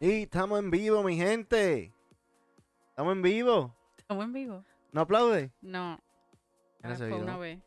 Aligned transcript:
Y 0.00 0.22
estamos 0.22 0.58
en 0.60 0.70
vivo, 0.70 1.02
mi 1.02 1.16
gente. 1.16 1.92
Estamos 2.90 3.12
en 3.14 3.22
vivo. 3.22 3.74
Estamos 3.96 4.24
en 4.24 4.32
vivo. 4.32 4.64
¿No 4.92 5.00
aplaude? 5.02 5.50
No. 5.60 5.98
Mira, 6.82 6.94
Ah, 6.94 6.96
se 6.96 7.04
viró. 7.06 7.18
una 7.18 7.36
vez. 7.36 7.60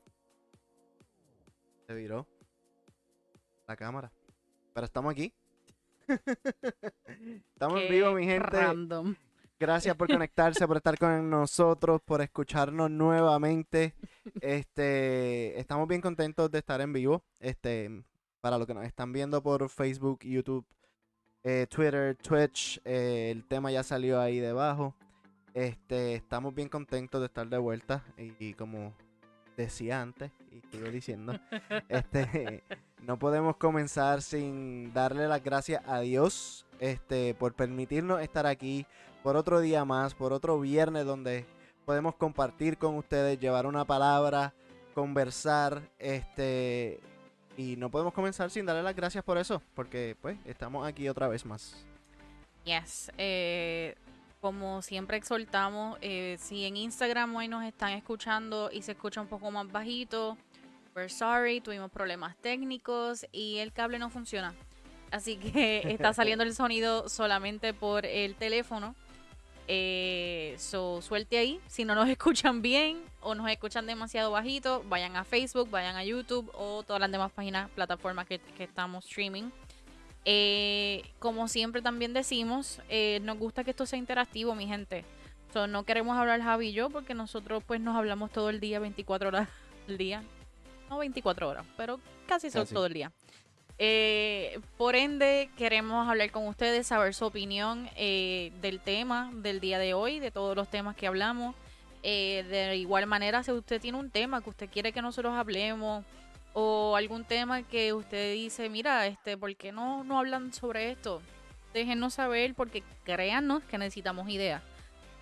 Se 1.87 1.93
viró. 1.93 2.25
La 3.67 3.75
cámara. 3.75 4.11
Pero 4.73 4.85
estamos 4.85 5.11
aquí. 5.11 5.33
estamos 7.53 7.81
en 7.81 7.91
vivo, 7.91 8.13
mi 8.13 8.25
gente. 8.25 8.47
Random. 8.49 9.15
Gracias 9.59 9.95
por 9.95 10.07
conectarse, 10.07 10.65
por 10.65 10.77
estar 10.77 10.97
con 10.97 11.29
nosotros, 11.29 12.01
por 12.01 12.21
escucharnos 12.21 12.89
nuevamente. 12.89 13.93
Este, 14.41 15.59
estamos 15.59 15.87
bien 15.87 16.01
contentos 16.01 16.49
de 16.49 16.59
estar 16.59 16.81
en 16.81 16.93
vivo. 16.93 17.23
Este, 17.39 18.03
para 18.39 18.57
los 18.57 18.65
que 18.65 18.73
nos 18.73 18.85
están 18.85 19.11
viendo 19.13 19.43
por 19.43 19.69
Facebook, 19.69 20.21
YouTube, 20.23 20.65
eh, 21.43 21.67
Twitter, 21.69 22.15
Twitch, 22.15 22.79
eh, 22.85 23.31
el 23.31 23.45
tema 23.45 23.71
ya 23.71 23.83
salió 23.83 24.19
ahí 24.19 24.39
debajo. 24.39 24.95
Este, 25.53 26.15
estamos 26.15 26.55
bien 26.55 26.69
contentos 26.69 27.19
de 27.19 27.27
estar 27.27 27.47
de 27.47 27.57
vuelta 27.57 28.03
y, 28.17 28.33
y 28.39 28.53
como 28.53 28.93
decía 29.57 30.01
antes 30.01 30.31
y 30.51 30.61
sigo 30.71 30.89
diciendo, 30.89 31.33
este, 31.89 32.63
no 33.05 33.17
podemos 33.17 33.57
comenzar 33.57 34.21
sin 34.21 34.93
darle 34.93 35.27
las 35.27 35.43
gracias 35.43 35.83
a 35.87 35.99
Dios, 35.99 36.65
este, 36.79 37.33
por 37.33 37.53
permitirnos 37.53 38.21
estar 38.21 38.45
aquí 38.45 38.85
por 39.23 39.35
otro 39.35 39.59
día 39.59 39.85
más, 39.85 40.13
por 40.13 40.33
otro 40.33 40.59
viernes 40.59 41.05
donde 41.05 41.45
podemos 41.85 42.15
compartir 42.15 42.77
con 42.77 42.95
ustedes, 42.95 43.39
llevar 43.39 43.65
una 43.65 43.85
palabra, 43.85 44.53
conversar, 44.93 45.81
este, 45.99 46.99
y 47.61 47.75
no 47.75 47.91
podemos 47.91 48.13
comenzar 48.13 48.49
sin 48.49 48.65
darle 48.65 48.81
las 48.81 48.95
gracias 48.95 49.23
por 49.23 49.37
eso, 49.37 49.61
porque 49.75 50.15
pues 50.21 50.37
estamos 50.45 50.87
aquí 50.87 51.07
otra 51.07 51.27
vez 51.27 51.45
más. 51.45 51.75
Yes. 52.63 53.11
eh, 53.17 53.95
como 54.39 54.81
siempre 54.81 55.17
exhortamos, 55.17 55.99
eh, 56.01 56.37
si 56.39 56.65
en 56.65 56.75
Instagram 56.75 57.35
hoy 57.35 57.47
nos 57.47 57.63
están 57.63 57.91
escuchando 57.91 58.71
y 58.71 58.81
se 58.81 58.93
escucha 58.93 59.21
un 59.21 59.27
poco 59.27 59.51
más 59.51 59.71
bajito, 59.71 60.35
we're 60.95 61.09
sorry, 61.09 61.61
tuvimos 61.61 61.91
problemas 61.91 62.35
técnicos 62.37 63.25
y 63.31 63.57
el 63.57 63.71
cable 63.71 63.99
no 63.99 64.09
funciona. 64.09 64.55
Así 65.11 65.37
que 65.37 65.81
está 65.93 66.13
saliendo 66.13 66.43
el 66.43 66.55
sonido 66.55 67.07
solamente 67.07 67.75
por 67.75 68.07
el 68.07 68.33
teléfono. 68.35 68.95
Eh, 69.67 70.55
so, 70.57 71.01
suelte 71.01 71.37
ahí. 71.37 71.59
Si 71.67 71.85
no 71.85 71.95
nos 71.95 72.09
escuchan 72.09 72.61
bien 72.61 73.01
o 73.21 73.35
nos 73.35 73.49
escuchan 73.49 73.85
demasiado 73.85 74.31
bajito, 74.31 74.83
vayan 74.89 75.15
a 75.15 75.23
Facebook, 75.23 75.69
vayan 75.69 75.95
a 75.95 76.03
YouTube 76.03 76.51
o 76.53 76.83
todas 76.83 76.99
las 76.99 77.11
demás 77.11 77.31
páginas, 77.31 77.69
plataformas 77.71 78.27
que, 78.27 78.39
que 78.39 78.63
estamos 78.63 79.05
streaming. 79.05 79.49
Eh, 80.25 81.03
como 81.19 81.47
siempre 81.47 81.81
también 81.81 82.13
decimos, 82.13 82.79
eh, 82.89 83.19
nos 83.23 83.37
gusta 83.37 83.63
que 83.63 83.71
esto 83.71 83.85
sea 83.85 83.97
interactivo, 83.97 84.53
mi 84.55 84.67
gente. 84.67 85.03
So, 85.53 85.67
no 85.67 85.83
queremos 85.83 86.17
hablar 86.17 86.41
Javi 86.41 86.69
y 86.69 86.73
yo 86.73 86.89
porque 86.89 87.13
nosotros 87.13 87.63
pues 87.65 87.81
nos 87.81 87.95
hablamos 87.95 88.31
todo 88.31 88.49
el 88.49 88.59
día, 88.59 88.79
24 88.79 89.29
horas 89.29 89.49
al 89.89 89.97
día. 89.97 90.23
No 90.89 90.97
24 90.99 91.49
horas, 91.49 91.65
pero 91.77 91.99
casi, 92.27 92.49
Casi. 92.49 92.73
todo 92.73 92.85
el 92.85 92.93
día. 92.93 93.11
Eh, 93.83 94.59
por 94.77 94.95
ende, 94.95 95.49
queremos 95.57 96.07
hablar 96.07 96.29
con 96.29 96.45
ustedes, 96.47 96.85
saber 96.85 97.15
su 97.15 97.25
opinión 97.25 97.89
eh, 97.95 98.51
del 98.61 98.79
tema 98.79 99.31
del 99.33 99.59
día 99.59 99.79
de 99.79 99.95
hoy, 99.95 100.19
de 100.19 100.29
todos 100.29 100.55
los 100.55 100.69
temas 100.69 100.95
que 100.95 101.07
hablamos. 101.07 101.55
Eh, 102.03 102.45
de 102.47 102.75
igual 102.75 103.07
manera, 103.07 103.41
si 103.41 103.51
usted 103.51 103.81
tiene 103.81 103.97
un 103.97 104.11
tema 104.11 104.43
que 104.43 104.51
usted 104.51 104.69
quiere 104.69 104.91
que 104.91 105.01
nosotros 105.01 105.33
hablemos 105.33 106.05
o 106.53 106.95
algún 106.95 107.23
tema 107.23 107.63
que 107.63 107.91
usted 107.91 108.35
dice, 108.35 108.69
mira, 108.69 109.07
este, 109.07 109.35
¿por 109.35 109.55
qué 109.55 109.71
no, 109.71 110.03
no 110.03 110.19
hablan 110.19 110.53
sobre 110.53 110.91
esto? 110.91 111.19
Déjenos 111.73 112.13
saber 112.13 112.53
porque 112.53 112.83
créanos 113.03 113.63
que 113.63 113.79
necesitamos 113.79 114.29
ideas. 114.29 114.61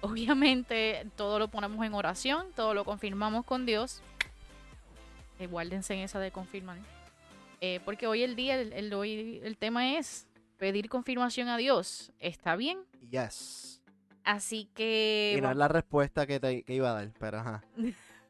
Obviamente 0.01 1.07
todo 1.15 1.39
lo 1.39 1.47
ponemos 1.47 1.85
en 1.85 1.93
oración, 1.93 2.47
todo 2.57 2.73
lo 2.73 2.83
confirmamos 2.83 3.45
con 3.45 3.65
Dios. 3.65 4.01
Eh, 5.39 5.47
guárdense 5.47 5.93
en 5.93 6.01
esa 6.01 6.19
de 6.19 6.31
confirmar. 6.31 6.98
Eh, 7.61 7.79
porque 7.85 8.07
hoy 8.07 8.23
el 8.23 8.35
día, 8.35 8.59
el, 8.59 8.73
el- 8.73 8.93
hoy 8.93 9.39
el 9.43 9.57
tema 9.57 9.97
es 9.97 10.27
pedir 10.57 10.89
confirmación 10.89 11.47
a 11.49 11.57
Dios. 11.57 12.11
¿Está 12.19 12.55
bien? 12.55 12.79
Yes. 13.09 13.81
Así 14.23 14.69
que... 14.75 15.35
Y 15.37 15.41
no 15.41 15.49
es 15.51 15.57
la 15.57 15.67
respuesta 15.67 16.25
que, 16.27 16.39
te, 16.39 16.63
que 16.63 16.73
iba 16.73 16.91
a 16.91 16.93
dar, 16.93 17.11
pero 17.19 17.39
ajá. 17.39 17.63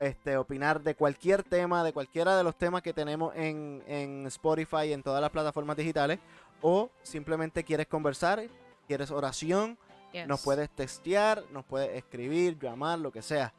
este, 0.00 0.36
opinar 0.36 0.80
de 0.82 0.94
cualquier 0.94 1.42
tema, 1.42 1.82
de 1.84 1.92
cualquiera 1.92 2.36
de 2.36 2.44
los 2.44 2.56
temas 2.56 2.82
que 2.82 2.92
tenemos 2.92 3.34
en, 3.36 3.82
en 3.86 4.26
Spotify 4.26 4.92
en 4.92 5.02
todas 5.02 5.20
las 5.20 5.30
plataformas 5.30 5.76
digitales, 5.76 6.18
o 6.62 6.90
simplemente 7.02 7.64
quieres 7.64 7.86
conversar, 7.86 8.42
quieres 8.86 9.10
oración, 9.10 9.78
Yes. 10.12 10.26
nos 10.26 10.40
puedes 10.42 10.70
testear, 10.70 11.44
nos 11.52 11.66
puedes 11.66 11.94
escribir, 11.94 12.58
llamar, 12.58 12.98
lo 12.98 13.12
que 13.12 13.20
sea. 13.20 13.52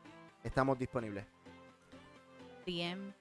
Estamos 0.44 0.80
disponibles. 0.80 1.24
Messenger. 2.66 3.14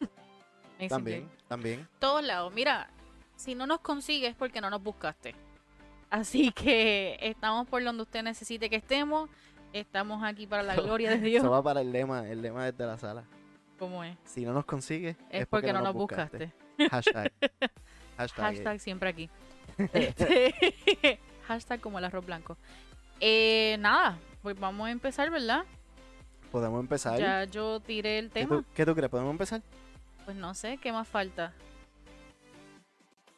También, 0.88 1.28
también. 1.48 1.88
todos 1.98 2.22
lados. 2.22 2.52
Mira, 2.52 2.88
si 3.34 3.54
no 3.54 3.66
nos 3.66 3.80
consigues 3.80 4.30
es 4.30 4.36
porque 4.36 4.60
no 4.60 4.68
nos 4.70 4.82
buscaste. 4.82 5.34
Así 6.10 6.52
que 6.52 7.16
estamos 7.20 7.66
por 7.66 7.82
donde 7.82 8.02
usted 8.02 8.22
necesite 8.22 8.68
que 8.70 8.76
estemos. 8.76 9.28
Estamos 9.80 10.24
aquí 10.24 10.46
para 10.46 10.62
la 10.62 10.74
gloria 10.76 11.10
de 11.10 11.18
Dios. 11.18 11.42
Eso 11.42 11.50
va 11.50 11.62
para 11.62 11.82
el 11.82 11.92
lema, 11.92 12.26
el 12.26 12.40
lema 12.40 12.64
desde 12.64 12.86
la 12.86 12.96
sala. 12.96 13.24
¿Cómo 13.78 14.02
es? 14.02 14.16
Si 14.24 14.42
no 14.44 14.54
nos 14.54 14.64
consigues, 14.64 15.18
Es, 15.28 15.46
porque, 15.46 15.70
no 15.70 15.82
nos 15.82 15.92
buscaste. 15.92 16.50
Hashtag. 16.90 17.30
Hashtag. 18.16 18.44
Hashtag 18.44 18.80
siempre 18.80 19.10
aquí. 19.10 19.30
Este, 19.92 21.20
hashtag 21.46 21.80
como 21.80 21.98
el 21.98 22.06
arroz 22.06 22.24
blanco. 22.24 22.56
Eh, 23.20 23.76
nada, 23.78 24.18
pues 24.40 24.58
vamos 24.58 24.88
a 24.88 24.90
empezar, 24.90 25.30
¿verdad? 25.30 25.64
Podemos 26.50 26.80
empezar. 26.80 27.18
Ya 27.18 27.44
yo 27.44 27.80
tiré 27.80 28.18
el 28.18 28.30
¿Qué 28.30 28.40
tema. 28.40 28.56
tú, 28.56 28.64
qué 28.74 28.86
tú 28.86 28.94
crees? 28.94 29.10
¿Podemos 29.10 29.32
empezar? 29.32 29.60
Pues 30.24 30.34
no 30.38 30.54
sé, 30.54 30.78
¿qué 30.78 30.92
más 30.92 31.06
falta? 31.06 31.52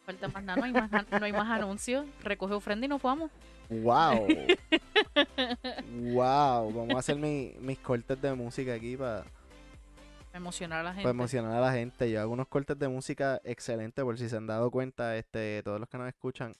Falta 0.07 0.29
más 0.29 0.45
nada, 0.45 0.61
no 0.61 0.67
hay 0.67 0.73
más, 0.73 0.91
no 1.11 1.25
hay 1.25 1.33
más 1.33 1.51
anuncios. 1.51 2.07
Recoge 2.23 2.55
ofrenda 2.55 2.87
y 2.87 2.89
nos 2.89 3.03
vamos. 3.03 3.33
¡Wow! 3.71 4.27
¡Wow! 6.13 6.73
Vamos 6.73 6.95
a 6.95 6.99
hacer 6.99 7.17
mi- 7.17 7.55
mis 7.61 7.79
cortes 7.79 8.21
de 8.21 8.35
música 8.35 8.75
aquí 8.75 8.97
para 8.97 9.25
Emocionar 10.33 10.81
a 10.81 10.83
la 10.85 10.91
gente. 10.91 11.03
para 11.03 11.11
emocionar 11.11 11.53
a 11.55 11.61
la 11.61 11.73
gente. 11.73 12.11
Yo 12.11 12.21
hago 12.21 12.33
unos 12.33 12.49
cortes 12.49 12.79
de 12.79 12.89
música 12.89 13.41
excelentes, 13.45 14.05
por 14.05 14.19
si 14.19 14.29
se 14.29 14.37
han 14.37 14.47
dado 14.47 14.71
cuenta, 14.71 15.17
este, 15.17 15.63
todos 15.65 15.81
los 15.81 15.89
que 15.89 15.99
nos 15.99 16.09
escuchan. 16.09 16.53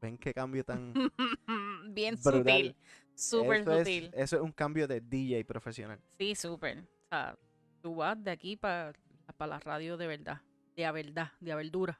Ven 0.00 0.18
qué 0.18 0.32
cambio 0.34 0.64
tan 0.64 0.92
Bien 1.94 2.14
brutal. 2.22 2.42
sutil. 2.44 2.76
Súper 3.14 3.60
eso 3.62 3.78
sutil. 3.78 4.04
Es, 4.06 4.14
eso 4.24 4.36
es 4.36 4.42
un 4.42 4.52
cambio 4.52 4.86
de 4.86 5.00
DJ 5.00 5.44
profesional. 5.44 5.98
Sí, 6.18 6.34
súper. 6.34 6.78
O 6.78 7.08
sea, 7.10 7.36
tú 7.82 7.96
vas 7.96 8.22
de 8.22 8.30
aquí 8.30 8.56
para 8.56 8.92
la 9.40 9.58
radio 9.58 9.96
de 9.96 10.06
verdad. 10.06 10.40
De 10.76 10.84
a 10.86 10.92
verdad, 10.92 11.32
de 11.40 11.50
a 11.52 11.56
verdura. 11.56 11.98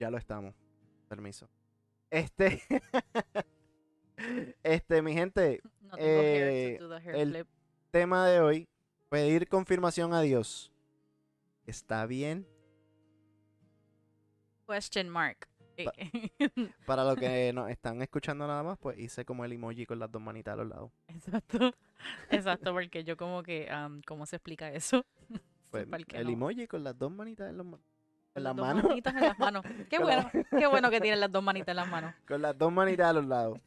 Ya 0.00 0.10
lo 0.10 0.16
estamos. 0.16 0.54
Permiso. 1.08 1.48
Este. 2.10 2.62
este, 4.62 5.02
mi 5.02 5.12
gente, 5.14 5.60
No 5.80 5.96
Eh, 5.98 6.78
el- 7.14 7.46
tema 7.90 8.26
de 8.26 8.40
hoy: 8.40 8.68
pedir 9.08 9.48
confirmación 9.48 10.12
a 10.14 10.20
Dios. 10.20 10.72
¿Está 11.64 12.06
bien? 12.06 12.46
Question 14.68 15.08
mark. 15.08 15.48
Pa- 15.84 15.92
Para 16.86 17.04
los 17.04 17.16
que 17.16 17.52
nos 17.52 17.68
están 17.70 18.00
escuchando 18.02 18.46
nada 18.46 18.62
más, 18.62 18.78
pues 18.78 18.98
hice 18.98 19.24
como 19.24 19.44
el 19.44 19.52
emoji 19.52 19.84
con 19.86 19.98
las 19.98 20.10
dos 20.10 20.22
manitas 20.22 20.54
a 20.54 20.56
los 20.56 20.66
lados. 20.68 20.90
Exacto. 21.08 21.72
Exacto, 22.30 22.72
porque 22.72 23.04
yo 23.04 23.16
como 23.16 23.42
que, 23.42 23.68
am, 23.70 24.00
¿cómo 24.06 24.26
se 24.26 24.36
explica 24.36 24.70
eso? 24.72 25.04
Pues, 25.70 25.86
el 26.14 26.26
no. 26.26 26.32
emoji 26.32 26.66
con 26.66 26.82
las 26.82 26.98
dos 26.98 27.10
manitas 27.12 27.50
en, 27.50 27.58
los 27.58 27.66
ma- 27.66 27.76
en 27.76 27.82
Con 28.34 28.42
las 28.44 28.56
dos 28.56 28.66
manos. 28.66 28.84
manitas 28.84 29.14
en 29.14 29.20
las 29.20 29.38
manos. 29.38 29.64
Qué 29.90 29.98
la- 29.98 30.04
bueno, 30.04 30.30
qué 30.58 30.66
bueno 30.66 30.90
que 30.90 31.00
tienen 31.00 31.20
las 31.20 31.30
dos 31.32 31.42
manitas 31.42 31.68
en 31.68 31.76
las 31.76 31.88
manos. 31.88 32.14
Con 32.26 32.40
las 32.42 32.56
dos 32.56 32.72
manitas 32.72 33.06
a 33.08 33.12
los 33.12 33.26
lados. 33.26 33.58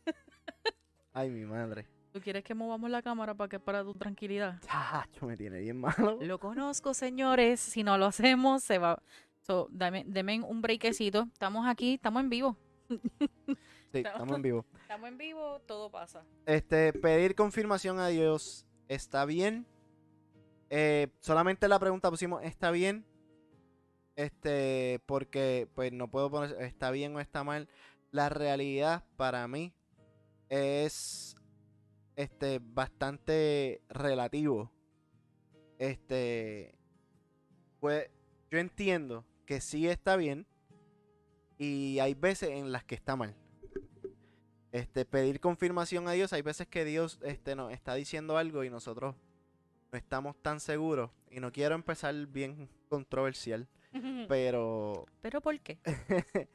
Ay, 1.13 1.29
mi 1.29 1.45
madre. 1.45 1.87
¿Tú 2.11 2.19
quieres 2.21 2.43
que 2.43 2.55
movamos 2.55 2.89
la 2.89 3.01
cámara 3.01 3.35
para 3.35 3.49
que 3.49 3.59
para 3.59 3.83
tu 3.83 3.93
tranquilidad? 3.93 4.59
Chacho, 4.61 5.27
me 5.27 5.37
tiene 5.37 5.59
bien 5.59 5.79
malo. 5.79 6.17
Lo 6.21 6.39
conozco, 6.39 6.93
señores. 6.93 7.59
Si 7.59 7.83
no 7.83 7.97
lo 7.97 8.07
hacemos, 8.07 8.63
se 8.63 8.79
va. 8.79 9.01
So, 9.41 9.67
dame, 9.71 10.03
denme 10.07 10.41
un 10.41 10.61
breakecito. 10.61 11.27
Estamos 11.31 11.67
aquí, 11.67 11.95
estamos 11.95 12.23
en 12.23 12.29
vivo. 12.29 12.57
Sí, 13.91 13.99
estamos 13.99 14.35
en 14.35 14.41
vivo. 14.43 14.65
Estamos 14.81 15.07
en 15.07 15.17
vivo, 15.17 15.61
todo 15.65 15.89
pasa. 15.89 16.23
Este, 16.45 16.93
pedir 16.93 17.33
confirmación 17.33 17.99
a 17.99 18.07
Dios 18.07 18.67
está 18.87 19.25
bien. 19.25 19.65
Eh, 20.69 21.07
solamente 21.19 21.67
la 21.67 21.79
pregunta 21.79 22.11
pusimos 22.11 22.43
está 22.43 22.69
bien. 22.69 23.05
Este, 24.15 24.99
porque 25.05 25.67
pues 25.73 25.91
no 25.91 26.09
puedo 26.09 26.29
poner 26.29 26.61
está 26.61 26.91
bien 26.91 27.15
o 27.15 27.19
está 27.19 27.43
mal. 27.43 27.67
la 28.11 28.29
realidad 28.29 29.03
para 29.15 29.47
mí 29.47 29.73
es 30.49 31.35
este 32.15 32.59
bastante 32.61 33.81
relativo. 33.89 34.71
Este 35.77 36.75
pues 37.79 38.09
yo 38.51 38.59
entiendo 38.59 39.25
que 39.45 39.61
sí 39.61 39.87
está 39.87 40.15
bien 40.15 40.45
y 41.57 41.99
hay 41.99 42.13
veces 42.13 42.49
en 42.49 42.71
las 42.71 42.83
que 42.83 42.95
está 42.95 43.15
mal. 43.15 43.35
Este 44.71 45.05
pedir 45.05 45.39
confirmación 45.39 46.07
a 46.07 46.11
Dios, 46.11 46.33
hay 46.33 46.41
veces 46.41 46.67
que 46.67 46.85
Dios 46.85 47.19
este 47.23 47.55
nos 47.55 47.71
está 47.71 47.95
diciendo 47.95 48.37
algo 48.37 48.63
y 48.63 48.69
nosotros 48.69 49.15
no 49.91 49.97
estamos 49.97 50.35
tan 50.41 50.59
seguros 50.59 51.11
y 51.31 51.39
no 51.39 51.51
quiero 51.51 51.75
empezar 51.75 52.13
bien 52.27 52.69
controversial, 52.89 53.67
pero 54.27 55.05
¿Pero 55.21 55.41
por 55.41 55.59
qué? 55.61 55.79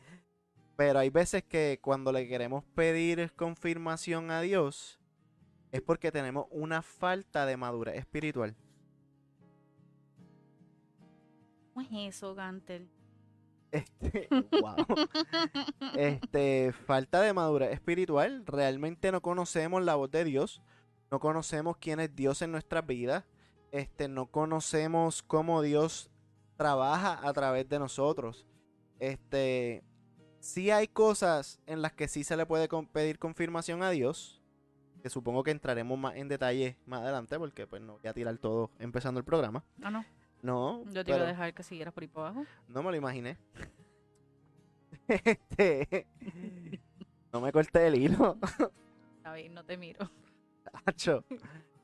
pero 0.77 0.99
hay 0.99 1.11
veces 1.11 1.45
que 1.45 1.79
cuando 1.81 2.13
le 2.13 2.27
queremos 2.27 2.65
pedir 2.75 3.33
confirmación 3.35 4.31
a 4.31 4.41
Dios 4.41 5.01
es 5.73 5.83
porque 5.83 6.13
tenemos 6.13 6.47
una 6.51 6.83
falta 6.83 7.47
de 7.47 7.57
madurez 7.57 7.97
espiritual. 7.97 8.57
¿Cómo 11.73 11.87
es 11.87 12.15
eso, 12.15 12.35
Gantel? 12.35 12.89
Este, 13.73 14.29
wow. 14.63 14.87
Este, 15.97 16.73
falta 16.87 17.21
de 17.23 17.33
madurez 17.33 17.73
espiritual. 17.73 18.47
Realmente 18.47 19.11
no 19.11 19.21
conocemos 19.21 19.83
la 19.83 19.97
voz 19.97 20.11
de 20.13 20.25
Dios. 20.25 20.63
No 21.11 21.19
conocemos 21.19 21.77
quién 21.79 21.99
es 21.99 22.15
Dios 22.15 22.41
en 22.43 22.53
nuestras 22.53 22.87
vidas. 22.87 23.25
Este, 23.73 24.07
no 24.07 24.27
conocemos 24.27 25.25
cómo 25.25 25.61
Dios 25.63 26.09
trabaja 26.57 27.19
a 27.27 27.33
través 27.33 27.69
de 27.69 27.81
nosotros. 27.81 28.47
Este, 29.01 29.83
sí 30.45 30.71
hay 30.71 30.87
cosas 30.89 31.59
en 31.67 31.83
las 31.83 31.93
que 31.93 32.07
sí 32.07 32.23
se 32.23 32.37
le 32.37 32.47
puede 32.47 32.69
pedir 32.93 33.19
confirmación 33.19 33.83
a 33.83 33.91
Dios. 33.91 34.41
Que 35.03 35.11
supongo 35.11 35.43
que 35.43 35.51
entraremos 35.51 35.99
más 35.99 36.17
en 36.17 36.29
detalle 36.29 36.79
más 36.87 37.03
adelante, 37.03 37.39
porque 37.39 37.67
pues 37.67 37.83
no 37.83 37.99
voy 37.99 38.07
a 38.09 38.15
tirar 38.15 38.39
todo 38.39 38.71
empezando 38.79 39.19
el 39.19 39.25
programa. 39.25 39.63
Ah, 39.83 39.91
no. 39.91 40.05
No, 40.43 40.85
Yo 40.93 41.05
te 41.05 41.11
iba 41.11 41.23
a 41.23 41.27
dejar 41.27 41.55
que 41.55 41.63
siguieras 41.63 41.93
por 41.93 42.03
ahí 42.03 42.09
para 42.09 42.29
abajo. 42.29 42.47
no 42.69 42.83
me 42.83 42.91
lo 42.91 42.97
imaginé. 42.97 43.37
Este, 45.09 46.07
no 47.33 47.41
me 47.41 47.53
corté 47.53 47.89
el 47.89 47.97
hilo. 47.97 48.39
Bien, 49.35 49.53
no 49.53 49.65
te 49.65 49.77
miro. 49.77 50.11
Tacho, 50.85 51.25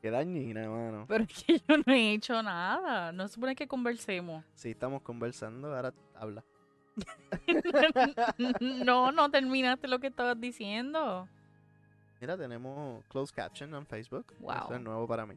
Qué 0.00 0.10
dañina, 0.10 0.70
mano. 0.70 1.04
Pero 1.06 1.24
es 1.24 1.44
que 1.44 1.58
yo 1.58 1.76
no 1.84 1.92
he 1.92 2.14
hecho 2.14 2.42
nada. 2.42 3.12
No 3.12 3.28
se 3.28 3.34
supone 3.34 3.54
que 3.54 3.66
conversemos. 3.68 4.44
Sí, 4.54 4.70
estamos 4.70 5.02
conversando, 5.02 5.74
ahora 5.74 5.92
habla. 6.14 6.44
no, 8.84 9.12
no 9.12 9.30
terminaste 9.30 9.88
lo 9.88 9.98
que 9.98 10.08
estabas 10.08 10.40
diciendo. 10.40 11.28
Mira, 12.20 12.36
tenemos 12.36 13.02
closed 13.06 13.34
caption 13.34 13.74
en 13.74 13.86
Facebook. 13.86 14.34
Wow. 14.40 14.64
Eso 14.64 14.74
es 14.74 14.80
nuevo 14.82 15.06
para 15.08 15.24
mí. 15.24 15.36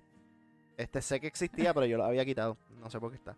Este 0.76 1.02
sé 1.02 1.20
que 1.20 1.28
existía, 1.28 1.74
pero 1.74 1.86
yo 1.86 1.98
lo 1.98 2.04
había 2.04 2.26
quitado. 2.26 2.58
No 2.80 2.90
sé 2.90 3.00
por 3.00 3.12
qué 3.12 3.18
está. 3.18 3.38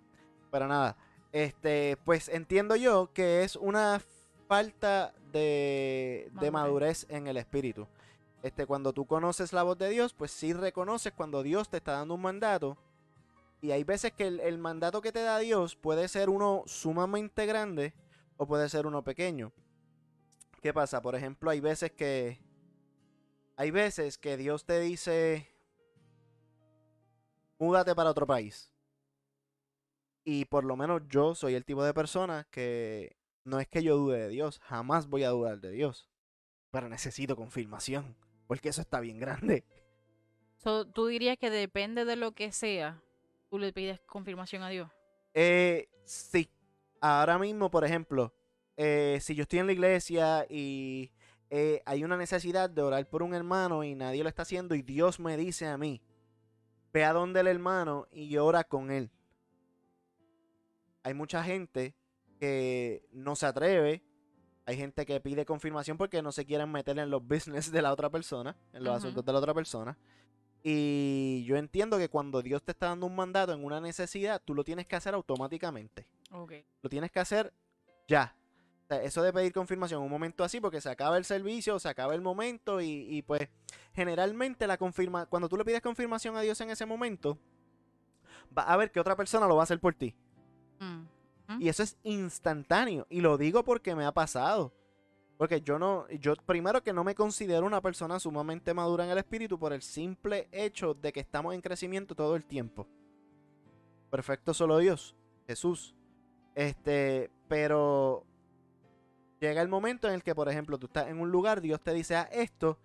Pero 0.52 0.68
nada. 0.68 0.96
Este, 1.32 1.98
pues 2.06 2.30
entiendo 2.30 2.76
yo 2.76 3.12
que 3.14 3.44
es 3.44 3.56
una 3.56 4.02
falta 4.48 5.14
de, 5.32 6.32
de 6.32 6.52
Madurez. 6.52 7.06
madurez 7.06 7.06
en 7.10 7.28
el 7.28 7.38
espíritu. 7.38 7.88
Este, 8.42 8.66
cuando 8.66 8.94
tú 8.94 9.06
conoces 9.06 9.54
la 9.54 9.64
voz 9.64 9.78
de 9.78 9.90
Dios, 9.90 10.14
pues 10.14 10.32
sí 10.32 10.54
reconoces 10.54 11.14
cuando 11.14 11.44
Dios 11.44 11.70
te 11.70 11.78
está 11.78 11.94
dando 11.94 12.16
un 12.16 12.22
mandato. 12.22 12.78
Y 13.62 13.72
hay 13.72 13.84
veces 13.84 14.14
que 14.14 14.28
el, 14.28 14.40
el 14.40 14.58
mandato 14.58 15.02
que 15.02 15.12
te 15.12 15.22
da 15.22 15.40
Dios 15.40 15.76
puede 15.76 16.08
ser 16.08 16.30
uno 16.30 16.64
sumamente 16.66 17.46
grande 17.46 17.94
o 18.38 18.48
puede 18.48 18.70
ser 18.70 18.86
uno 18.86 19.04
pequeño. 19.04 19.52
¿Qué 20.62 20.74
pasa? 20.74 21.02
Por 21.02 21.16
ejemplo, 21.16 21.50
hay 21.52 21.60
veces 21.60 21.92
que 21.92 22.40
hay 23.58 23.72
veces 23.72 24.18
que 24.18 24.36
Dios 24.36 24.66
te 24.66 24.80
dice, 24.82 25.48
múdate 27.58 27.96
para 27.96 28.10
otro 28.10 28.28
país. 28.28 28.74
Y 30.26 30.46
por 30.46 30.66
lo 30.66 30.76
menos 30.76 31.04
yo 31.08 31.36
soy 31.36 31.54
el 31.54 31.64
tipo 31.64 31.84
de 31.84 31.94
persona 31.94 32.48
que 32.52 33.16
no 33.44 33.60
es 33.60 33.68
que 33.68 33.84
yo 33.84 33.96
dude 33.96 34.20
de 34.20 34.30
Dios, 34.30 34.60
jamás 34.60 35.08
voy 35.08 35.24
a 35.24 35.30
dudar 35.30 35.62
de 35.62 35.72
Dios. 35.72 36.10
Pero 36.72 36.90
necesito 36.90 37.36
confirmación, 37.36 38.18
porque 38.48 38.70
eso 38.70 38.82
está 38.82 39.00
bien 39.00 39.20
grande. 39.20 39.64
So, 40.58 40.86
tú 40.86 41.08
dirías 41.08 41.38
que 41.38 41.50
depende 41.50 42.06
de 42.06 42.16
lo 42.16 42.34
que 42.34 42.52
sea, 42.52 43.02
tú 43.50 43.60
le 43.60 43.72
pides 43.72 44.02
confirmación 44.02 44.64
a 44.64 44.70
Dios. 44.70 44.90
Eh, 45.34 45.88
sí. 46.06 46.50
Ahora 47.08 47.38
mismo, 47.38 47.70
por 47.70 47.86
ejemplo, 47.86 48.34
eh, 48.78 49.20
si 49.22 49.36
yo 49.36 49.44
estoy 49.44 49.60
en 49.60 49.68
la 49.68 49.74
iglesia 49.74 50.48
y 50.50 51.12
eh, 51.52 51.84
hay 51.86 52.04
una 52.04 52.18
necesidad 52.18 52.68
de 52.68 52.82
orar 52.82 53.08
por 53.08 53.22
un 53.22 53.36
hermano 53.36 53.84
y 53.84 53.94
nadie 53.94 54.24
lo 54.24 54.30
está 54.30 54.42
haciendo 54.42 54.74
y 54.74 54.82
Dios 54.82 55.20
me 55.20 55.38
dice 55.38 55.68
a 55.68 55.78
mí, 55.78 56.02
ve 56.92 57.04
a 57.04 57.14
donde 57.14 57.42
el 57.42 57.48
hermano 57.48 58.08
y 58.12 58.36
ora 58.38 58.64
con 58.64 58.90
él. 58.90 59.12
Hay 61.04 61.14
mucha 61.14 61.44
gente 61.44 61.94
que 62.40 63.08
no 63.12 63.36
se 63.36 63.46
atreve. 63.46 64.02
Hay 64.66 64.76
gente 64.76 65.06
que 65.06 65.22
pide 65.22 65.46
confirmación 65.46 65.98
porque 65.98 66.24
no 66.24 66.32
se 66.32 66.44
quieren 66.44 66.72
meter 66.72 66.98
en 66.98 67.12
los 67.12 67.24
business 67.24 67.72
de 67.72 67.84
la 67.84 67.94
otra 67.94 68.10
persona, 68.10 68.58
en 68.74 68.84
los 68.84 68.96
asuntos 68.98 69.24
de 69.24 69.32
la 69.32 69.38
otra 69.38 69.54
persona. 69.54 69.96
Y 70.64 71.44
yo 71.46 71.56
entiendo 71.56 72.00
que 72.00 72.10
cuando 72.10 72.42
Dios 72.42 72.64
te 72.64 72.72
está 72.72 72.88
dando 72.88 73.06
un 73.06 73.16
mandato 73.16 73.54
en 73.54 73.64
una 73.64 73.80
necesidad, 73.80 74.42
tú 74.44 74.56
lo 74.56 74.64
tienes 74.64 74.88
que 74.88 74.96
hacer 74.96 75.14
automáticamente. 75.14 76.08
Lo 76.82 76.90
tienes 76.90 77.12
que 77.12 77.20
hacer 77.20 77.54
ya. 78.08 78.36
O 78.84 78.88
sea, 78.88 79.02
eso 79.02 79.24
de 79.24 79.34
pedir 79.34 79.52
confirmación 79.52 80.02
un 80.04 80.10
momento 80.10 80.44
así, 80.44 80.62
porque 80.62 80.80
se 80.80 80.90
acaba 80.90 81.18
el 81.18 81.26
servicio, 81.26 81.80
se 81.80 81.90
acaba 81.90 82.14
el 82.14 82.22
momento 82.22 82.82
y, 82.82 83.08
y, 83.10 83.22
pues 83.24 83.50
generalmente 83.94 84.68
la 84.68 84.78
confirma, 84.78 85.26
cuando 85.26 85.50
tú 85.50 85.58
le 85.58 85.66
pides 85.66 85.82
confirmación 85.82 86.38
a 86.38 86.42
Dios 86.42 86.62
en 86.62 86.70
ese 86.70 86.86
momento, 86.86 87.40
va 88.56 88.64
a 88.64 88.78
ver 88.78 88.92
que 88.92 89.00
otra 89.00 89.16
persona 89.16 89.48
lo 89.48 89.56
va 89.56 89.62
a 89.62 89.64
hacer 89.64 89.80
por 89.80 89.96
ti. 89.96 90.16
Mm. 90.80 91.62
Y 91.62 91.70
eso 91.70 91.84
es 91.84 91.98
instantáneo. 92.04 93.06
Y 93.10 93.22
lo 93.22 93.38
digo 93.38 93.64
porque 93.64 93.96
me 93.96 94.06
ha 94.06 94.12
pasado. 94.12 94.74
Porque 95.38 95.62
yo 95.62 95.78
no, 95.78 96.08
yo 96.10 96.36
primero 96.46 96.82
que 96.82 96.94
no 96.94 97.04
me 97.04 97.14
considero 97.14 97.66
una 97.66 97.82
persona 97.82 98.20
sumamente 98.20 98.74
madura 98.74 99.04
en 99.04 99.12
el 99.12 99.18
espíritu 99.18 99.60
por 99.60 99.74
el 99.74 99.82
simple 99.82 100.48
hecho 100.52 100.94
de 100.94 101.12
que 101.12 101.20
estamos 101.20 101.54
en 101.54 101.62
crecimiento 101.62 102.16
todo 102.16 102.36
el 102.36 102.46
tiempo. 102.46 102.88
Perfecto 104.10 104.54
solo 104.54 104.78
Dios, 104.78 105.14
Jesús. 105.46 105.94
Este, 106.56 107.30
pero 107.48 108.26
llega 109.40 109.62
el 109.62 109.68
momento 109.68 110.08
en 110.08 110.16
el 110.16 110.24
que, 110.24 110.34
por 110.34 110.50
ejemplo, 110.50 110.80
tú 110.80 110.88
estás 110.88 111.08
en 111.10 111.20
un 111.20 111.30
lugar, 111.30 111.62
Dios 111.62 111.82
te 111.82 111.94
dice, 111.94 112.16
ah, 112.16 112.30
esto, 112.32 112.80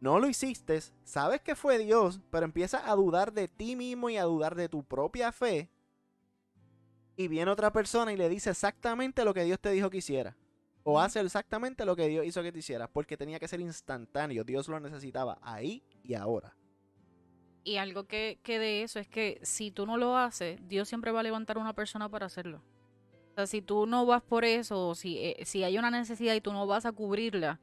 no 0.00 0.18
lo 0.18 0.28
hiciste, 0.28 0.80
sabes 1.04 1.40
que 1.40 1.54
fue 1.54 1.78
Dios, 1.78 2.20
pero 2.30 2.44
empiezas 2.44 2.82
a 2.84 2.94
dudar 2.94 3.32
de 3.32 3.48
ti 3.48 3.76
mismo 3.76 4.10
y 4.10 4.16
a 4.16 4.24
dudar 4.24 4.54
de 4.54 4.68
tu 4.68 4.82
propia 4.82 5.32
fe. 5.32 5.70
Y 7.16 7.28
viene 7.28 7.50
otra 7.50 7.72
persona 7.72 8.12
y 8.12 8.16
le 8.16 8.28
dice 8.28 8.50
exactamente 8.50 9.24
lo 9.24 9.34
que 9.34 9.44
Dios 9.44 9.60
te 9.60 9.70
dijo 9.70 9.88
que 9.88 9.98
hiciera. 9.98 10.36
O 10.82 11.00
hace 11.00 11.20
exactamente 11.20 11.84
lo 11.84 11.96
que 11.96 12.08
Dios 12.08 12.26
hizo 12.26 12.42
que 12.42 12.52
te 12.52 12.58
hiciera. 12.58 12.88
Porque 12.88 13.16
tenía 13.16 13.38
que 13.38 13.48
ser 13.48 13.60
instantáneo. 13.60 14.44
Dios 14.44 14.68
lo 14.68 14.80
necesitaba 14.80 15.38
ahí 15.40 15.82
y 16.02 16.14
ahora. 16.14 16.56
Y 17.62 17.76
algo 17.76 18.04
que, 18.04 18.40
que 18.42 18.58
de 18.58 18.82
eso 18.82 18.98
es 18.98 19.08
que 19.08 19.38
si 19.42 19.70
tú 19.70 19.86
no 19.86 19.96
lo 19.96 20.18
haces, 20.18 20.58
Dios 20.68 20.88
siempre 20.88 21.12
va 21.12 21.20
a 21.20 21.22
levantar 21.22 21.56
una 21.56 21.72
persona 21.72 22.10
para 22.10 22.26
hacerlo. 22.26 22.62
O 23.34 23.36
sea, 23.36 23.46
si 23.48 23.62
tú 23.62 23.84
no 23.86 24.06
vas 24.06 24.22
por 24.22 24.44
eso, 24.44 24.94
si, 24.94 25.18
eh, 25.18 25.42
si 25.44 25.64
hay 25.64 25.76
una 25.76 25.90
necesidad 25.90 26.34
y 26.34 26.40
tú 26.40 26.52
no 26.52 26.68
vas 26.68 26.86
a 26.86 26.92
cubrirla 26.92 27.58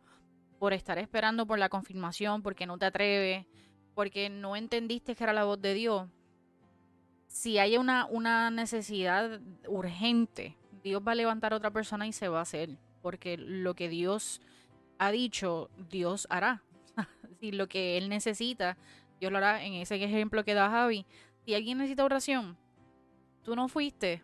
por 0.59 0.73
estar 0.73 0.97
esperando 0.97 1.47
por 1.47 1.59
la 1.59 1.69
confirmación, 1.69 2.41
porque 2.41 2.65
no 2.65 2.77
te 2.77 2.87
atreves, 2.87 3.45
porque 3.95 4.29
no 4.29 4.57
entendiste 4.57 5.15
que 5.15 5.23
era 5.23 5.31
la 5.31 5.45
voz 5.45 5.61
de 5.61 5.73
Dios, 5.73 6.09
si 7.27 7.57
hay 7.57 7.77
una, 7.77 8.05
una 8.07 8.51
necesidad 8.51 9.39
urgente, 9.65 10.57
Dios 10.83 11.01
va 11.07 11.13
a 11.13 11.15
levantar 11.15 11.53
a 11.53 11.55
otra 11.55 11.71
persona 11.71 12.05
y 12.05 12.11
se 12.11 12.27
va 12.27 12.39
a 12.39 12.41
hacer. 12.41 12.77
Porque 13.01 13.37
lo 13.37 13.73
que 13.73 13.87
Dios 13.87 14.41
ha 14.97 15.09
dicho, 15.11 15.69
Dios 15.89 16.27
hará. 16.29 16.63
si 17.39 17.53
lo 17.53 17.69
que 17.69 17.97
Él 17.97 18.09
necesita, 18.09 18.77
Dios 19.21 19.31
lo 19.31 19.37
hará 19.37 19.63
en 19.63 19.75
ese 19.75 19.95
ejemplo 20.03 20.43
que 20.43 20.53
da 20.53 20.69
Javi. 20.69 21.05
Si 21.45 21.55
alguien 21.55 21.77
necesita 21.77 22.03
oración, 22.03 22.57
tú 23.43 23.55
no 23.55 23.69
fuiste, 23.69 24.21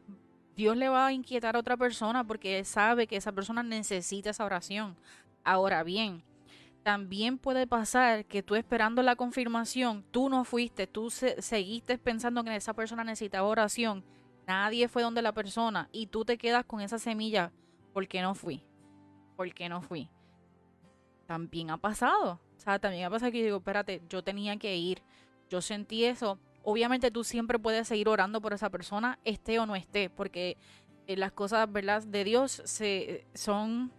Dios 0.58 0.76
le 0.76 0.90
va 0.90 1.08
a 1.08 1.14
inquietar 1.14 1.56
a 1.56 1.60
otra 1.60 1.78
persona 1.78 2.26
porque 2.26 2.64
sabe 2.66 3.08
que 3.08 3.16
esa 3.16 3.32
persona 3.32 3.64
necesita 3.64 4.32
esa 4.32 4.46
oración. 4.46 4.98
Ahora 5.44 5.84
bien, 5.84 6.24
también 6.84 7.38
puede 7.38 7.68
pasar 7.68 8.26
que 8.26 8.44
tú 8.44 8.56
esperando 8.56 9.04
la 9.04 9.16
confirmación, 9.16 10.04
tú 10.12 10.30
no 10.30 10.44
fuiste, 10.46 10.88
tú 10.88 11.10
se- 11.12 11.42
seguiste 11.42 11.98
pensando 12.00 12.44
que 12.44 12.56
esa 12.56 12.74
persona 12.74 13.04
necesitaba 13.04 13.48
oración, 13.48 14.04
nadie 14.48 14.88
fue 14.88 15.04
donde 15.04 15.22
la 15.22 15.34
persona 15.34 15.90
y 15.92 16.08
tú 16.08 16.26
te 16.26 16.38
quedas 16.38 16.66
con 16.66 16.82
esa 16.82 17.00
semilla, 17.00 17.52
¿por 17.94 18.08
qué 18.08 18.22
no 18.22 18.36
fui? 18.36 18.64
¿Por 19.36 19.54
qué 19.54 19.70
no 19.70 19.82
fui? 19.82 20.10
También 21.28 21.70
ha 21.72 21.78
pasado, 21.78 22.40
o 22.58 22.60
sea, 22.60 22.80
también 22.80 23.06
ha 23.06 23.10
pasado 23.10 23.32
que 23.32 23.40
yo 23.40 23.46
digo, 23.46 23.58
espérate, 23.58 24.02
yo 24.10 24.24
tenía 24.24 24.58
que 24.58 24.78
ir, 24.78 25.04
yo 25.50 25.62
sentí 25.62 26.06
eso. 26.06 26.40
Obviamente 26.70 27.12
tú 27.12 27.24
siempre 27.24 27.58
puedes 27.58 27.88
seguir 27.88 28.10
orando 28.10 28.42
por 28.42 28.52
esa 28.52 28.70
persona, 28.70 29.20
esté 29.24 29.58
o 29.58 29.66
no 29.66 29.78
esté, 29.78 30.10
porque 30.10 30.58
eh, 31.08 31.16
las 31.16 31.32
cosas, 31.32 31.72
¿verdad? 31.72 32.04
De 32.04 32.26
Dios 32.26 32.62
se, 32.66 33.26
son 33.36 33.94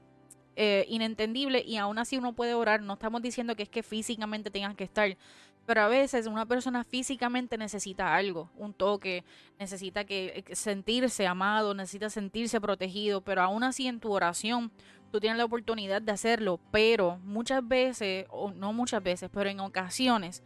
eh, 0.54 0.84
inentendible 0.86 1.64
y 1.66 1.78
aún 1.78 1.96
así 1.98 2.18
uno 2.18 2.34
puede 2.34 2.52
orar. 2.52 2.82
No 2.82 2.92
estamos 2.92 3.22
diciendo 3.22 3.56
que 3.56 3.62
es 3.62 3.70
que 3.70 3.82
físicamente 3.82 4.50
tengas 4.50 4.74
que 4.76 4.84
estar, 4.84 5.16
pero 5.64 5.80
a 5.80 5.88
veces 5.88 6.26
una 6.26 6.44
persona 6.44 6.84
físicamente 6.84 7.56
necesita 7.56 8.14
algo, 8.14 8.50
un 8.54 8.74
toque, 8.74 9.24
necesita 9.58 10.04
que 10.04 10.44
eh, 10.46 10.54
sentirse 10.54 11.26
amado, 11.26 11.72
necesita 11.72 12.10
sentirse 12.10 12.60
protegido, 12.60 13.22
pero 13.22 13.40
aún 13.40 13.62
así 13.64 13.86
en 13.86 13.98
tu 13.98 14.12
oración 14.12 14.70
tú 15.10 15.20
tienes 15.20 15.38
la 15.38 15.46
oportunidad 15.46 16.02
de 16.02 16.12
hacerlo, 16.12 16.60
pero 16.70 17.16
muchas 17.24 17.66
veces, 17.66 18.26
o 18.28 18.50
no 18.50 18.74
muchas 18.74 19.02
veces, 19.02 19.30
pero 19.32 19.48
en 19.48 19.60
ocasiones, 19.60 20.42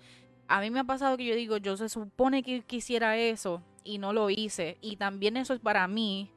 a 0.49 0.61
mí 0.61 0.71
me 0.71 0.81
ha 0.81 0.85
pasado 0.85 1.17
que 1.17 1.25
yo 1.25 1.35
digo, 1.35 1.57
yo 1.57 1.77
se 1.77 1.89
supone 1.89 2.43
que 2.43 2.63
quisiera 2.63 3.17
eso 3.17 3.63
y 3.85 3.99
no 3.99 4.13
lo 4.13 4.31
hice, 4.31 4.79
y 4.81 4.97
también 4.97 5.37
eso 5.37 5.55
es 5.55 5.61
para 5.61 5.87
mí, 5.89 6.31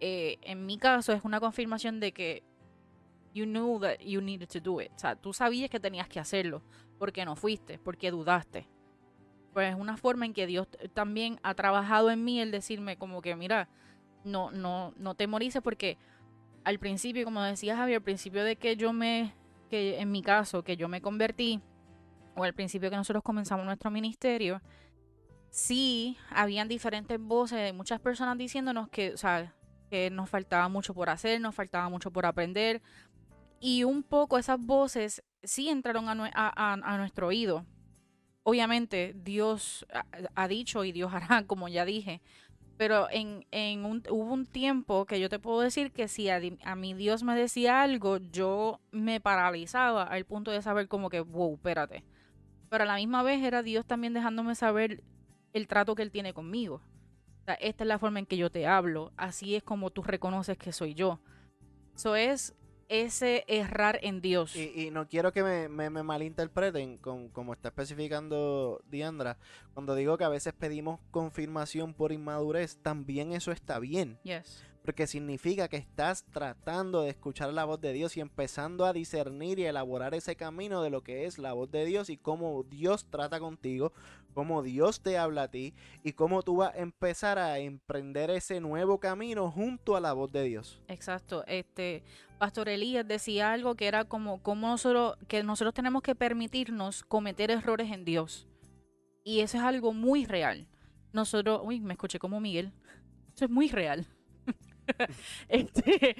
eh, 0.00 0.38
en 0.42 0.66
mi 0.66 0.78
caso, 0.78 1.12
es 1.12 1.24
una 1.24 1.40
confirmación 1.40 2.00
de 2.00 2.12
que 2.12 2.42
you 3.34 3.44
knew 3.44 3.78
that 3.80 3.98
you 4.00 4.20
needed 4.20 4.48
to 4.48 4.60
do 4.60 4.80
it, 4.80 4.90
o 4.96 4.98
sea, 4.98 5.16
tú 5.16 5.32
sabías 5.32 5.70
que 5.70 5.78
tenías 5.78 6.08
que 6.08 6.20
hacerlo, 6.20 6.62
porque 6.98 7.24
no 7.24 7.36
fuiste, 7.36 7.78
porque 7.78 8.10
dudaste. 8.10 8.68
Pues 9.52 9.74
es 9.74 9.80
una 9.80 9.96
forma 9.96 10.26
en 10.26 10.32
que 10.32 10.46
Dios 10.46 10.68
también 10.94 11.40
ha 11.42 11.54
trabajado 11.54 12.10
en 12.10 12.22
mí 12.24 12.40
el 12.40 12.52
decirme 12.52 12.96
como 12.96 13.20
que, 13.20 13.34
mira, 13.34 13.68
no, 14.24 14.50
no, 14.50 14.94
no 14.96 15.14
te 15.14 15.26
morices 15.26 15.62
porque 15.62 15.98
al 16.62 16.78
principio, 16.78 17.24
como 17.24 17.42
decía 17.42 17.76
Javier, 17.76 17.96
al 17.96 18.02
principio 18.02 18.44
de 18.44 18.56
que 18.56 18.76
yo 18.76 18.92
me, 18.92 19.34
que 19.68 19.98
en 19.98 20.12
mi 20.12 20.22
caso, 20.22 20.62
que 20.62 20.76
yo 20.76 20.88
me 20.88 21.00
convertí, 21.00 21.60
o 22.36 22.44
al 22.44 22.54
principio 22.54 22.90
que 22.90 22.96
nosotros 22.96 23.22
comenzamos 23.22 23.64
nuestro 23.64 23.90
ministerio, 23.90 24.60
sí 25.50 26.16
habían 26.30 26.68
diferentes 26.68 27.20
voces 27.20 27.58
de 27.58 27.72
muchas 27.72 28.00
personas 28.00 28.38
diciéndonos 28.38 28.88
que, 28.88 29.12
o 29.12 29.16
sea, 29.16 29.54
que 29.90 30.10
nos 30.10 30.30
faltaba 30.30 30.68
mucho 30.68 30.94
por 30.94 31.10
hacer, 31.10 31.40
nos 31.40 31.54
faltaba 31.54 31.88
mucho 31.88 32.10
por 32.10 32.24
aprender. 32.24 32.80
Y 33.60 33.84
un 33.84 34.02
poco 34.02 34.38
esas 34.38 34.58
voces 34.58 35.22
sí 35.42 35.68
entraron 35.68 36.06
a, 36.08 36.96
nuestro 36.96 37.26
oído. 37.26 37.66
Obviamente 38.42 39.14
Dios 39.16 39.86
ha 40.34 40.48
dicho 40.48 40.84
y 40.84 40.92
Dios 40.92 41.12
hará, 41.12 41.44
como 41.46 41.68
ya 41.68 41.84
dije, 41.84 42.22
pero 42.78 43.08
en, 43.10 43.44
en 43.50 43.84
un, 43.84 44.02
hubo 44.08 44.32
un 44.32 44.46
tiempo 44.46 45.04
que 45.04 45.20
yo 45.20 45.28
te 45.28 45.38
puedo 45.38 45.60
decir 45.60 45.92
que 45.92 46.08
si 46.08 46.30
a, 46.30 46.40
a, 46.64 46.74
mi 46.76 46.94
Dios 46.94 47.22
me 47.22 47.34
decía 47.34 47.82
algo, 47.82 48.16
yo 48.16 48.80
me 48.90 49.20
paralizaba 49.20 50.04
al 50.04 50.24
punto 50.24 50.50
de 50.50 50.62
saber 50.62 50.88
como 50.88 51.10
que, 51.10 51.20
wow, 51.20 51.56
espérate. 51.56 52.04
Pero 52.70 52.84
a 52.84 52.86
la 52.86 52.94
misma 52.94 53.22
vez 53.22 53.42
era 53.42 53.62
Dios 53.62 53.84
también 53.84 54.14
dejándome 54.14 54.54
saber 54.54 55.02
el 55.52 55.66
trato 55.66 55.94
que 55.94 56.02
Él 56.02 56.12
tiene 56.12 56.32
conmigo. 56.32 56.80
Esta 57.58 57.84
es 57.84 57.88
la 57.88 57.98
forma 57.98 58.20
en 58.20 58.26
que 58.26 58.36
yo 58.36 58.48
te 58.48 58.66
hablo, 58.68 59.12
así 59.16 59.56
es 59.56 59.62
como 59.64 59.90
tú 59.90 60.02
reconoces 60.02 60.56
que 60.56 60.72
soy 60.72 60.94
yo. 60.94 61.18
Eso 61.96 62.14
es 62.14 62.54
ese 62.90 63.44
errar 63.46 63.98
en 64.02 64.20
Dios. 64.20 64.54
Y, 64.54 64.90
no 64.90 65.08
quiero 65.08 65.32
que 65.32 65.42
me, 65.42 65.68
me, 65.68 66.02
malinterpreten, 66.02 66.98
con, 66.98 67.28
como 67.30 67.54
está 67.54 67.68
especificando 67.68 68.82
Diandra, 68.90 69.38
cuando 69.72 69.94
digo 69.94 70.18
que 70.18 70.24
a 70.24 70.28
veces 70.28 70.52
pedimos 70.52 71.00
confirmación 71.10 71.94
por 71.94 72.12
inmadurez, 72.12 72.78
también 72.82 73.32
eso 73.32 73.52
está 73.52 73.78
bien. 73.78 74.18
Yes 74.24 74.64
porque 74.82 75.06
significa 75.06 75.68
que 75.68 75.76
estás 75.76 76.24
tratando 76.32 77.02
de 77.02 77.10
escuchar 77.10 77.52
la 77.52 77.64
voz 77.64 77.80
de 77.80 77.92
Dios 77.92 78.16
y 78.16 78.20
empezando 78.20 78.84
a 78.86 78.92
discernir 78.92 79.58
y 79.58 79.66
elaborar 79.66 80.14
ese 80.14 80.36
camino 80.36 80.82
de 80.82 80.90
lo 80.90 81.02
que 81.02 81.26
es 81.26 81.38
la 81.38 81.52
voz 81.52 81.70
de 81.70 81.84
Dios 81.84 82.08
y 82.08 82.16
cómo 82.16 82.62
Dios 82.64 83.06
trata 83.10 83.38
contigo, 83.40 83.92
cómo 84.34 84.62
Dios 84.62 85.00
te 85.00 85.18
habla 85.18 85.44
a 85.44 85.50
ti 85.50 85.74
y 86.02 86.12
cómo 86.12 86.42
tú 86.42 86.56
vas 86.56 86.74
a 86.74 86.78
empezar 86.78 87.38
a 87.38 87.58
emprender 87.58 88.30
ese 88.30 88.60
nuevo 88.60 88.98
camino 88.98 89.50
junto 89.50 89.96
a 89.96 90.00
la 90.00 90.12
voz 90.12 90.32
de 90.32 90.44
Dios. 90.44 90.80
Exacto, 90.88 91.44
este 91.46 92.02
Pastor 92.40 92.70
Elías 92.70 93.06
decía 93.06 93.52
algo 93.52 93.74
que 93.74 93.86
era 93.86 94.06
como, 94.06 94.42
como 94.42 94.68
nosotros, 94.68 95.18
que 95.28 95.42
nosotros 95.42 95.74
tenemos 95.74 96.00
que 96.00 96.14
permitirnos 96.14 97.02
cometer 97.02 97.50
errores 97.50 97.92
en 97.92 98.06
Dios. 98.06 98.48
Y 99.22 99.40
eso 99.40 99.58
es 99.58 99.62
algo 99.62 99.92
muy 99.92 100.24
real. 100.24 100.66
Nosotros, 101.12 101.60
uy, 101.62 101.80
me 101.80 101.92
escuché 101.92 102.18
como 102.18 102.40
Miguel. 102.40 102.72
Eso 103.34 103.44
es 103.44 103.50
muy 103.50 103.68
real. 103.68 104.06
este, 105.50 106.16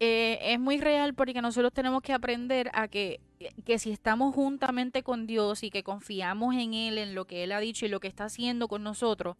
eh, 0.00 0.38
es 0.40 0.58
muy 0.58 0.80
real 0.80 1.12
porque 1.12 1.42
nosotros 1.42 1.70
tenemos 1.74 2.00
que 2.00 2.14
aprender 2.14 2.70
a 2.72 2.88
que, 2.88 3.20
que 3.66 3.78
si 3.78 3.92
estamos 3.92 4.34
juntamente 4.34 5.02
con 5.02 5.26
Dios 5.26 5.64
y 5.64 5.70
que 5.70 5.82
confiamos 5.82 6.54
en 6.54 6.72
Él, 6.72 6.96
en 6.96 7.14
lo 7.14 7.26
que 7.26 7.44
Él 7.44 7.52
ha 7.52 7.60
dicho 7.60 7.84
y 7.84 7.90
lo 7.90 8.00
que 8.00 8.08
está 8.08 8.24
haciendo 8.24 8.68
con 8.68 8.82
nosotros, 8.82 9.36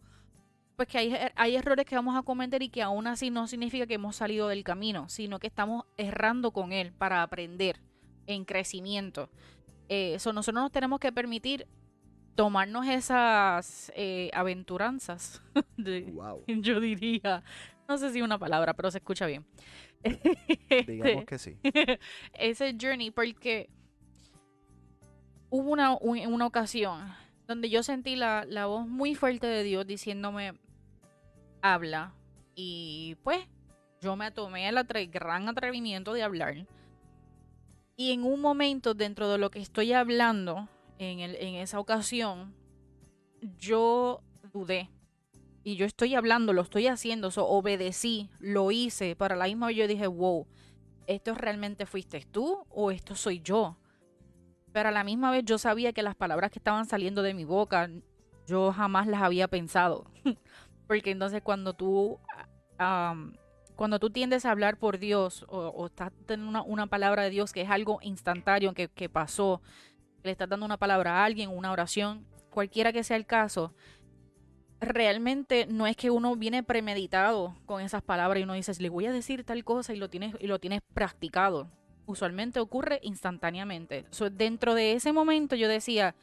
pues 0.75 0.87
que 0.87 0.97
hay, 0.97 1.15
hay 1.35 1.55
errores 1.55 1.85
que 1.85 1.95
vamos 1.95 2.17
a 2.17 2.23
cometer 2.23 2.61
y 2.63 2.69
que 2.69 2.81
aún 2.81 3.07
así 3.07 3.29
no 3.29 3.47
significa 3.47 3.85
que 3.85 3.95
hemos 3.95 4.15
salido 4.15 4.47
del 4.47 4.63
camino, 4.63 5.07
sino 5.09 5.39
que 5.39 5.47
estamos 5.47 5.85
errando 5.97 6.51
con 6.51 6.73
Él 6.73 6.93
para 6.93 7.21
aprender 7.21 7.79
en 8.27 8.45
crecimiento. 8.45 9.29
Eso 9.89 10.29
eh, 10.29 10.33
nosotros 10.33 10.63
nos 10.63 10.71
tenemos 10.71 10.99
que 10.99 11.11
permitir 11.11 11.67
tomarnos 12.35 12.87
esas 12.87 13.91
eh, 13.95 14.31
aventuranzas, 14.33 15.41
yo 16.47 16.79
diría, 16.79 17.43
no 17.87 17.97
sé 17.97 18.11
si 18.11 18.21
una 18.21 18.39
palabra, 18.39 18.73
pero 18.73 18.89
se 18.91 18.97
escucha 18.97 19.25
bien. 19.25 19.45
Digamos 20.87 21.25
que 21.27 21.37
sí. 21.37 21.57
Ese 22.33 22.75
journey, 22.79 23.11
porque 23.11 23.69
hubo 25.49 25.71
una, 25.71 25.95
una 25.95 26.45
ocasión 26.45 27.13
donde 27.47 27.69
yo 27.69 27.83
sentí 27.83 28.15
la, 28.15 28.45
la 28.47 28.65
voz 28.65 28.87
muy 28.87 29.15
fuerte 29.15 29.47
de 29.47 29.63
Dios 29.63 29.85
diciéndome, 29.85 30.53
habla. 31.63 32.13
Y 32.53 33.17
pues 33.23 33.39
yo 34.01 34.15
me 34.15 34.29
tomé 34.29 34.69
el 34.69 34.85
gran 35.09 35.49
atrevimiento 35.49 36.13
de 36.13 36.21
hablar. 36.21 36.67
Y 37.95 38.11
en 38.11 38.23
un 38.23 38.41
momento 38.41 38.93
dentro 38.93 39.29
de 39.29 39.39
lo 39.39 39.49
que 39.49 39.59
estoy 39.59 39.93
hablando, 39.93 40.67
en, 40.99 41.19
el, 41.19 41.35
en 41.35 41.55
esa 41.55 41.79
ocasión, 41.79 42.53
yo 43.57 44.21
dudé 44.51 44.89
y 45.63 45.77
yo 45.77 45.85
estoy 45.85 46.15
hablando, 46.15 46.53
lo 46.53 46.61
estoy 46.61 46.87
haciendo, 46.87 47.31
so, 47.31 47.47
obedecí, 47.47 48.29
lo 48.39 48.71
hice. 48.71 49.15
Para 49.15 49.35
la 49.35 49.45
misma 49.45 49.71
yo 49.71 49.87
dije, 49.87 50.07
wow, 50.07 50.45
¿esto 51.07 51.33
realmente 51.33 51.85
fuiste 51.85 52.25
tú 52.29 52.65
o 52.69 52.91
esto 52.91 53.15
soy 53.15 53.41
yo? 53.41 53.77
Pero 54.73 54.91
la 54.91 55.03
misma 55.03 55.31
vez 55.31 55.45
yo 55.45 55.57
sabía 55.57 55.93
que 55.93 56.03
las 56.03 56.15
palabras 56.15 56.51
que 56.51 56.59
estaban 56.59 56.85
saliendo 56.85 57.21
de 57.21 57.33
mi 57.33 57.45
boca, 57.45 57.89
yo 58.47 58.73
jamás 58.73 59.07
las 59.07 59.21
había 59.21 59.47
pensado. 59.47 60.05
Porque 60.93 61.09
entonces 61.09 61.41
cuando 61.41 61.73
tú, 61.73 62.19
cuando 63.75 63.99
tú 63.99 64.11
tiendes 64.11 64.45
a 64.45 64.51
hablar 64.51 64.77
por 64.77 64.99
Dios 64.99 65.43
o, 65.49 65.87
estás 65.87 66.11
teniendo 66.27 66.63
una, 66.65 66.85
palabra 66.85 67.23
de 67.23 67.31
Dios 67.31 67.51
que 67.51 67.61
es 67.61 67.69
algo 67.71 67.97
instantáneo 68.03 68.75
que, 68.75 68.89
que 68.89 69.09
pasó, 69.09 69.63
le 70.21 70.29
estás 70.29 70.47
dando 70.47 70.67
una 70.67 70.77
palabra 70.77 71.17
a 71.17 71.25
alguien, 71.25 71.49
una 71.49 71.71
oración, 71.71 72.27
cualquiera 72.51 72.93
que 72.93 73.03
sea 73.03 73.17
el 73.17 73.25
caso, 73.25 73.73
realmente 74.79 75.65
no 75.65 75.87
es 75.87 75.97
que 75.97 76.11
uno 76.11 76.35
viene 76.35 76.61
premeditado 76.61 77.55
con 77.65 77.81
esas 77.81 78.03
palabras 78.03 78.39
y 78.39 78.43
uno 78.43 78.53
dice, 78.53 78.71
le 78.79 78.89
voy 78.89 79.07
a 79.07 79.11
decir 79.11 79.43
tal 79.43 79.63
cosa 79.63 79.93
y 79.93 79.97
lo 79.97 80.11
tienes, 80.11 80.35
y 80.39 80.45
lo 80.45 80.59
tienes 80.59 80.81
practicado. 80.93 81.71
Usualmente 82.05 82.59
ocurre 82.59 82.99
instantáneamente. 83.01 84.05
dentro 84.33 84.75
de 84.75 84.93
ese 84.93 85.11
momento 85.11 85.55
yo 85.55 85.67
decía, 85.67 86.13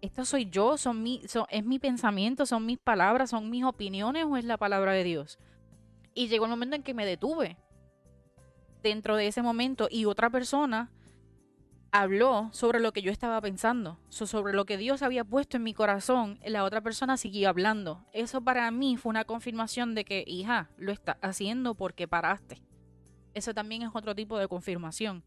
¿esto 0.00 0.24
soy 0.24 0.48
yo? 0.50 0.76
¿Son 0.76 1.02
mi, 1.02 1.22
¿Es 1.50 1.64
mi 1.64 1.78
pensamiento? 1.78 2.46
¿Son 2.46 2.64
mis 2.66 2.78
palabras? 2.78 3.30
¿Son 3.30 3.50
mis 3.50 3.64
opiniones 3.64 4.24
o 4.24 4.36
es 4.36 4.44
la 4.44 4.56
palabra 4.56 4.92
de 4.92 5.04
Dios? 5.04 5.38
Y 6.14 6.28
llegó 6.28 6.44
el 6.46 6.50
momento 6.50 6.76
en 6.76 6.82
que 6.82 6.94
me 6.94 7.06
detuve 7.06 7.56
dentro 8.82 9.16
de 9.16 9.26
ese 9.26 9.42
momento 9.42 9.88
y 9.90 10.04
otra 10.04 10.30
persona 10.30 10.90
habló 11.90 12.50
sobre 12.52 12.80
lo 12.80 12.92
que 12.92 13.02
yo 13.02 13.10
estaba 13.10 13.40
pensando, 13.40 13.98
sobre 14.08 14.52
lo 14.52 14.66
que 14.66 14.76
Dios 14.76 15.02
había 15.02 15.24
puesto 15.24 15.56
en 15.56 15.62
mi 15.62 15.74
corazón, 15.74 16.38
la 16.44 16.64
otra 16.64 16.80
persona 16.80 17.16
siguió 17.16 17.48
hablando. 17.48 18.04
Eso 18.12 18.42
para 18.42 18.70
mí 18.70 18.96
fue 18.96 19.10
una 19.10 19.24
confirmación 19.24 19.94
de 19.94 20.04
que, 20.04 20.24
hija, 20.26 20.70
lo 20.76 20.92
estás 20.92 21.16
haciendo 21.22 21.74
porque 21.74 22.06
paraste. 22.06 22.62
Eso 23.34 23.54
también 23.54 23.82
es 23.82 23.90
otro 23.94 24.14
tipo 24.14 24.38
de 24.38 24.48
confirmación. 24.48 25.24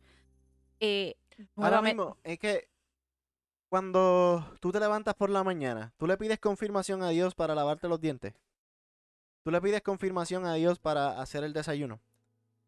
Eh, 0.80 1.16
Ahora 1.56 1.82
mismo, 1.82 2.18
es 2.24 2.38
que 2.38 2.71
cuando 3.72 4.46
tú 4.60 4.74
te 4.74 4.82
levantas 4.82 5.16
por 5.16 5.30
la 5.30 5.46
mañana, 5.46 5.94
tú 5.96 6.06
le 6.06 6.18
pides 6.18 6.40
confirmación 6.40 7.04
a 7.04 7.10
Dios 7.10 7.36
para 7.36 7.56
lavarte 7.56 7.88
los 7.88 8.02
dientes. 8.02 8.34
Tú 9.44 9.52
le 9.52 9.62
pides 9.62 9.82
confirmación 9.82 10.46
a 10.46 10.56
Dios 10.56 10.78
para 10.78 11.22
hacer 11.22 11.46
el 11.46 11.54
desayuno 11.54 12.02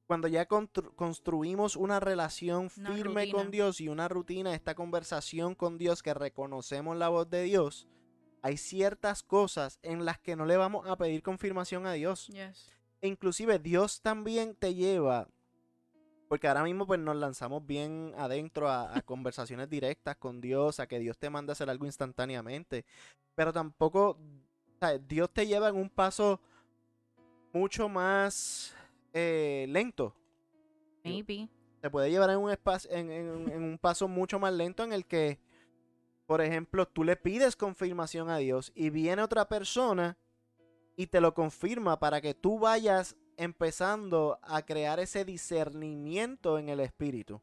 cuando 0.05 0.27
ya 0.27 0.45
construimos 0.45 1.75
una 1.75 1.99
relación 1.99 2.69
firme 2.69 3.31
con 3.31 3.51
Dios 3.51 3.81
y 3.81 3.87
una 3.87 4.07
rutina, 4.07 4.53
esta 4.53 4.75
conversación 4.75 5.55
con 5.55 5.77
Dios 5.77 6.03
que 6.03 6.13
reconocemos 6.13 6.97
la 6.97 7.09
voz 7.09 7.29
de 7.29 7.43
Dios, 7.43 7.87
hay 8.41 8.57
ciertas 8.57 9.23
cosas 9.23 9.79
en 9.81 10.05
las 10.05 10.19
que 10.19 10.35
no 10.35 10.45
le 10.45 10.57
vamos 10.57 10.87
a 10.87 10.97
pedir 10.97 11.23
confirmación 11.23 11.87
a 11.87 11.93
Dios. 11.93 12.29
E 13.01 13.07
inclusive 13.07 13.59
Dios 13.59 14.01
también 14.01 14.55
te 14.55 14.75
lleva, 14.75 15.29
porque 16.33 16.47
ahora 16.47 16.63
mismo 16.63 16.87
pues 16.87 16.99
nos 16.99 17.15
lanzamos 17.15 17.63
bien 17.63 18.11
adentro 18.17 18.67
a, 18.67 18.91
conversaciones 19.05 19.69
directas 19.69 20.15
con 20.15 20.41
Dios, 20.41 20.79
a 20.79 20.87
que 20.87 20.97
Dios 20.97 21.15
te 21.15 21.29
mande 21.29 21.51
a 21.51 21.53
hacer 21.53 21.69
algo 21.69 21.85
instantáneamente, 21.85 22.85
pero 23.35 23.53
tampoco, 23.53 24.17
Dios 25.07 25.29
te 25.31 25.45
lleva 25.45 25.69
en 25.69 25.75
un 25.75 25.91
paso 25.91 26.39
mucho 27.53 27.87
más 27.87 28.73
eh, 29.13 29.67
lento. 29.69 30.15
Maybe. 31.03 31.47
te 31.81 31.91
puede 31.91 32.09
llevar 32.09 32.31
en 32.31 32.37
un, 32.39 32.49
espacio, 32.49 32.89
en, 32.89 33.11
en- 33.11 33.51
en 33.51 33.63
un 33.63 33.77
paso 33.77 34.07
mucho 34.07 34.39
más 34.39 34.53
lento 34.53 34.83
en 34.83 34.91
el 34.91 35.05
que, 35.05 35.37
por 36.25 36.41
ejemplo, 36.41 36.87
tú 36.87 37.03
le 37.03 37.15
pides 37.15 37.55
confirmación 37.55 38.31
a 38.31 38.37
Dios 38.37 38.71
y 38.73 38.89
viene 38.89 39.21
otra 39.21 39.47
persona 39.47 40.17
y 40.95 41.05
te 41.05 41.21
lo 41.21 41.35
confirma 41.35 41.99
para 41.99 42.21
que 42.21 42.33
tú 42.33 42.57
vayas 42.57 43.15
empezando 43.37 44.39
a 44.41 44.61
crear 44.63 44.99
ese 44.99 45.25
discernimiento 45.25 46.57
en 46.59 46.69
el 46.69 46.79
espíritu. 46.79 47.41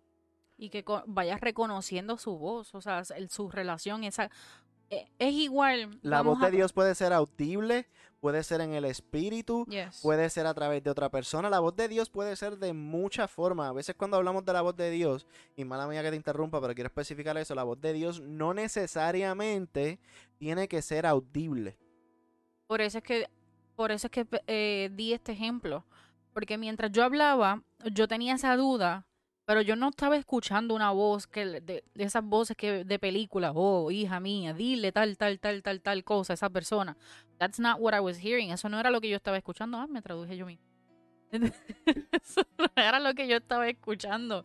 y 0.62 0.68
que 0.68 0.85
vayas 1.06 1.40
reconociendo 1.40 2.18
su 2.18 2.37
voz, 2.37 2.75
o 2.75 2.82
sea, 2.82 3.02
el- 3.16 3.30
su 3.30 3.50
relación, 3.50 4.04
esa 4.04 4.30
eh, 4.90 5.09
es 5.18 5.32
igual. 5.32 5.99
La 6.02 6.20
voz 6.20 6.38
de 6.38 6.49
a- 6.49 6.50
Dios 6.50 6.73
puede 6.75 6.94
ser 6.94 7.14
audible, 7.14 7.87
puede 8.20 8.42
ser 8.42 8.61
en 8.61 8.75
el 8.75 8.85
espíritu, 8.85 9.64
Yes. 9.70 10.00
puede 10.02 10.28
ser 10.28 10.47
a 10.47 10.52
través 10.52 10.82
de 10.85 10.90
otra 10.90 11.09
persona. 11.09 11.49
La 11.49 11.61
voz 11.61 11.75
de 11.76 11.88
Dios 11.88 12.11
puede 12.11 12.37
ser 12.37 12.59
de 12.59 12.75
muchas 12.75 13.30
formas. 13.30 13.70
A 13.70 13.73
veces 13.73 13.94
cuando 13.94 14.18
hablamos 14.18 14.44
de 14.44 14.52
la 14.52 14.61
voz 14.61 14.76
de 14.76 14.90
Dios, 14.90 15.26
y 15.56 15.64
mala 15.64 15.87
mía 15.87 16.02
que 16.02 16.11
te 16.11 16.16
interrumpa, 16.16 16.61
pero 16.61 16.75
quiero 16.75 16.88
especificar 16.88 17.38
eso, 17.38 17.54
la 17.54 17.62
voz 17.64 17.80
de 17.80 17.94
Dios 17.94 18.20
no 18.20 18.52
necesariamente 18.52 19.99
tiene 20.37 20.68
que 20.68 20.82
ser 20.82 21.06
audible. 21.06 21.78
Por 22.66 22.80
eso 22.82 22.99
es 22.99 23.04
que, 23.04 23.26
por 23.80 23.92
eso 23.92 24.08
es 24.08 24.10
que 24.10 24.26
eh, 24.46 24.90
di 24.92 25.14
este 25.14 25.32
ejemplo. 25.32 25.87
Porque 26.34 26.58
mientras 26.58 26.92
yo 26.92 27.02
hablaba, 27.02 27.62
yo 27.90 28.06
tenía 28.06 28.34
esa 28.34 28.54
duda, 28.54 29.06
pero 29.46 29.62
yo 29.62 29.75
no 29.75 29.88
estaba 29.88 30.18
escuchando 30.18 30.75
una 30.75 30.90
voz 30.90 31.26
que 31.26 31.62
de 31.62 31.82
esas 31.94 32.22
voces 32.22 32.58
que 32.58 32.84
de 32.84 32.99
película, 32.99 33.52
oh, 33.54 33.90
hija 33.90 34.20
mía, 34.20 34.52
dile 34.52 34.92
tal, 34.92 35.16
tal, 35.16 35.40
tal, 35.40 35.62
tal, 35.62 35.80
tal 35.80 36.04
cosa 36.04 36.34
a 36.34 36.34
esa 36.34 36.50
persona. 36.50 36.94
That's 37.38 37.58
not 37.58 37.80
what 37.80 37.94
I 37.94 38.00
was 38.00 38.22
hearing. 38.22 38.50
Eso 38.50 38.68
no 38.68 38.78
era 38.78 38.90
lo 38.90 39.00
que 39.00 39.08
yo 39.08 39.16
estaba 39.16 39.38
escuchando. 39.38 39.78
Ah, 39.78 39.87
me 39.87 40.02
traduje 40.02 40.37
yo 40.37 40.44
mismo. 40.44 40.66
Eso 41.32 42.42
no 42.58 42.66
era 42.76 43.00
lo 43.00 43.14
que 43.14 43.28
yo 43.28 43.38
estaba 43.38 43.66
escuchando. 43.66 44.44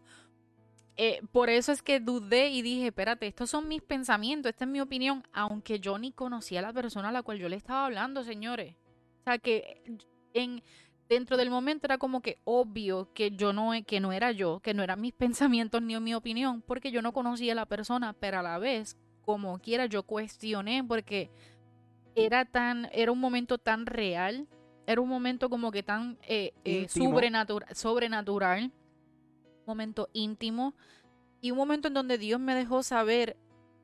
Eh, 0.96 1.20
por 1.34 1.50
eso 1.50 1.74
es 1.74 1.82
que 1.82 2.00
dudé 2.00 2.52
y 2.52 2.62
dije, 2.62 2.88
espérate, 2.88 3.28
estos 3.28 3.50
son 3.50 3.68
mis 3.68 3.82
pensamientos, 3.82 4.52
esta 4.52 4.64
es 4.64 4.72
mi 4.72 4.80
opinión, 4.80 5.24
aunque 5.34 5.82
yo 5.82 5.98
ni 6.00 6.14
conocía 6.14 6.60
a 6.60 6.62
la 6.62 6.72
persona 6.72 7.10
a 7.10 7.12
la 7.12 7.22
cual 7.22 7.38
yo 7.38 7.50
le 7.50 7.58
estaba 7.58 7.86
hablando, 7.86 8.24
señores. 8.24 8.78
O 9.26 9.32
sea 9.32 9.40
que 9.40 9.82
en 10.34 10.62
dentro 11.10 11.36
del 11.36 11.50
momento 11.50 11.88
era 11.88 11.98
como 11.98 12.22
que 12.22 12.38
obvio 12.44 13.12
que 13.16 13.32
yo 13.32 13.54
no 13.54 13.72
que 13.88 14.00
no 14.00 14.14
era 14.14 14.32
yo, 14.32 14.60
que 14.60 14.76
no 14.76 14.84
eran 14.84 15.02
mis 15.02 15.14
pensamientos 15.54 15.82
ni 15.82 16.00
mi 16.00 16.14
opinión, 16.14 16.62
porque 16.62 16.92
yo 16.92 17.02
no 17.02 17.12
conocía 17.12 17.54
a 17.54 17.56
la 17.56 17.66
persona, 17.66 18.14
pero 18.14 18.38
a 18.38 18.44
la 18.44 18.60
vez, 18.60 18.98
como 19.24 19.58
quiera, 19.58 19.88
yo 19.88 20.04
cuestioné 20.04 20.84
porque 20.84 21.32
era 22.14 22.46
tan, 22.46 22.88
era 22.92 23.12
un 23.12 23.20
momento 23.20 23.58
tan 23.58 23.88
real, 23.88 24.48
era 24.86 25.02
un 25.02 25.10
momento 25.10 25.50
como 25.50 25.72
que 25.72 25.82
tan 25.82 26.20
eh, 26.28 26.54
eh, 26.64 26.88
sobrenatura- 26.88 27.74
sobrenatural, 27.74 28.66
un 28.66 29.66
momento 29.66 30.08
íntimo 30.14 30.76
y 31.42 31.50
un 31.50 31.58
momento 31.58 31.88
en 31.88 31.96
donde 31.96 32.20
Dios 32.20 32.40
me 32.40 32.54
dejó 32.54 32.84
saber 32.84 33.38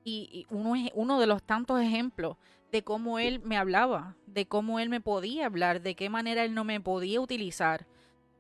y, 0.04 0.30
y 0.32 0.54
uno, 0.54 0.76
uno 0.94 1.20
de 1.20 1.26
los 1.26 1.42
tantos 1.42 1.82
ejemplos 1.82 2.38
de 2.72 2.84
cómo 2.84 3.20
Él 3.20 3.42
me 3.44 3.58
hablaba, 3.58 4.16
de 4.28 4.48
cómo 4.48 4.80
Él 4.80 4.90
me 4.90 5.02
podía 5.02 5.46
hablar, 5.46 5.82
de 5.82 5.96
qué 5.96 6.10
manera 6.10 6.44
Él 6.44 6.54
no 6.54 6.64
me 6.64 6.80
podía 6.80 7.20
utilizar 7.20 7.86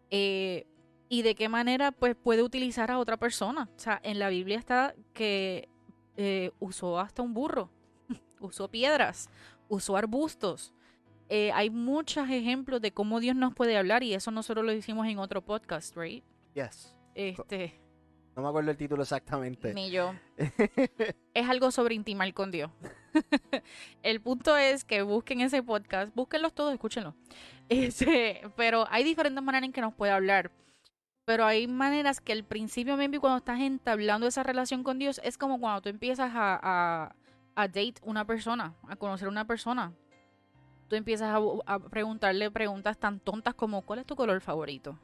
eh, 0.10 0.66
y 1.10 1.24
de 1.24 1.36
qué 1.36 1.50
manera 1.50 1.92
pues 1.92 2.16
puede 2.16 2.42
utilizar 2.42 2.92
a 2.92 3.00
otra 3.00 3.18
persona. 3.18 3.70
O 3.76 3.80
sea, 3.80 4.00
en 4.04 4.20
la 4.20 4.30
Biblia 4.30 4.58
está 4.58 4.96
que 5.14 5.68
eh, 6.16 6.52
usó 6.60 7.00
hasta 7.00 7.22
un 7.22 7.34
burro, 7.34 7.70
usó 8.40 8.70
piedras, 8.70 9.30
usó 9.68 9.98
arbustos. 9.98 10.74
Eh, 11.28 11.52
hay 11.54 11.70
muchos 11.70 12.30
ejemplos 12.30 12.82
de 12.82 12.92
cómo 12.92 13.20
Dios 13.20 13.36
nos 13.36 13.54
puede 13.54 13.78
hablar 13.78 14.04
y 14.04 14.14
eso 14.14 14.32
nosotros 14.32 14.66
lo 14.66 14.74
hicimos 14.74 15.08
en 15.08 15.18
otro 15.20 15.42
podcast, 15.42 15.96
right? 15.96 16.24
Yes. 16.54 16.96
Este, 17.16 17.80
No 18.36 18.42
me 18.42 18.50
acuerdo 18.50 18.72
el 18.72 18.78
título 18.78 19.04
exactamente. 19.04 19.74
ni 19.74 19.92
yo. 19.92 20.14
Es 21.34 21.50
algo 21.50 21.72
sobre 21.72 21.96
intimar 21.96 22.34
con 22.34 22.52
Dios. 22.52 22.70
El 24.04 24.22
punto 24.22 24.58
es 24.58 24.84
que 24.84 25.02
busquen 25.02 25.42
ese 25.42 25.64
podcast, 25.64 26.14
búsquenlos 26.16 26.54
todos, 26.54 26.74
escúchenlo. 26.74 27.16
Este, 27.70 28.42
pero 28.58 28.86
hay 28.90 29.06
diferentes 29.06 29.42
maneras 29.42 29.68
en 29.68 29.72
que 29.72 29.80
nos 29.80 29.94
puede 29.94 30.12
hablar. 30.12 30.52
Pero 31.24 31.46
hay 31.46 31.68
maneras 31.68 32.20
que 32.20 32.34
al 32.34 32.44
principio, 32.44 32.98
maybe 32.98 33.18
cuando 33.18 33.38
estás 33.38 33.62
entablando 33.62 34.28
esa 34.28 34.44
relación 34.44 34.84
con 34.84 35.00
Dios, 35.00 35.22
es 35.24 35.38
como 35.38 35.58
cuando 35.58 35.82
tú 35.82 35.88
empiezas 35.88 36.32
a, 36.34 36.60
a, 36.62 37.16
a 37.56 37.68
date 37.68 37.96
una 38.04 38.26
persona, 38.26 38.76
a 38.88 38.96
conocer 38.96 39.28
una 39.28 39.46
persona. 39.46 39.94
Tú 40.88 40.96
empiezas 40.96 41.34
a, 41.66 41.80
preguntarle 41.80 42.52
preguntas 42.52 42.98
tan 42.98 43.20
tontas 43.20 43.54
como 43.54 43.82
¿cuál 43.84 44.00
es 44.00 44.06
tu 44.06 44.16
color 44.16 44.42
favorito? 44.42 45.00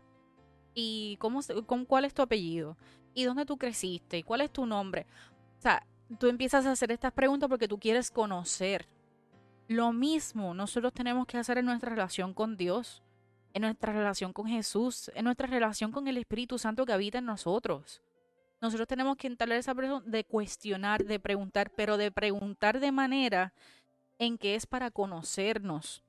¿Y 0.74 1.18
cómo, 1.20 1.40
con, 1.66 1.86
cuál 1.86 2.06
es 2.06 2.14
tu 2.14 2.22
apellido? 2.22 2.78
¿Y 3.14 3.24
dónde 3.24 3.46
tú 3.46 3.58
creciste? 3.58 4.18
¿Y 4.18 4.24
cuál 4.24 4.42
es 4.42 4.52
tu 4.52 4.66
nombre? 4.66 5.08
O 5.58 5.62
sea, 5.62 5.86
tú 6.20 6.28
empiezas 6.28 6.66
a 6.66 6.72
hacer 6.72 6.92
estas 6.92 7.12
preguntas 7.12 7.50
porque 7.50 7.68
tú 7.68 7.80
quieres 7.80 8.12
conocer. 8.12 8.88
Lo 9.68 9.92
mismo 9.92 10.54
nosotros 10.54 10.94
tenemos 10.94 11.28
que 11.28 11.38
hacer 11.38 11.58
en 11.58 11.66
nuestra 11.66 11.90
relación 11.90 12.34
con 12.34 12.56
Dios, 12.56 13.04
en 13.54 13.64
nuestra 13.64 13.92
relación 13.92 14.32
con 14.34 14.48
Jesús, 14.48 15.12
en 15.16 15.26
nuestra 15.26 15.48
relación 15.48 15.92
con 15.92 16.08
el 16.08 16.18
Espíritu 16.18 16.58
Santo 16.58 16.86
que 16.86 16.94
habita 16.94 17.18
en 17.18 17.26
nosotros. 17.26 18.02
Nosotros 18.62 18.88
tenemos 18.88 19.18
que 19.18 19.28
entrar 19.28 19.52
a 19.52 19.58
esa 19.58 19.76
persona 19.76 20.04
de 20.06 20.24
cuestionar, 20.24 21.04
de 21.04 21.20
preguntar, 21.20 21.72
pero 21.76 21.98
de 21.98 22.12
preguntar 22.12 22.80
de 22.80 22.92
manera 22.92 23.54
en 24.18 24.38
que 24.38 24.56
es 24.56 24.66
para 24.66 24.90
conocernos, 24.90 26.04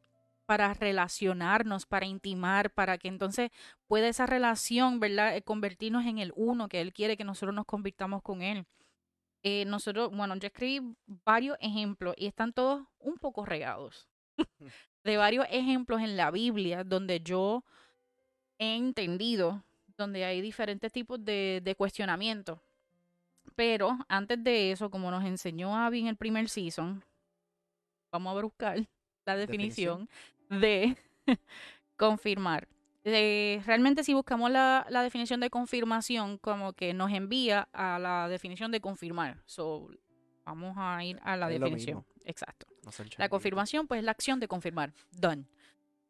para 0.47 0.73
relacionarnos, 0.73 1.85
para 1.85 2.07
intimar, 2.07 2.71
para 2.71 2.97
que 2.97 3.09
entonces 3.09 3.51
pueda 3.87 4.09
esa 4.09 4.25
relación, 4.25 4.99
¿verdad?, 4.99 5.37
Eh, 5.37 5.43
convertirnos 5.43 6.07
en 6.07 6.19
el 6.19 6.33
uno 6.37 6.69
que 6.69 6.81
Él 6.81 6.93
quiere 6.93 7.17
que 7.19 7.25
nosotros 7.25 7.55
nos 7.55 7.67
convirtamos 7.67 8.23
con 8.23 8.41
Él. 8.41 8.65
Eh, 9.43 9.65
nosotros, 9.65 10.11
bueno, 10.11 10.35
yo 10.37 10.49
escribí 10.49 10.95
varios 11.25 11.57
ejemplos 11.61 12.15
y 12.17 12.27
están 12.27 12.53
todos 12.53 12.87
un 12.99 13.17
poco 13.19 13.45
regados. 13.45 14.09
de 15.05 15.17
varios 15.17 15.47
ejemplos 15.51 16.01
en 16.01 16.17
la 16.17 16.31
Biblia 16.31 16.85
donde 16.85 17.21
yo 17.21 17.65
he 18.59 18.77
entendido, 18.77 19.65
donde 19.97 20.25
hay 20.25 20.41
diferentes 20.41 20.93
tipos 20.93 21.25
de, 21.25 21.61
de 21.63 21.75
cuestionamiento. 21.75 22.63
Pero 23.55 23.99
antes 24.09 24.43
de 24.43 24.73
eso, 24.73 24.91
como 24.91 25.11
nos 25.11 25.25
enseñó 25.25 25.77
Abby 25.77 26.01
en 26.01 26.09
el 26.09 26.17
primer 26.17 26.49
season, 26.49 27.03
vamos 28.13 28.37
a 28.37 28.43
buscar 28.43 28.87
la 29.25 29.37
definición, 29.37 30.09
de 30.49 30.97
confirmar. 31.97 32.69
Eh, 33.05 33.63
realmente 33.65 34.05
si 34.05 34.13
buscamos 34.15 34.51
la, 34.51 34.87
la 34.91 35.03
definición 35.03 35.41
de 35.41 35.51
confirmación, 35.51 36.39
como 36.39 36.73
que 36.73 36.93
nos 36.95 37.13
envía 37.13 37.69
a 37.73 37.99
la 37.99 38.29
definición 38.29 38.71
de 38.71 38.81
confirmar. 38.81 39.43
So, 39.47 39.89
vamos 40.45 40.75
a 40.77 41.03
ir 41.05 41.19
a 41.23 41.37
la 41.37 41.51
Es 41.51 41.61
definición. 41.61 42.05
Exacto. 42.25 42.67
No 42.85 42.91
La 43.17 43.29
confirmación, 43.29 43.87
pues, 43.87 43.99
es 43.99 44.05
la 44.05 44.11
acción 44.11 44.41
de 44.41 44.49
confirmar. 44.49 44.93
Done. 45.13 45.47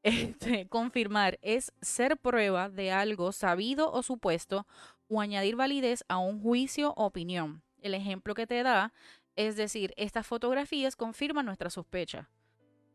Este, 0.04 0.68
confirmar 0.68 1.40
es 1.42 1.72
ser 1.82 2.16
prueba 2.16 2.68
de 2.68 2.92
algo 2.92 3.32
sabido 3.32 3.90
o 3.90 4.04
supuesto 4.04 4.64
o 5.08 5.20
añadir 5.20 5.56
validez 5.56 6.04
a 6.06 6.18
un 6.18 6.40
juicio 6.40 6.94
o 6.96 7.06
opinión. 7.06 7.62
El 7.82 7.94
ejemplo 7.94 8.34
que 8.34 8.46
te 8.46 8.62
da 8.62 8.92
es 9.38 9.54
decir, 9.54 9.94
estas 9.96 10.26
fotografías 10.26 10.96
confirman 10.96 11.46
nuestra 11.46 11.70
sospecha. 11.70 12.28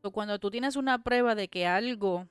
So, 0.02 0.12
cuando 0.12 0.40
tú 0.40 0.52
tienes 0.52 0.76
una 0.76 1.02
prueba 1.02 1.36
de 1.36 1.48
que 1.48 1.66
algo, 1.66 2.28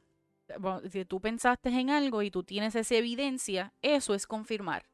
si 0.90 1.04
tú 1.04 1.20
pensaste 1.20 1.68
en 1.68 1.90
algo 1.90 2.22
y 2.22 2.30
tú 2.30 2.42
tienes 2.42 2.74
esa 2.74 2.94
evidencia, 2.94 3.72
eso 3.82 4.14
es 4.14 4.26
confirmar. 4.26 4.86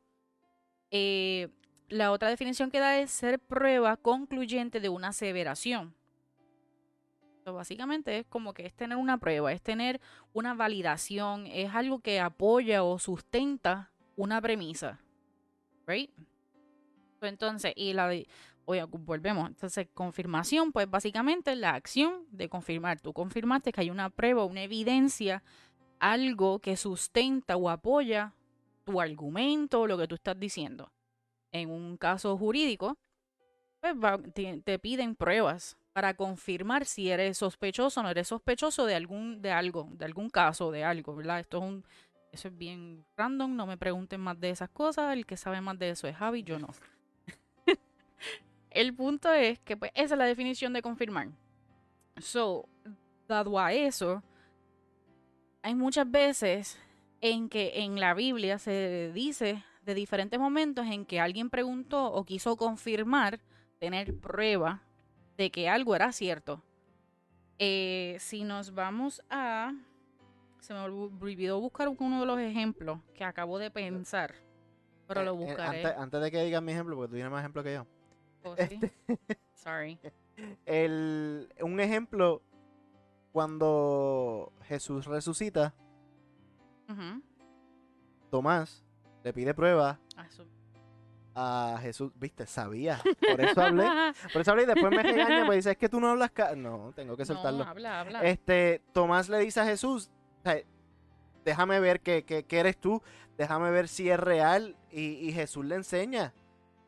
Eh, 0.91 1.49
la 1.89 2.13
otra 2.13 2.29
definición 2.29 2.71
que 2.71 2.81
da 2.81 2.99
es 2.99 3.11
ser 3.11 3.39
prueba 3.39 3.97
concluyente 3.97 4.81
de 4.81 4.89
una 4.89 5.09
aseveración. 5.09 5.95
Básicamente 7.45 8.19
es 8.19 8.27
como 8.27 8.53
que 8.53 8.67
es 8.67 8.75
tener 8.75 8.99
una 8.99 9.17
prueba, 9.17 9.53
es 9.53 9.63
tener 9.63 10.03
una 10.35 10.53
validación, 10.53 11.47
es 11.47 11.75
algo 11.75 12.01
que 12.01 12.21
apoya 12.21 12.83
o 12.83 12.99
sustenta 12.99 13.91
una 14.17 14.41
premisa. 14.43 15.01
Right? 15.87 16.11
Entonces, 17.23 17.73
y 17.75 17.95
la 17.95 18.13
oye, 18.69 18.85
volvemos. 18.85 19.49
Entonces, 19.49 19.89
confirmación, 19.95 20.73
pues 20.73 20.89
básicamente 20.91 21.57
la 21.57 21.75
acción 21.75 22.27
de 22.31 22.51
confirmar. 22.51 23.01
Tú 23.01 23.15
confirmaste 23.15 23.73
que 23.73 23.81
hay 23.81 23.91
una 23.91 24.11
prueba, 24.11 24.45
una 24.45 24.63
evidencia, 24.63 25.43
algo 25.99 26.59
que 26.59 26.77
sustenta 26.77 27.57
o 27.57 27.71
apoya 27.71 28.35
tu 28.85 29.01
argumento, 29.01 29.87
lo 29.87 29.97
que 29.97 30.07
tú 30.07 30.17
estás 30.17 30.39
diciendo. 30.39 30.93
En 31.51 31.71
un 31.71 31.97
caso 31.97 32.37
jurídico, 32.37 32.99
pues 33.81 33.95
te 34.65 34.79
piden 34.79 35.15
pruebas 35.15 35.79
para 35.95 36.13
confirmar 36.15 36.85
si 36.85 37.11
eres 37.11 37.39
sospechoso 37.39 38.01
o 38.01 38.03
no 38.03 38.11
eres 38.11 38.29
sospechoso 38.29 38.85
de 38.85 38.95
algún 38.95 39.41
de 39.41 39.51
algo, 39.51 39.89
de 39.93 40.05
algún 40.05 40.29
caso, 40.29 40.71
de 40.71 40.85
algo, 40.85 41.17
¿verdad? 41.17 41.41
Esto 41.41 41.57
es 41.59 41.65
un 41.65 41.85
eso 42.33 42.49
es 42.49 42.59
bien 42.59 43.07
random, 43.17 43.57
no 43.57 43.67
me 43.67 43.79
pregunten 43.79 44.21
más 44.21 44.39
de 44.39 44.51
esas 44.51 44.69
cosas, 44.69 45.15
el 45.15 45.25
que 45.25 45.39
sabe 45.39 45.63
más 45.63 45.79
de 45.79 45.91
eso 45.91 46.07
es 46.07 46.17
Javi, 46.17 46.43
yo 46.43 46.59
no. 46.59 46.69
el 48.81 48.95
punto 48.95 49.33
es 49.33 49.59
que 49.61 49.77
pues 49.77 49.91
esa 49.95 50.15
es 50.15 50.19
la 50.19 50.25
definición 50.25 50.73
de 50.73 50.83
confirmar. 50.83 51.29
So, 52.19 52.69
dado 53.27 53.59
a 53.59 53.73
eso, 53.73 54.23
hay 55.63 55.75
muchas 55.75 56.11
veces 56.11 56.79
en 57.21 57.49
que 57.49 57.83
en 57.83 57.99
la 58.01 58.15
Biblia 58.15 58.59
se 58.59 59.11
dice 59.13 59.65
de 59.83 59.95
diferentes 59.95 60.39
momentos 60.39 60.87
en 60.87 61.05
que 61.07 61.21
alguien 61.21 61.51
preguntó 61.51 62.13
o 62.13 62.25
quiso 62.25 62.57
confirmar, 62.57 63.41
tener 63.79 64.19
prueba 64.19 64.83
de 65.37 65.51
que 65.51 65.69
algo 65.69 65.95
era 65.95 66.13
cierto. 66.13 66.63
Eh, 67.59 68.17
si 68.21 68.45
nos 68.45 68.75
vamos 68.75 69.23
a... 69.31 69.73
Se 70.61 70.75
me 70.75 70.81
olvidó 70.81 71.61
buscar 71.61 71.89
uno 71.89 72.21
de 72.21 72.27
los 72.27 72.39
ejemplos 72.41 73.01
que 73.15 73.25
acabo 73.25 73.59
de 73.59 73.71
pensar. 73.71 74.35
Pero 75.07 75.23
lo 75.23 75.33
Eh, 75.33 75.35
eh, 75.35 75.47
buscaré. 75.47 75.87
antes, 75.87 75.99
antes 75.99 76.21
de 76.21 76.31
que 76.31 76.45
digas 76.45 76.63
mi 76.63 76.73
ejemplo, 76.73 76.97
porque 76.97 77.09
tú 77.09 77.15
tienes 77.15 77.33
más 77.33 77.41
ejemplo 77.41 77.63
que 77.63 77.75
yo. 77.75 77.87
Sí. 78.57 78.81
Sorry. 79.55 79.99
El, 80.67 81.53
un 81.61 81.81
ejemplo, 81.81 82.43
cuando 83.33 84.53
Jesús 84.65 85.07
resucita. 85.07 85.75
Tomás 88.31 88.85
le 89.25 89.33
pide 89.33 89.55
prueba 89.55 89.99
a 91.35 91.79
Jesús. 91.81 92.13
Viste, 92.17 92.47
sabía. 92.47 93.01
Por 93.31 93.41
eso 93.41 93.61
hablé. 93.63 93.85
Por 94.33 94.43
eso 94.43 94.51
hablé 94.51 94.65
y 94.65 94.67
después 94.67 94.91
me 94.91 95.03
regaña, 95.03 95.47
pues 95.47 95.59
dice, 95.59 95.71
es 95.73 95.77
que 95.77 95.89
tú 95.89 96.01
no 96.01 96.09
hablas. 96.09 96.31
ca-". 96.33 96.55
No, 96.57 96.93
tengo 96.95 97.17
que 97.17 97.25
soltarlo. 97.25 97.65
No, 97.65 97.71
habla, 97.71 98.01
habla. 98.01 98.23
Este, 98.25 98.83
Tomás 98.93 99.29
le 99.29 99.39
dice 99.39 99.61
a 99.61 99.65
Jesús, 99.65 100.11
déjame 101.45 101.81
ver 101.81 102.01
que, 102.01 102.25
que- 102.25 102.45
que 102.45 102.59
eres 102.59 102.77
tú, 102.79 103.03
déjame 103.37 103.71
ver 103.71 103.89
si 103.89 104.11
es 104.11 104.19
real. 104.19 104.77
Y, 104.91 105.29
y 105.29 105.33
Jesús 105.33 105.65
le 105.65 105.77
enseña 105.77 106.33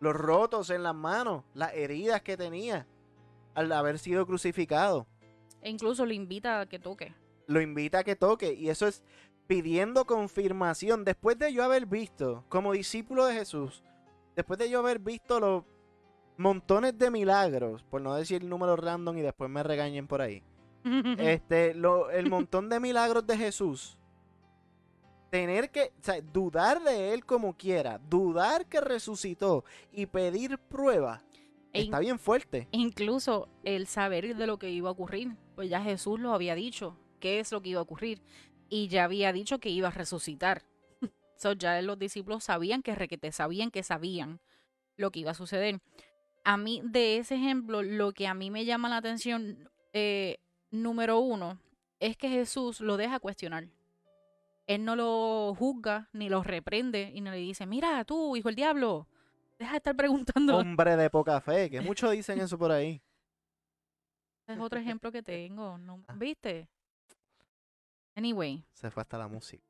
los 0.00 0.14
rotos 0.14 0.70
en 0.70 0.82
las 0.82 0.94
manos, 0.94 1.44
las 1.54 1.72
heridas 1.74 2.22
que 2.22 2.36
tenía 2.36 2.86
al 3.54 3.70
haber 3.72 3.98
sido 3.98 4.26
crucificado. 4.26 5.06
E 5.62 5.70
incluso 5.70 6.06
lo 6.06 6.12
invita 6.12 6.60
a 6.60 6.66
que 6.66 6.78
toque. 6.78 7.14
Lo 7.46 7.60
invita 7.60 7.98
a 7.98 8.04
que 8.04 8.16
toque 8.16 8.54
y 8.54 8.68
eso 8.70 8.86
es 8.86 9.02
pidiendo 9.46 10.04
confirmación. 10.06 11.04
Después 11.04 11.38
de 11.38 11.52
yo 11.52 11.62
haber 11.64 11.86
visto, 11.86 12.44
como 12.48 12.72
discípulo 12.72 13.26
de 13.26 13.34
Jesús, 13.34 13.82
después 14.36 14.58
de 14.58 14.70
yo 14.70 14.78
haber 14.78 15.00
visto 15.00 15.38
los 15.40 15.64
montones 16.36 16.96
de 16.96 17.10
milagros, 17.10 17.82
por 17.90 18.00
no 18.00 18.14
decir 18.14 18.42
números 18.44 18.78
random 18.78 19.18
y 19.18 19.22
después 19.22 19.50
me 19.50 19.62
regañen 19.62 20.06
por 20.06 20.22
ahí. 20.22 20.42
este, 21.18 21.74
lo- 21.74 22.10
el 22.10 22.30
montón 22.30 22.68
de 22.70 22.80
milagros 22.80 23.26
de 23.26 23.36
Jesús. 23.36 23.98
Tener 25.30 25.70
que, 25.70 25.92
o 26.00 26.02
sea, 26.02 26.20
dudar 26.20 26.82
de 26.82 27.14
él 27.14 27.24
como 27.24 27.56
quiera, 27.56 27.98
dudar 27.98 28.66
que 28.66 28.80
resucitó 28.80 29.64
y 29.92 30.06
pedir 30.06 30.58
prueba, 30.58 31.22
E 31.72 31.82
está 31.82 32.00
bien 32.00 32.18
fuerte. 32.18 32.66
Incluso 32.72 33.48
el 33.62 33.86
saber 33.86 34.34
de 34.34 34.46
lo 34.46 34.58
que 34.58 34.70
iba 34.70 34.88
a 34.88 34.92
ocurrir, 34.92 35.36
pues 35.54 35.70
ya 35.70 35.80
Jesús 35.80 36.18
lo 36.18 36.34
había 36.34 36.56
dicho, 36.56 36.98
qué 37.20 37.38
es 37.38 37.52
lo 37.52 37.62
que 37.62 37.70
iba 37.70 37.78
a 37.78 37.84
ocurrir, 37.84 38.20
y 38.68 38.88
ya 38.88 39.04
había 39.04 39.32
dicho 39.32 39.60
que 39.60 39.70
iba 39.70 39.88
a 39.88 39.92
resucitar. 39.92 40.64
so, 41.36 41.52
ya 41.52 41.80
los 41.80 41.98
discípulos 41.98 42.44
sabían 42.44 42.82
que 42.82 42.96
requete, 42.96 43.30
sabían 43.30 43.70
que 43.70 43.84
sabían 43.84 44.40
lo 44.96 45.12
que 45.12 45.20
iba 45.20 45.30
a 45.30 45.34
suceder. 45.34 45.80
A 46.42 46.56
mí, 46.56 46.82
de 46.84 47.18
ese 47.18 47.36
ejemplo, 47.36 47.82
lo 47.82 48.12
que 48.12 48.26
a 48.26 48.34
mí 48.34 48.50
me 48.50 48.64
llama 48.64 48.88
la 48.88 48.96
atención, 48.96 49.70
eh, 49.92 50.38
número 50.70 51.20
uno, 51.20 51.60
es 52.00 52.16
que 52.16 52.28
Jesús 52.28 52.80
lo 52.80 52.96
deja 52.96 53.20
cuestionar. 53.20 53.68
Él 54.70 54.84
no 54.84 54.94
lo 54.94 55.52
juzga, 55.58 56.08
ni 56.12 56.28
lo 56.28 56.44
reprende, 56.44 57.10
y 57.12 57.20
no 57.22 57.32
le 57.32 57.38
dice, 57.38 57.66
mira, 57.66 58.04
tú, 58.04 58.36
hijo 58.36 58.50
del 58.50 58.54
diablo, 58.54 59.08
deja 59.58 59.72
de 59.72 59.76
estar 59.78 59.96
preguntando. 59.96 60.58
Hombre 60.58 60.96
de 60.96 61.10
poca 61.10 61.40
fe, 61.40 61.68
que 61.68 61.80
muchos 61.96 62.12
dicen 62.12 62.40
eso 62.40 62.56
por 62.56 62.70
ahí. 62.70 63.02
Es 64.46 64.60
otro 64.60 64.78
ejemplo 64.78 65.10
que 65.10 65.24
tengo, 65.24 65.76
¿no? 65.76 66.04
Ah. 66.06 66.14
¿viste? 66.16 66.68
Anyway, 68.14 68.64
Se 68.72 68.92
fue 68.92 69.00
hasta 69.00 69.18
la 69.18 69.26
música. 69.26 69.64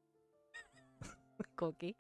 Coqui. 1.56 1.96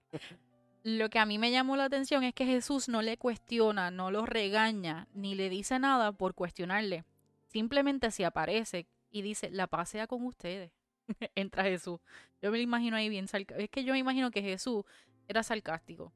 Lo 0.82 1.08
que 1.08 1.18
a 1.18 1.24
mí 1.24 1.38
me 1.38 1.50
llamó 1.50 1.76
la 1.76 1.84
atención 1.84 2.22
es 2.22 2.34
que 2.34 2.44
Jesús 2.44 2.90
no 2.90 3.00
le 3.00 3.16
cuestiona, 3.16 3.90
no 3.90 4.10
lo 4.10 4.26
regaña, 4.26 5.08
ni 5.14 5.34
le 5.34 5.48
dice 5.48 5.78
nada 5.78 6.12
por 6.12 6.34
cuestionarle. 6.34 7.06
Simplemente 7.46 8.10
se 8.10 8.26
aparece 8.26 8.88
y 9.10 9.22
dice, 9.22 9.48
la 9.48 9.68
paz 9.68 9.88
sea 9.88 10.06
con 10.06 10.26
ustedes. 10.26 10.70
Entra 11.34 11.64
Jesús. 11.64 12.00
Yo 12.42 12.50
me 12.50 12.58
lo 12.58 12.62
imagino 12.62 12.96
ahí 12.96 13.08
bien 13.08 13.28
sarcástico. 13.28 13.60
Es 13.60 13.70
que 13.70 13.84
yo 13.84 13.92
me 13.92 13.98
imagino 13.98 14.30
que 14.30 14.42
Jesús 14.42 14.84
era 15.28 15.42
sarcástico. 15.42 16.12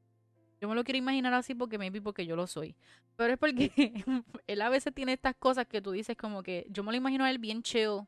Yo 0.61 0.69
me 0.69 0.75
lo 0.75 0.83
quiero 0.83 0.97
imaginar 0.97 1.33
así 1.33 1.53
porque 1.53 1.77
maybe 1.77 2.01
porque 2.01 2.25
yo 2.25 2.35
lo 2.35 2.47
soy. 2.47 2.75
Pero 3.15 3.33
es 3.33 3.39
porque 3.39 3.71
él 4.47 4.61
a 4.61 4.69
veces 4.69 4.93
tiene 4.93 5.13
estas 5.13 5.35
cosas 5.35 5.67
que 5.67 5.81
tú 5.81 5.91
dices 5.91 6.17
como 6.17 6.43
que 6.43 6.65
yo 6.69 6.83
me 6.83 6.91
lo 6.91 6.97
imagino 6.97 7.23
a 7.23 7.31
él 7.31 7.39
bien 7.39 7.61
chill, 7.61 8.01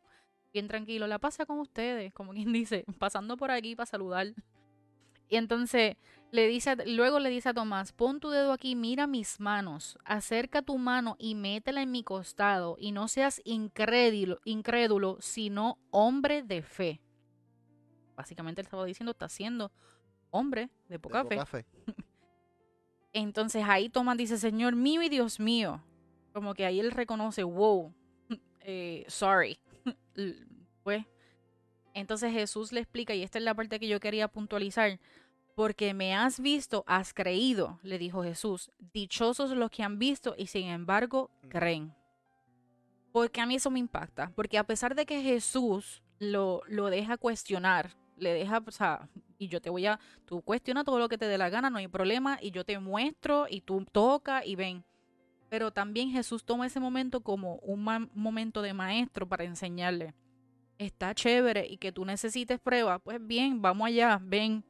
bien 0.54 0.68
tranquilo. 0.68 1.08
La 1.08 1.20
pasa 1.20 1.46
con 1.46 1.60
ustedes, 1.60 2.14
como 2.14 2.34
quien 2.34 2.52
dice, 2.54 2.86
pasando 3.00 3.38
por 3.38 3.52
aquí 3.52 3.76
para 3.76 3.86
saludar. 3.86 4.34
Y 5.30 5.36
entonces 5.36 5.98
le 6.32 6.48
dice, 6.48 6.76
luego 6.86 7.20
le 7.20 7.30
dice 7.30 7.50
a 7.50 7.54
Tomás, 7.54 7.94
pon 7.94 8.20
tu 8.20 8.30
dedo 8.30 8.52
aquí, 8.52 8.76
mira 8.76 9.08
mis 9.08 9.40
manos, 9.40 9.98
acerca 10.04 10.62
tu 10.62 10.78
mano 10.78 11.16
y 11.20 11.36
métela 11.36 11.82
en 11.82 11.92
mi 11.92 12.04
costado, 12.04 12.76
y 12.80 12.92
no 12.92 13.08
seas 13.08 13.42
incrédulo, 13.46 14.40
incrédulo, 14.44 15.18
sino 15.22 15.80
hombre 15.90 16.44
de 16.44 16.62
fe. 16.62 17.02
Básicamente 18.16 18.62
él 18.62 18.66
estaba 18.66 18.86
diciendo, 18.86 19.12
está 19.12 19.30
siendo 19.30 19.72
hombre 20.32 20.70
de 20.90 20.96
De 20.96 21.00
poca 21.00 21.46
fe. 21.46 21.66
Entonces 23.14 23.64
ahí 23.66 23.90
Tomás 23.90 24.18
dice, 24.18 24.38
Señor 24.38 24.76
mío 24.76 25.02
y 25.02 25.10
Dios 25.10 25.40
mío. 25.40 25.82
Como 26.34 26.54
que 26.54 26.66
ahí 26.66 26.80
él 26.80 26.92
reconoce, 26.92 27.44
wow, 27.44 27.94
eh, 28.62 29.06
sorry. 29.08 29.60
Pues, 30.84 31.04
entonces 31.94 32.32
Jesús 32.32 32.72
le 32.72 32.80
explica, 32.80 33.14
y 33.14 33.22
esta 33.22 33.40
es 33.40 33.44
la 33.44 33.54
parte 33.54 33.78
que 33.78 33.90
yo 33.90 34.00
quería 34.00 34.30
puntualizar, 34.30 35.02
porque 35.58 35.96
me 35.96 36.14
has 36.14 36.40
visto, 36.40 36.84
has 36.86 37.16
creído, 37.16 37.80
le 37.82 37.98
dijo 37.98 38.22
Jesús. 38.24 38.70
Dichosos 38.94 39.50
los 39.50 39.72
que 39.72 39.82
han 39.82 39.98
visto 39.98 40.36
y 40.38 40.46
sin 40.46 40.68
embargo 40.68 41.32
Mm. 41.42 41.48
creen. 41.48 41.96
Porque 43.12 43.42
a 43.42 43.48
mí 43.48 43.56
eso 43.56 43.72
me 43.72 43.80
impacta, 43.80 44.32
porque 44.36 44.60
a 44.60 44.64
pesar 44.66 44.94
de 44.94 45.08
que 45.08 45.24
Jesús 45.24 46.04
lo, 46.20 46.62
lo 46.68 46.92
deja 46.92 47.18
cuestionar, 47.18 47.96
le 48.18 48.34
deja, 48.34 48.62
o 48.64 48.70
sea, 48.70 49.10
y 49.40 49.48
yo 49.48 49.60
te 49.60 49.72
voy 49.72 49.88
a, 49.88 50.00
tú 50.26 50.44
cuestiona 50.44 50.84
todo 50.84 51.00
lo 51.00 51.10
que 51.10 51.18
te 51.18 51.26
dé 51.26 51.40
la 51.40 51.50
gana, 51.50 51.72
no 51.72 51.80
hay 51.80 51.88
problema, 51.88 52.38
y 52.40 52.52
yo 52.52 52.64
te 52.64 52.78
muestro, 52.78 53.48
y 53.50 53.62
tú 53.62 53.84
toca 53.92 54.46
y 54.46 54.56
ven. 54.56 54.84
Pero 55.50 55.72
también 55.72 56.12
Jesús 56.12 56.44
toma 56.44 56.68
ese 56.68 56.80
momento 56.80 57.22
como 57.22 57.56
un 57.64 57.84
momento 58.14 58.62
de 58.62 58.74
maestro 58.76 59.28
para 59.28 59.44
enseñarle. 59.44 60.14
Está 60.78 61.16
chévere 61.16 61.66
y 61.68 61.78
que 61.78 61.92
tú 61.92 62.06
necesites 62.06 62.60
prueba, 62.60 63.00
pues 63.00 63.18
bien, 63.26 63.60
vamos 63.60 63.88
allá, 63.88 64.20
ven, 64.22 64.64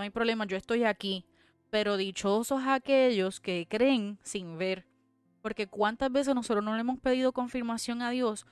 no 0.00 0.04
hay 0.04 0.10
problema, 0.10 0.46
yo 0.46 0.56
estoy 0.56 0.84
aquí. 0.84 1.26
Pero 1.70 1.98
dichosos 1.98 2.62
aquellos 2.66 3.38
que 3.38 3.66
creen 3.68 4.18
sin 4.22 4.56
ver. 4.56 4.86
Porque 5.42 5.66
cuántas 5.66 6.10
veces 6.10 6.34
nosotros 6.34 6.64
no 6.64 6.74
le 6.74 6.80
hemos 6.80 6.98
pedido 6.98 7.32
confirmación 7.32 8.00
a 8.00 8.10
Dios 8.10 8.46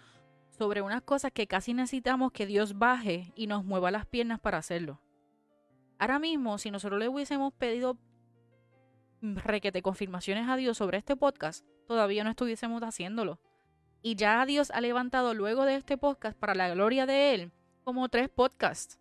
sobre 0.50 0.82
unas 0.82 1.02
cosas 1.02 1.32
que 1.32 1.46
casi 1.46 1.72
necesitamos 1.72 2.32
que 2.32 2.46
Dios 2.46 2.78
baje 2.78 3.32
y 3.34 3.46
nos 3.46 3.64
mueva 3.64 3.90
las 3.90 4.04
piernas 4.04 4.40
para 4.40 4.58
hacerlo. 4.58 5.00
Ahora 5.98 6.18
mismo, 6.18 6.58
si 6.58 6.70
nosotros 6.70 7.00
le 7.00 7.08
hubiésemos 7.08 7.52
pedido 7.54 7.98
requete 9.20 9.82
confirmaciones 9.82 10.48
a 10.48 10.56
Dios 10.56 10.76
sobre 10.76 10.98
este 10.98 11.16
podcast, 11.16 11.66
todavía 11.86 12.24
no 12.24 12.30
estuviésemos 12.30 12.82
haciéndolo. 12.82 13.40
Y 14.02 14.14
ya 14.14 14.44
Dios 14.44 14.70
ha 14.70 14.80
levantado 14.80 15.34
luego 15.34 15.64
de 15.64 15.76
este 15.76 15.96
podcast, 15.96 16.38
para 16.38 16.54
la 16.54 16.68
gloria 16.68 17.06
de 17.06 17.34
Él, 17.34 17.52
como 17.84 18.08
tres 18.08 18.28
podcasts 18.28 18.98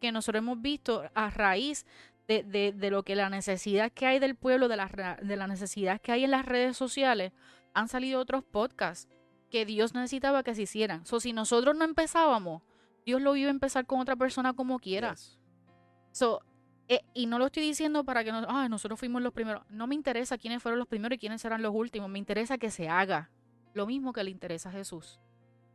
que 0.00 0.12
nosotros 0.12 0.40
hemos 0.40 0.60
visto 0.60 1.02
a 1.14 1.30
raíz 1.30 1.86
de, 2.28 2.42
de- 2.42 2.72
de 2.72 2.90
lo 2.90 3.02
que 3.02 3.16
la 3.16 3.28
necesidad 3.30 3.92
que 3.92 4.06
hay 4.06 4.18
del 4.18 4.34
pueblo, 4.34 4.68
de 4.68 4.76
la, 4.76 5.18
de 5.22 5.36
la 5.36 5.46
necesidad 5.46 6.00
que 6.00 6.12
hay 6.12 6.24
en 6.24 6.30
las 6.30 6.46
redes 6.46 6.76
sociales, 6.76 7.32
han 7.74 7.88
salido 7.88 8.20
otros 8.20 8.44
podcasts 8.44 9.08
que 9.50 9.66
Dios 9.66 9.94
necesitaba 9.94 10.42
que 10.42 10.54
se 10.54 10.62
hicieran. 10.62 11.04
So, 11.06 11.20
si 11.20 11.32
nosotros 11.32 11.76
no 11.76 11.84
empezábamos, 11.84 12.62
Dios 13.04 13.20
lo 13.20 13.36
iba 13.36 13.48
a 13.48 13.50
empezar 13.50 13.86
con 13.86 14.00
otra 14.00 14.16
persona 14.16 14.54
como 14.54 14.78
quiera. 14.78 15.10
Yes. 15.10 15.38
So, 16.12 16.40
eh, 16.88 17.00
y 17.14 17.26
no 17.26 17.38
lo 17.38 17.46
estoy 17.46 17.62
diciendo 17.62 18.04
para 18.04 18.24
que 18.24 18.32
nos, 18.32 18.46
"Ay, 18.48 18.68
nosotros 18.68 18.98
fuimos 18.98 19.22
los 19.22 19.32
primeros. 19.32 19.62
No 19.68 19.86
me 19.86 19.94
interesa 19.94 20.38
quiénes 20.38 20.62
fueron 20.62 20.78
los 20.78 20.88
primeros 20.88 21.16
y 21.16 21.18
quiénes 21.18 21.40
serán 21.42 21.62
los 21.62 21.74
últimos. 21.74 22.08
Me 22.10 22.18
interesa 22.18 22.58
que 22.58 22.70
se 22.70 22.88
haga. 22.88 23.30
Lo 23.74 23.86
mismo 23.86 24.12
que 24.12 24.24
le 24.24 24.30
interesa 24.30 24.68
a 24.70 24.72
Jesús. 24.72 25.18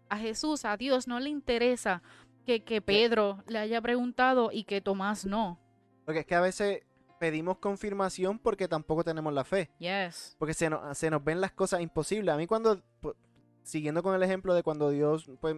A 0.10 0.18
Jesús, 0.18 0.66
a 0.66 0.76
Dios, 0.78 1.08
no 1.08 1.20
le 1.20 1.30
interesa 1.30 2.02
que, 2.50 2.64
que 2.64 2.82
Pedro 2.82 3.44
le 3.46 3.60
haya 3.60 3.80
preguntado 3.80 4.50
y 4.52 4.64
que 4.64 4.82
Tomás 4.82 5.24
no. 5.24 5.60
Porque 6.04 6.22
es 6.22 6.26
que 6.26 6.34
a 6.34 6.42
veces 6.42 6.82
pedimos 7.20 7.60
confirmación 7.60 8.40
porque 8.40 8.68
tampoco 8.68 9.04
tenemos 9.04 9.32
la 9.32 9.44
fe. 9.44 9.70
Yes. 9.78 10.36
Porque 10.40 10.56
se 10.56 10.68
nos, 10.68 10.98
se 10.98 11.12
nos 11.12 11.24
ven 11.24 11.42
las 11.42 11.52
cosas 11.52 11.82
imposibles. 11.82 12.34
A 12.34 12.38
mí 12.38 12.48
cuando, 12.48 12.82
pu- 13.04 13.16
siguiendo 13.62 14.02
con 14.02 14.16
el 14.16 14.24
ejemplo 14.24 14.56
de 14.56 14.64
cuando 14.64 14.90
Dios 14.90 15.30
pues, 15.40 15.58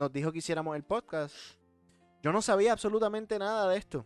nos 0.00 0.12
dijo 0.12 0.32
que 0.32 0.38
hiciéramos 0.38 0.74
el 0.74 0.82
podcast, 0.82 1.32
yo 2.24 2.32
no 2.32 2.42
sabía 2.42 2.72
absolutamente 2.72 3.38
nada 3.38 3.68
de 3.68 3.76
esto. 3.76 4.04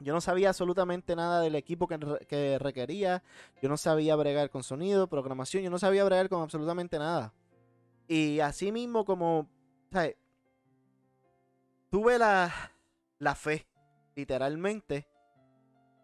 Yo 0.00 0.12
no 0.12 0.20
sabía 0.20 0.50
absolutamente 0.50 1.16
nada 1.16 1.40
del 1.40 1.54
equipo 1.54 1.88
que 1.88 2.58
requería. 2.58 3.22
Yo 3.62 3.70
no 3.70 3.78
sabía 3.78 4.14
bregar 4.16 4.50
con 4.50 4.62
sonido, 4.62 5.08
programación. 5.08 5.62
Yo 5.64 5.70
no 5.70 5.78
sabía 5.78 6.04
bregar 6.04 6.28
con 6.28 6.42
absolutamente 6.42 6.98
nada. 6.98 7.32
Y 8.06 8.38
así 8.40 8.70
mismo 8.70 9.06
como, 9.06 9.48
¿sabes? 9.90 10.16
Tuve 11.90 12.18
la, 12.18 12.52
la 13.18 13.34
fe, 13.34 13.66
literalmente, 14.14 15.08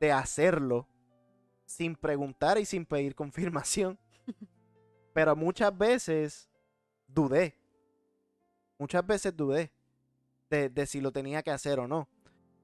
de 0.01 0.13
hacerlo 0.13 0.89
sin 1.67 1.95
preguntar 1.97 2.59
y 2.59 2.65
sin 2.65 2.87
pedir 2.87 3.15
confirmación. 3.15 3.99
Pero 5.13 5.37
muchas 5.37 5.77
veces 5.77 6.51
dudé. 7.07 7.59
Muchas 8.79 9.07
veces 9.07 9.37
dudé 9.37 9.73
de, 10.51 10.69
de 10.69 10.87
si 10.87 11.01
lo 11.01 11.13
tenía 11.13 11.43
que 11.43 11.51
hacer 11.51 11.79
o 11.79 11.87
no. 11.87 12.09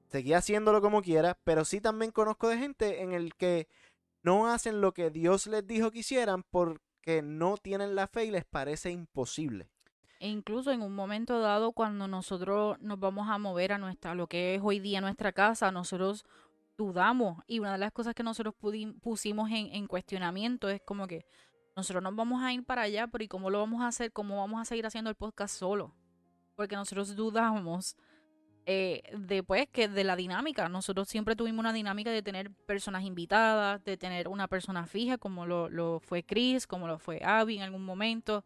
Seguía 0.07 0.39
haciéndolo 0.39 0.81
como 0.81 1.01
quiera, 1.01 1.37
pero 1.45 1.63
sí 1.63 1.79
también 1.79 2.11
conozco 2.11 2.49
de 2.49 2.57
gente 2.57 3.01
en 3.01 3.13
el 3.13 3.33
que 3.35 3.69
no 4.23 4.47
hacen 4.47 4.81
lo 4.81 4.93
que 4.93 5.09
Dios 5.09 5.47
les 5.47 5.65
dijo 5.65 5.91
que 5.91 5.99
hicieran 5.99 6.43
porque 6.43 7.21
no 7.21 7.57
tienen 7.57 7.95
la 7.95 8.07
fe 8.07 8.25
y 8.25 8.31
les 8.31 8.45
parece 8.45 8.91
imposible. 8.91 9.69
E 10.21 10.27
incluso 10.27 10.71
en 10.71 10.83
un 10.83 10.93
momento 10.93 11.39
dado, 11.39 11.71
cuando 11.71 12.07
nosotros 12.07 12.79
nos 12.79 12.99
vamos 12.99 13.27
a 13.27 13.39
mover 13.39 13.73
a 13.73 13.79
nuestra, 13.79 14.13
lo 14.13 14.27
que 14.27 14.53
es 14.53 14.61
hoy 14.63 14.79
día 14.79 15.01
nuestra 15.01 15.31
casa, 15.31 15.71
nosotros 15.71 16.25
dudamos. 16.77 17.43
Y 17.47 17.57
una 17.57 17.71
de 17.71 17.79
las 17.79 17.91
cosas 17.91 18.13
que 18.13 18.21
nosotros 18.21 18.53
pusimos 19.01 19.49
en, 19.49 19.73
en, 19.73 19.87
cuestionamiento 19.87 20.69
es 20.69 20.79
como 20.85 21.07
que 21.07 21.25
nosotros 21.75 22.03
nos 22.03 22.15
vamos 22.15 22.43
a 22.43 22.53
ir 22.53 22.63
para 22.63 22.83
allá, 22.83 23.07
pero 23.07 23.23
¿y 23.23 23.27
cómo 23.27 23.49
lo 23.49 23.57
vamos 23.57 23.81
a 23.81 23.87
hacer? 23.87 24.13
¿Cómo 24.13 24.37
vamos 24.37 24.61
a 24.61 24.65
seguir 24.65 24.85
haciendo 24.85 25.09
el 25.09 25.15
podcast 25.15 25.57
solo? 25.57 25.95
Porque 26.55 26.75
nosotros 26.75 27.15
dudamos 27.15 27.95
eh, 28.67 29.01
después 29.17 29.69
que 29.71 29.87
de 29.87 30.03
la 30.03 30.15
dinámica. 30.15 30.69
Nosotros 30.69 31.07
siempre 31.07 31.35
tuvimos 31.35 31.61
una 31.61 31.73
dinámica 31.73 32.11
de 32.11 32.21
tener 32.21 32.51
personas 32.67 33.05
invitadas, 33.05 33.83
de 33.85 33.97
tener 33.97 34.27
una 34.27 34.47
persona 34.47 34.85
fija, 34.85 35.17
como 35.17 35.47
lo, 35.47 35.67
lo 35.67 35.99
fue 35.99 36.21
Chris, 36.21 36.67
como 36.67 36.87
lo 36.87 36.99
fue 36.99 37.21
Abby 37.23 37.57
en 37.57 37.63
algún 37.63 37.83
momento. 37.83 38.45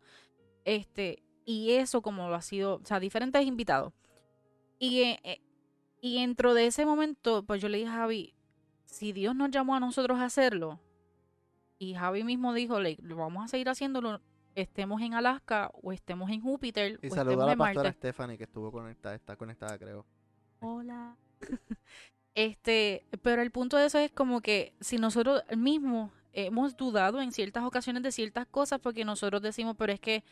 Este, 0.63 1.24
y 1.45 1.71
eso 1.73 2.01
como 2.01 2.27
lo 2.27 2.35
ha 2.35 2.41
sido, 2.41 2.75
o 2.75 2.85
sea, 2.85 2.99
diferentes 2.99 3.45
invitados. 3.45 3.93
Y, 4.79 5.01
eh, 5.01 5.19
eh, 5.23 5.41
y 6.01 6.19
dentro 6.19 6.53
de 6.53 6.67
ese 6.67 6.85
momento, 6.85 7.43
pues 7.45 7.61
yo 7.61 7.69
le 7.69 7.77
dije 7.77 7.89
a 7.89 7.93
Javi, 7.93 8.33
si 8.85 9.13
Dios 9.13 9.35
nos 9.35 9.51
llamó 9.51 9.75
a 9.75 9.79
nosotros 9.79 10.19
a 10.19 10.25
hacerlo, 10.25 10.79
y 11.77 11.93
Javi 11.93 12.23
mismo 12.23 12.53
dijo, 12.53 12.79
le, 12.79 12.97
lo 13.01 13.17
vamos 13.17 13.45
a 13.45 13.47
seguir 13.47 13.69
haciéndolo, 13.69 14.21
estemos 14.55 15.01
en 15.01 15.13
Alaska 15.13 15.71
o 15.81 15.91
estemos 15.91 16.29
en 16.31 16.41
Júpiter. 16.41 16.99
Y 17.01 17.07
o 17.07 17.15
saluda 17.15 17.43
a 17.43 17.47
la 17.47 17.55
pastora 17.55 17.91
Stephanie 17.91 18.37
que 18.37 18.45
estuvo 18.45 18.71
conectada, 18.71 19.15
está 19.15 19.35
conectada 19.35 19.77
creo. 19.77 20.05
Hola. 20.61 21.15
este, 22.35 23.05
pero 23.21 23.41
el 23.41 23.51
punto 23.51 23.77
de 23.77 23.85
eso 23.85 23.99
es 23.99 24.11
como 24.11 24.41
que 24.41 24.73
si 24.79 24.97
nosotros 24.97 25.43
mismos 25.55 26.11
hemos 26.35 26.75
dudado 26.75 27.21
en 27.21 27.31
ciertas 27.31 27.63
ocasiones 27.63 28.03
de 28.03 28.11
ciertas 28.11 28.45
cosas 28.47 28.79
porque 28.79 29.05
nosotros 29.05 29.41
decimos, 29.41 29.75
pero 29.77 29.93
es 29.93 29.99
que 29.99 30.23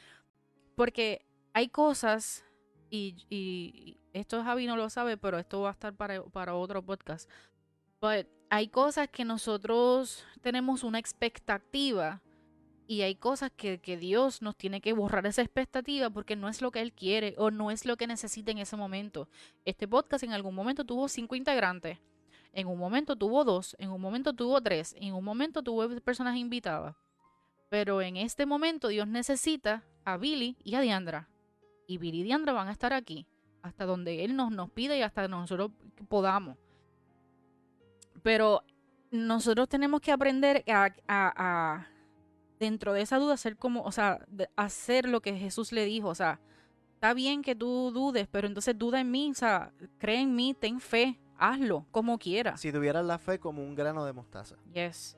porque 0.76 1.26
hay 1.54 1.70
cosas, 1.70 2.46
y, 2.90 3.16
y, 3.30 3.98
esto 4.14 4.44
Javi 4.44 4.68
no 4.68 4.78
lo 4.78 4.90
sabe, 4.90 5.18
pero 5.18 5.40
esto 5.40 5.62
va 5.62 5.70
a 5.70 5.74
estar 5.74 5.94
para, 5.96 6.24
para 6.24 6.56
otro 6.56 6.84
podcast. 6.84 7.30
But 8.00 8.28
hay 8.50 8.68
cosas 8.68 9.10
que 9.10 9.26
nosotros 9.26 10.24
tenemos 10.42 10.84
una 10.84 11.00
expectativa 11.00 12.22
y 12.86 13.02
hay 13.02 13.16
cosas 13.16 13.52
que, 13.56 13.80
que, 13.80 13.98
Dios 13.98 14.42
nos 14.42 14.56
tiene 14.56 14.82
que 14.82 14.94
borrar 14.94 15.26
esa 15.26 15.42
expectativa 15.42 16.10
porque 16.10 16.36
no 16.36 16.50
es 16.50 16.62
lo 16.62 16.70
que 16.70 16.82
Él 16.82 16.94
quiere 16.94 17.34
o 17.38 17.50
no 17.50 17.72
es 17.72 17.86
lo 17.86 17.98
que 17.98 18.06
necesita 18.06 18.52
en 18.52 18.60
ese 18.60 18.76
momento. 18.76 19.30
Este 19.66 19.88
podcast 19.88 20.24
en 20.24 20.34
algún 20.34 20.54
momento 20.54 20.84
tuvo 20.84 21.08
cinco 21.08 21.36
integrantes, 21.36 21.98
en 22.52 22.68
un 22.68 22.78
momento 22.78 23.16
tuvo 23.16 23.44
dos, 23.44 23.76
en 23.80 23.90
un 23.90 24.00
momento 24.00 24.34
tuvo 24.34 24.62
tres, 24.62 24.96
en 25.00 25.14
un 25.14 25.24
momento 25.24 25.64
tuvo 25.64 25.90
personas 26.02 26.38
invitadas. 26.38 26.96
Pero 27.70 28.02
en 28.02 28.18
este 28.18 28.46
momento 28.46 28.90
Dios 28.90 29.08
necesita 29.08 29.84
a 30.06 30.18
Billy 30.18 30.58
y 30.64 30.76
a 30.76 30.82
Diandra. 30.82 31.30
Y 31.88 31.98
Billy 31.98 32.22
y 32.22 32.24
Diandra 32.24 32.54
van 32.54 32.68
a 32.68 32.72
estar 32.72 32.94
aquí 32.94 33.28
hasta 33.64 33.86
donde 33.86 34.24
Él 34.26 34.36
nos, 34.36 34.52
nos 34.52 34.70
pide 34.70 34.98
y 34.98 35.02
hasta 35.02 35.28
nosotros 35.28 35.72
podamos. 36.10 36.58
Pero 38.22 38.64
nosotros 39.10 39.70
tenemos 39.70 40.02
que 40.02 40.12
aprender 40.12 40.64
a, 40.68 41.88
dentro 42.60 42.94
de 42.94 43.02
esa 43.02 43.18
duda, 43.18 43.34
hacer 43.34 43.58
como, 43.58 43.82
o 43.84 43.92
sea, 43.92 44.26
hacer 44.56 45.08
lo 45.08 45.22
que 45.22 45.36
Jesús 45.38 45.72
le 45.72 45.86
dijo. 45.86 46.10
O 46.10 46.16
sea, 46.16 46.40
está 46.96 47.14
bien 47.14 47.42
que 47.42 47.56
tú 47.56 47.92
dudes, 47.92 48.28
pero 48.30 48.48
entonces 48.48 48.78
duda 48.78 49.00
en 49.00 49.12
mí, 49.12 49.32
o 49.32 49.36
sea, 49.36 49.72
cree 49.98 50.22
en 50.22 50.36
mí, 50.36 50.54
ten 50.54 50.80
fe, 50.80 51.20
hazlo 51.38 51.86
como 51.92 52.18
quieras. 52.18 52.60
Si 52.60 52.72
tuvieras 52.72 53.06
la 53.06 53.18
fe 53.18 53.40
como 53.40 53.64
un 53.64 53.76
grano 53.76 54.06
de 54.06 54.14
mostaza. 54.14 54.58
Yes. 54.74 55.18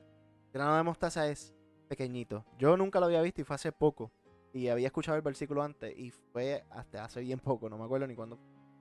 grano 0.52 0.76
de 0.76 0.82
mostaza 0.84 1.28
es 1.28 1.54
pequeñito. 1.88 2.44
Yo 2.58 2.76
nunca 2.76 3.00
lo 3.00 3.06
había 3.06 3.22
visto 3.22 3.40
y 3.40 3.44
fue 3.44 3.56
hace 3.56 3.72
poco 3.72 4.12
y 4.56 4.70
había 4.70 4.86
escuchado 4.86 5.16
el 5.16 5.22
versículo 5.22 5.62
antes 5.62 5.94
y 5.98 6.10
fue 6.10 6.64
hasta 6.70 7.04
hace 7.04 7.20
bien 7.20 7.38
poco, 7.38 7.68
no 7.68 7.76
me 7.76 7.84
acuerdo 7.84 8.06
ni 8.06 8.14
cuándo, 8.14 8.38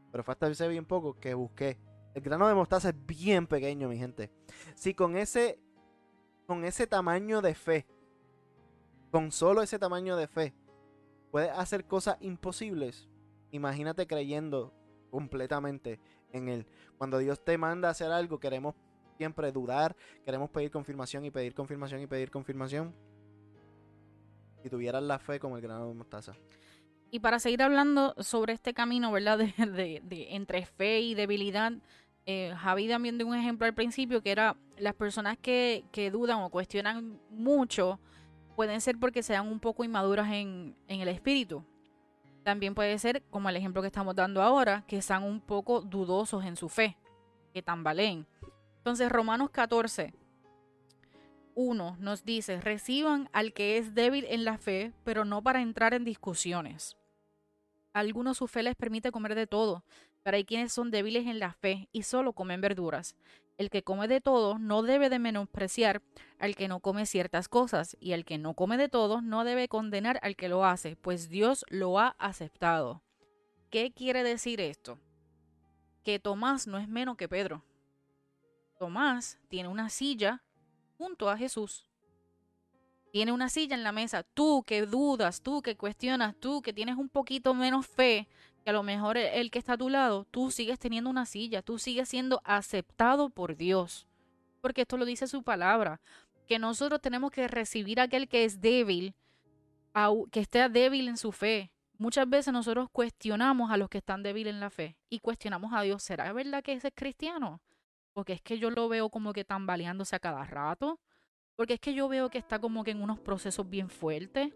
pero 0.10 0.24
fue 0.24 0.32
hasta 0.32 0.48
hace 0.48 0.70
bien 0.70 0.86
poco 0.86 1.20
que 1.20 1.34
busqué. 1.34 1.78
El 2.14 2.22
grano 2.22 2.48
de 2.48 2.54
mostaza 2.54 2.90
es 2.90 3.06
bien 3.06 3.46
pequeño, 3.46 3.90
mi 3.90 3.98
gente. 3.98 4.32
Si 4.74 4.94
con 4.94 5.18
ese 5.18 5.60
con 6.48 6.64
ese 6.64 6.88
tamaño 6.88 7.42
de 7.42 7.56
fe, 7.56 7.86
con 9.12 9.34
solo 9.34 9.62
ese 9.62 9.78
tamaño 9.78 10.16
de 10.16 10.28
fe, 10.28 10.54
puedes 11.30 11.52
hacer 11.52 11.86
cosas 11.86 12.16
imposibles, 12.22 13.10
imagínate 13.52 14.08
creyendo 14.08 14.74
completamente 15.10 16.00
en 16.32 16.48
él. 16.48 16.68
Cuando 16.98 17.18
Dios 17.18 17.44
te 17.44 17.58
manda 17.58 17.90
a 17.90 17.92
hacer 17.92 18.14
algo, 18.14 18.40
queremos 18.40 18.76
siempre 19.18 19.52
dudar, 19.52 19.98
queremos 20.24 20.50
pedir 20.52 20.72
confirmación 20.72 21.26
y 21.26 21.32
pedir 21.32 21.54
confirmación 21.54 22.00
y 22.02 22.08
pedir 22.08 22.32
confirmación 22.32 22.96
si 24.66 24.70
tuvieran 24.72 25.08
la 25.08 25.20
fe 25.20 25.40
como 25.40 25.58
el 25.58 25.62
grano 25.62 25.88
de 25.88 25.94
mostaza. 25.94 26.34
Y 27.12 27.20
para 27.20 27.38
seguir 27.38 27.62
hablando 27.62 28.16
sobre 28.18 28.54
este 28.54 28.74
camino, 28.74 29.12
¿verdad? 29.12 29.38
De, 29.58 30.02
entre 30.32 30.66
fe 30.66 31.02
y 31.02 31.14
debilidad, 31.14 31.72
eh, 32.26 32.52
Javi 32.58 32.88
también 32.88 33.20
dio 33.20 33.28
un 33.28 33.36
ejemplo 33.36 33.68
al 33.68 33.76
principio 33.76 34.24
que 34.24 34.32
era 34.32 34.58
las 34.80 34.96
personas 34.96 35.38
que, 35.38 35.84
dudan 36.12 36.42
o 36.42 36.50
cuestionan 36.50 37.20
mucho 37.30 38.00
pueden 38.56 38.82
ser 38.82 38.98
porque 38.98 39.22
sean 39.22 39.48
un 39.48 39.60
poco 39.60 39.84
inmaduras 39.84 40.32
en, 40.32 40.76
en 40.88 41.02
el 41.02 41.10
espíritu. 41.10 41.64
También 42.42 42.74
puede 42.74 42.98
ser, 42.98 43.22
como 43.30 43.50
el 43.50 43.58
ejemplo 43.58 43.84
que 43.84 43.88
estamos 43.88 44.16
dando 44.16 44.42
ahora, 44.42 44.84
que 44.88 45.00
sean 45.04 45.22
un 45.22 45.42
poco 45.42 45.82
dudosos 45.82 46.44
en 46.44 46.56
su 46.56 46.70
fe, 46.70 46.98
que 47.54 47.62
tambaleen. 47.62 48.26
Entonces, 48.78 49.12
Romanos 49.12 49.52
14, 49.52 50.12
1 51.56 51.98
nos 52.00 52.24
dice, 52.26 52.62
reciban 52.62 53.30
al 53.34 53.54
que 53.54 53.78
es 53.78 53.96
débil 53.96 54.26
en 54.30 54.46
la 54.46 54.58
fe, 54.58 54.94
pero 55.04 55.26
no 55.26 55.42
para 55.42 55.62
entrar 55.62 55.94
en 55.94 56.04
discusiones. 56.06 56.96
algunos 57.94 58.38
su 58.38 58.48
fe 58.48 58.62
les 58.62 58.76
permite 58.76 59.12
comer 59.12 59.36
de 59.36 59.48
todo, 59.48 59.86
pero 60.22 60.38
hay 60.38 60.44
quienes 60.44 60.74
son 60.74 60.92
débiles 60.92 61.28
en 61.28 61.40
la 61.40 61.54
fe 61.54 61.88
y 61.92 62.04
solo 62.04 62.34
comen 62.34 62.60
verduras. 62.60 63.16
El 63.58 63.70
que 63.70 63.84
come 63.84 64.10
de 64.10 64.20
todo 64.20 64.60
no 64.60 64.82
debe 64.82 65.10
de 65.10 65.18
menospreciar 65.18 66.02
al 66.40 66.56
que 66.56 66.68
no 66.68 66.82
come 66.82 67.06
ciertas 67.06 67.48
cosas, 67.48 67.96
y 68.02 68.12
el 68.12 68.26
que 68.26 68.38
no 68.38 68.54
come 68.54 68.76
de 68.76 68.90
todo 68.90 69.22
no 69.22 69.46
debe 69.46 69.70
condenar 69.70 70.20
al 70.24 70.36
que 70.36 70.50
lo 70.50 70.66
hace, 70.66 70.98
pues 70.98 71.30
Dios 71.30 71.64
lo 71.70 72.00
ha 72.00 72.16
aceptado. 72.20 73.02
¿Qué 73.70 73.92
quiere 73.92 74.24
decir 74.24 74.60
esto? 74.60 75.00
Que 76.04 76.20
Tomás 76.20 76.68
no 76.68 76.78
es 76.78 76.90
menos 76.90 77.16
que 77.16 77.30
Pedro. 77.30 77.64
Tomás 78.78 79.40
tiene 79.48 79.70
una 79.70 79.90
silla 79.90 80.44
junto 80.98 81.30
a 81.30 81.38
Jesús. 81.38 81.86
Tiene 83.12 83.32
una 83.32 83.50
silla 83.50 83.76
en 83.76 83.84
la 83.84 83.92
mesa. 83.92 84.24
Tú 84.24 84.64
que 84.68 84.86
dudas, 84.86 85.42
tú 85.42 85.62
que 85.62 85.78
cuestionas, 85.78 86.36
tú 86.40 86.62
que 86.62 86.74
tienes 86.74 86.98
un 86.98 87.08
poquito 87.08 87.54
menos 87.54 87.88
fe 87.88 88.28
que 88.64 88.72
a 88.72 88.74
lo 88.74 88.84
mejor 88.84 89.16
el 89.16 89.52
que 89.52 89.60
está 89.60 89.74
a 89.74 89.78
tu 89.78 89.90
lado, 89.90 90.26
tú 90.32 90.50
sigues 90.50 90.80
teniendo 90.80 91.10
una 91.10 91.28
silla, 91.28 91.62
tú 91.62 91.78
sigues 91.78 92.10
siendo 92.10 92.42
aceptado 92.44 93.30
por 93.30 93.56
Dios. 93.56 94.08
Porque 94.60 94.82
esto 94.82 94.98
lo 94.98 95.06
dice 95.06 95.28
su 95.28 95.44
palabra, 95.44 96.02
que 96.48 96.58
nosotros 96.58 97.00
tenemos 97.00 97.32
que 97.32 97.48
recibir 97.48 98.00
a 98.00 98.04
aquel 98.04 98.28
que 98.28 98.44
es 98.44 98.62
débil, 98.62 99.14
que 100.32 100.40
esté 100.40 100.68
débil 100.68 101.08
en 101.08 101.18
su 101.18 101.32
fe. 101.32 101.72
Muchas 102.00 102.28
veces 102.28 102.52
nosotros 102.52 102.90
cuestionamos 102.92 103.72
a 103.72 103.78
los 103.78 103.88
que 103.88 104.00
están 104.00 104.24
débiles 104.24 104.54
en 104.54 104.60
la 104.60 104.72
fe 104.72 104.98
y 105.10 105.20
cuestionamos 105.20 105.72
a 105.72 105.84
Dios, 105.84 106.04
¿será 106.04 106.34
verdad 106.34 106.64
que 106.64 106.74
ese 106.74 106.88
es 106.88 106.94
cristiano? 106.96 107.62
Porque 108.16 108.32
es 108.32 108.42
que 108.42 108.58
yo 108.58 108.72
lo 108.72 108.88
veo 108.88 109.10
como 109.10 109.34
que 109.34 109.44
tambaleándose 109.44 110.16
a 110.16 110.20
cada 110.20 110.46
rato. 110.46 111.02
Porque 111.58 111.74
es 111.74 111.82
que 111.82 111.94
yo 111.94 112.08
veo 112.08 112.30
que 112.30 112.38
está 112.38 112.60
como 112.60 112.86
que 112.86 112.92
en 112.92 113.02
unos 113.02 113.20
procesos 113.20 113.70
bien 113.70 113.90
fuertes. 113.90 114.54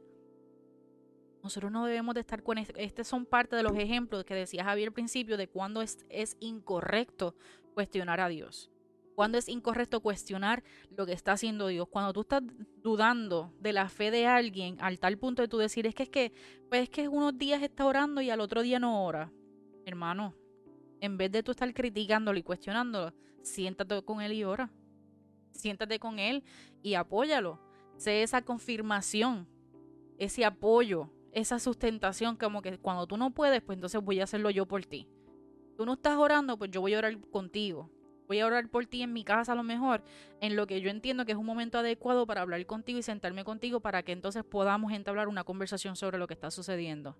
Nosotros 1.44 1.70
no 1.70 1.86
debemos 1.86 2.16
de 2.16 2.22
estar 2.22 2.42
con... 2.42 2.58
Estos 2.58 3.08
son 3.08 3.26
parte 3.26 3.58
de 3.58 3.64
los 3.64 3.76
ejemplos 3.76 4.24
que 4.24 4.34
decía 4.34 4.64
Javier 4.64 4.88
al 4.88 4.94
principio 4.94 5.36
de 5.36 5.50
cuando 5.50 5.82
es, 5.82 6.06
es 6.08 6.38
incorrecto 6.40 7.36
cuestionar 7.74 8.22
a 8.22 8.30
Dios. 8.30 8.72
Cuando 9.14 9.38
es 9.38 9.50
incorrecto 9.50 10.00
cuestionar 10.00 10.64
lo 10.96 11.06
que 11.06 11.12
está 11.12 11.34
haciendo 11.34 11.68
Dios. 11.68 11.90
Cuando 11.90 12.14
tú 12.14 12.22
estás 12.22 12.42
dudando 12.78 13.54
de 13.60 13.74
la 13.74 13.90
fe 13.90 14.10
de 14.10 14.26
alguien 14.26 14.78
al 14.80 15.00
tal 15.00 15.18
punto 15.18 15.42
de 15.42 15.50
tú 15.50 15.58
decir, 15.58 15.86
es 15.86 15.96
que 15.96 16.04
es 16.04 16.10
que, 16.10 16.32
pues 16.70 16.84
es 16.84 16.90
que 16.90 17.10
unos 17.10 17.38
días 17.38 17.62
está 17.62 17.86
orando 17.86 18.22
y 18.22 18.30
al 18.30 18.40
otro 18.40 18.62
día 18.62 18.80
no 18.80 19.04
ora. 19.04 19.34
Hermano, 19.86 20.34
en 21.02 21.18
vez 21.18 21.30
de 21.30 21.44
tú 21.44 21.52
estar 21.52 21.74
criticándolo 21.74 22.40
y 22.40 22.44
cuestionándolo, 22.44 23.14
siéntate 23.44 24.02
con 24.04 24.22
él 24.22 24.34
y 24.34 24.44
ora. 24.44 24.70
Siéntate 25.52 26.00
con 26.00 26.20
él 26.20 26.44
y 26.82 26.94
apóyalo. 26.94 27.60
Sé 27.98 28.24
esa 28.24 28.42
confirmación, 28.42 29.48
ese 30.18 30.46
apoyo, 30.46 31.10
esa 31.34 31.60
sustentación, 31.60 32.38
como 32.38 32.62
que 32.62 32.78
cuando 32.78 33.08
tú 33.08 33.18
no 33.18 33.32
puedes, 33.32 33.62
pues 33.62 33.76
entonces 33.76 34.02
voy 34.02 34.20
a 34.20 34.24
hacerlo 34.24 34.50
yo 34.50 34.66
por 34.66 34.86
ti. 34.86 35.08
Tú 35.78 35.86
no 35.86 35.94
estás 35.94 36.18
orando, 36.18 36.58
pues 36.58 36.72
yo 36.72 36.82
voy 36.82 36.94
a 36.94 37.00
orar 37.00 37.20
contigo. 37.30 37.90
voy 38.28 38.40
a 38.40 38.46
orar 38.46 38.70
por 38.70 38.86
ti 38.86 39.02
en 39.02 39.12
mi 39.12 39.24
casa 39.24 39.54
a 39.54 39.56
lo 39.56 39.64
mejor, 39.64 40.04
en 40.40 40.56
lo 40.56 40.68
que 40.68 40.82
yo 40.82 40.90
entiendo 40.90 41.26
que 41.26 41.32
es 41.32 41.38
un 41.38 41.48
momento 41.48 41.80
adecuado 41.80 42.28
para 42.28 42.42
hablar 42.42 42.64
contigo 42.68 43.00
y 43.00 43.04
sentarme 43.04 43.44
contigo 43.44 43.80
para 43.80 44.04
que 44.04 44.12
entonces 44.12 44.44
podamos 44.44 44.92
entablar 44.94 45.28
una 45.28 45.44
conversación 45.44 45.96
sobre 45.96 46.20
lo 46.20 46.28
que 46.28 46.36
está 46.36 46.52
sucediendo. 46.52 47.18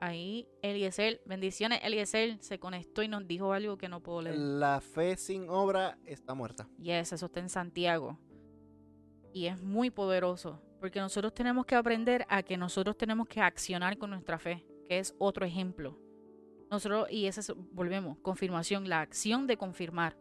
Ahí 0.00 0.48
Eliezer, 0.62 1.20
bendiciones, 1.26 1.80
Eliezer 1.82 2.38
se 2.40 2.60
conectó 2.60 3.02
y 3.02 3.08
nos 3.08 3.26
dijo 3.26 3.52
algo 3.52 3.76
que 3.76 3.88
no 3.88 4.00
puedo 4.00 4.22
leer. 4.22 4.36
La 4.38 4.80
fe 4.80 5.16
sin 5.16 5.48
obra 5.48 5.98
está 6.04 6.34
muerta. 6.34 6.68
Yes, 6.78 7.12
eso 7.12 7.26
está 7.26 7.40
en 7.40 7.48
Santiago. 7.48 8.16
Y 9.32 9.46
es 9.46 9.60
muy 9.60 9.90
poderoso, 9.90 10.62
porque 10.80 11.00
nosotros 11.00 11.34
tenemos 11.34 11.66
que 11.66 11.74
aprender 11.74 12.24
a 12.28 12.44
que 12.44 12.56
nosotros 12.56 12.96
tenemos 12.96 13.26
que 13.26 13.40
accionar 13.40 13.98
con 13.98 14.10
nuestra 14.10 14.38
fe, 14.38 14.64
que 14.88 15.00
es 15.00 15.14
otro 15.18 15.44
ejemplo. 15.44 15.98
Nosotros, 16.70 17.10
y 17.10 17.26
ese 17.26 17.40
es, 17.40 17.52
volvemos, 17.72 18.18
confirmación, 18.18 18.88
la 18.88 19.00
acción 19.00 19.46
de 19.48 19.56
confirmar. 19.56 20.16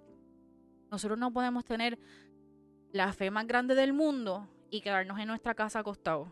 Nosotros 0.90 1.20
no 1.20 1.32
podemos 1.32 1.66
tener 1.66 2.00
la 2.92 3.13
fe 3.13 3.30
más 3.30 3.46
grande 3.46 3.76
del 3.76 3.94
mundo 3.94 4.50
y 4.72 4.82
quedarnos 4.82 5.20
en 5.20 5.28
nuestra 5.28 5.54
casa 5.54 5.80
acostados. 5.80 6.30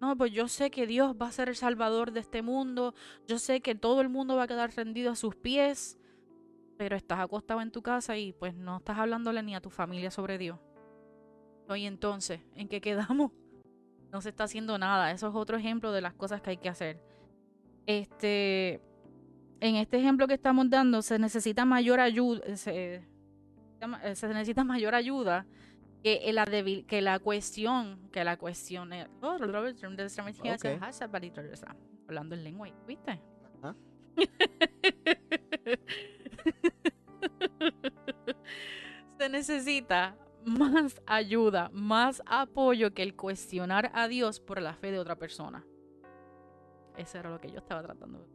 No, 0.00 0.16
pues 0.16 0.32
yo 0.32 0.46
sé 0.48 0.70
que 0.70 0.86
Dios 0.86 1.16
va 1.20 1.28
a 1.28 1.32
ser 1.32 1.48
el 1.48 1.56
salvador 1.56 2.12
de 2.12 2.20
este 2.20 2.42
mundo. 2.42 2.94
Yo 3.26 3.38
sé 3.38 3.60
que 3.60 3.74
todo 3.74 4.00
el 4.00 4.08
mundo 4.08 4.36
va 4.36 4.44
a 4.44 4.46
quedar 4.46 4.74
rendido 4.74 5.10
a 5.10 5.16
sus 5.16 5.34
pies. 5.34 5.98
Pero 6.76 6.96
estás 6.96 7.20
acostado 7.20 7.62
en 7.62 7.70
tu 7.70 7.82
casa 7.82 8.18
y 8.18 8.34
pues 8.34 8.54
no 8.54 8.76
estás 8.76 8.98
hablándole 8.98 9.42
ni 9.42 9.54
a 9.54 9.60
tu 9.60 9.70
familia 9.70 10.10
sobre 10.10 10.36
Dios. 10.36 10.58
Y 11.74 11.86
entonces, 11.86 12.40
¿en 12.54 12.68
qué 12.68 12.80
quedamos? 12.80 13.32
No 14.12 14.20
se 14.22 14.28
está 14.28 14.44
haciendo 14.44 14.78
nada. 14.78 15.10
Eso 15.10 15.28
es 15.28 15.34
otro 15.34 15.58
ejemplo 15.58 15.90
de 15.90 16.00
las 16.00 16.14
cosas 16.14 16.40
que 16.40 16.50
hay 16.50 16.56
que 16.56 16.68
hacer. 16.68 17.02
Este, 17.86 18.80
en 19.60 19.74
este 19.74 19.98
ejemplo 19.98 20.28
que 20.28 20.34
estamos 20.34 20.70
dando, 20.70 21.02
se 21.02 21.18
necesita 21.18 21.64
mayor 21.64 21.98
ayuda. 22.00 22.56
Se, 22.56 23.04
se 24.14 24.28
necesita 24.28 24.64
mayor 24.64 24.94
ayuda 24.94 25.44
que 26.06 26.32
la 26.32 26.46
que 26.86 27.02
la 27.02 27.18
cuestión, 27.18 27.98
que 28.12 28.22
la 28.22 28.36
cuestión 28.36 28.92
es, 28.92 29.08
oh, 29.22 29.36
hablando 32.06 32.36
en 32.36 32.44
lengua, 32.44 32.68
¿viste? 32.86 33.20
Se 39.18 39.28
necesita 39.28 40.16
más 40.44 41.02
ayuda, 41.06 41.70
más 41.72 42.22
apoyo 42.24 42.94
que 42.94 43.02
el 43.02 43.16
cuestionar 43.16 43.90
a 43.92 44.06
Dios 44.06 44.38
por 44.38 44.62
la 44.62 44.74
fe 44.74 44.92
de 44.92 45.00
otra 45.00 45.16
persona. 45.16 45.66
Eso 46.96 47.18
era 47.18 47.30
lo 47.30 47.40
que 47.40 47.50
yo 47.50 47.58
estaba 47.58 47.82
tratando. 47.82 48.28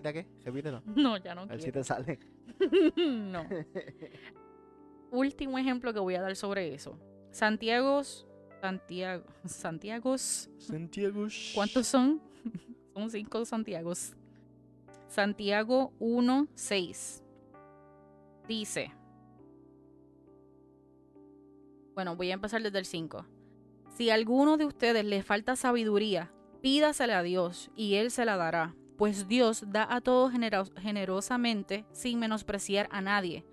qué? 0.00 0.28
Repítelo. 0.44 0.80
No, 0.94 1.16
ya 1.16 1.34
no. 1.34 1.40
A 1.42 1.46
ver 1.46 1.60
si 1.60 1.72
te 1.72 1.82
sale. 1.82 2.20
no. 2.96 3.44
Último 5.16 5.58
ejemplo 5.58 5.92
que 5.92 6.00
voy 6.00 6.14
a 6.14 6.22
dar 6.22 6.36
sobre 6.36 6.74
eso. 6.74 6.98
Santiago, 7.30 8.02
Santiago, 8.60 9.24
Santiagos. 9.44 10.50
Santiagos. 10.58 11.52
¿Cuántos 11.54 11.86
son? 11.86 12.20
son 12.94 13.10
cinco 13.10 13.44
Santiagos. 13.44 14.14
Santiago 15.08 15.92
1, 15.98 16.48
6. 16.54 17.22
Dice. 18.48 18.92
Bueno, 21.94 22.16
voy 22.16 22.30
a 22.30 22.34
empezar 22.34 22.62
desde 22.62 22.78
el 22.78 22.84
5. 22.84 23.24
Si 23.96 24.10
a 24.10 24.14
alguno 24.14 24.56
de 24.56 24.66
ustedes 24.66 25.04
le 25.04 25.22
falta 25.22 25.56
sabiduría, 25.56 26.32
pídasela 26.60 27.20
a 27.20 27.22
Dios 27.22 27.70
y 27.76 27.94
Él 27.94 28.10
se 28.10 28.24
la 28.24 28.36
dará, 28.36 28.74
pues 28.98 29.28
Dios 29.28 29.64
da 29.68 29.86
a 29.94 30.00
todos 30.00 30.32
generosamente 30.32 31.86
sin 31.92 32.18
menospreciar 32.18 32.88
a 32.90 33.00
nadie 33.00 33.44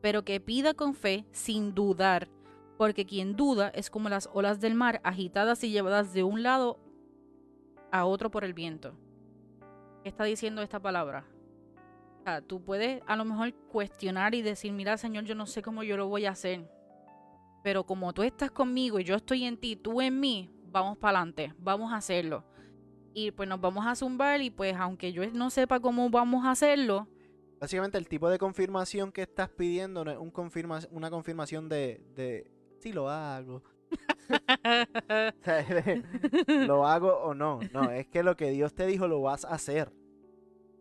pero 0.00 0.24
que 0.24 0.40
pida 0.40 0.74
con 0.74 0.94
fe 0.94 1.26
sin 1.32 1.74
dudar, 1.74 2.28
porque 2.76 3.06
quien 3.06 3.36
duda 3.36 3.68
es 3.68 3.90
como 3.90 4.08
las 4.08 4.28
olas 4.32 4.60
del 4.60 4.74
mar 4.74 5.00
agitadas 5.04 5.64
y 5.64 5.70
llevadas 5.70 6.12
de 6.12 6.22
un 6.22 6.42
lado 6.42 6.78
a 7.90 8.04
otro 8.04 8.30
por 8.30 8.44
el 8.44 8.54
viento. 8.54 8.94
¿Qué 10.02 10.08
está 10.08 10.24
diciendo 10.24 10.62
esta 10.62 10.80
palabra? 10.80 11.24
Tú 12.46 12.62
puedes 12.62 13.02
a 13.06 13.16
lo 13.16 13.24
mejor 13.24 13.54
cuestionar 13.72 14.34
y 14.34 14.42
decir, 14.42 14.70
mira 14.72 14.98
Señor, 14.98 15.24
yo 15.24 15.34
no 15.34 15.46
sé 15.46 15.62
cómo 15.62 15.82
yo 15.82 15.96
lo 15.96 16.08
voy 16.08 16.26
a 16.26 16.32
hacer, 16.32 16.70
pero 17.62 17.84
como 17.84 18.12
tú 18.12 18.22
estás 18.22 18.50
conmigo 18.50 19.00
y 19.00 19.04
yo 19.04 19.14
estoy 19.14 19.44
en 19.44 19.56
ti, 19.56 19.76
tú 19.76 20.02
en 20.02 20.20
mí, 20.20 20.50
vamos 20.70 20.98
para 20.98 21.18
adelante, 21.18 21.54
vamos 21.58 21.90
a 21.92 21.96
hacerlo. 21.96 22.44
Y 23.14 23.30
pues 23.30 23.48
nos 23.48 23.60
vamos 23.60 23.86
a 23.86 23.96
zumbar 23.96 24.42
y 24.42 24.50
pues 24.50 24.76
aunque 24.76 25.12
yo 25.12 25.26
no 25.32 25.48
sepa 25.48 25.80
cómo 25.80 26.10
vamos 26.10 26.44
a 26.44 26.50
hacerlo, 26.50 27.08
Básicamente 27.60 27.98
el 27.98 28.08
tipo 28.08 28.30
de 28.30 28.38
confirmación 28.38 29.10
que 29.10 29.22
estás 29.22 29.48
pidiendo 29.48 30.04
no 30.04 30.10
es 30.10 30.18
un 30.18 30.30
confirma 30.30 30.80
una 30.90 31.10
confirmación 31.10 31.68
de, 31.68 32.00
de 32.14 32.50
si 32.78 32.92
lo 32.92 33.10
hago. 33.10 33.62
lo 36.48 36.86
hago 36.86 37.16
o 37.16 37.34
no. 37.34 37.60
No, 37.72 37.90
es 37.90 38.06
que 38.06 38.22
lo 38.22 38.36
que 38.36 38.50
Dios 38.50 38.74
te 38.74 38.86
dijo 38.86 39.08
lo 39.08 39.22
vas 39.22 39.44
a 39.44 39.54
hacer. 39.54 39.92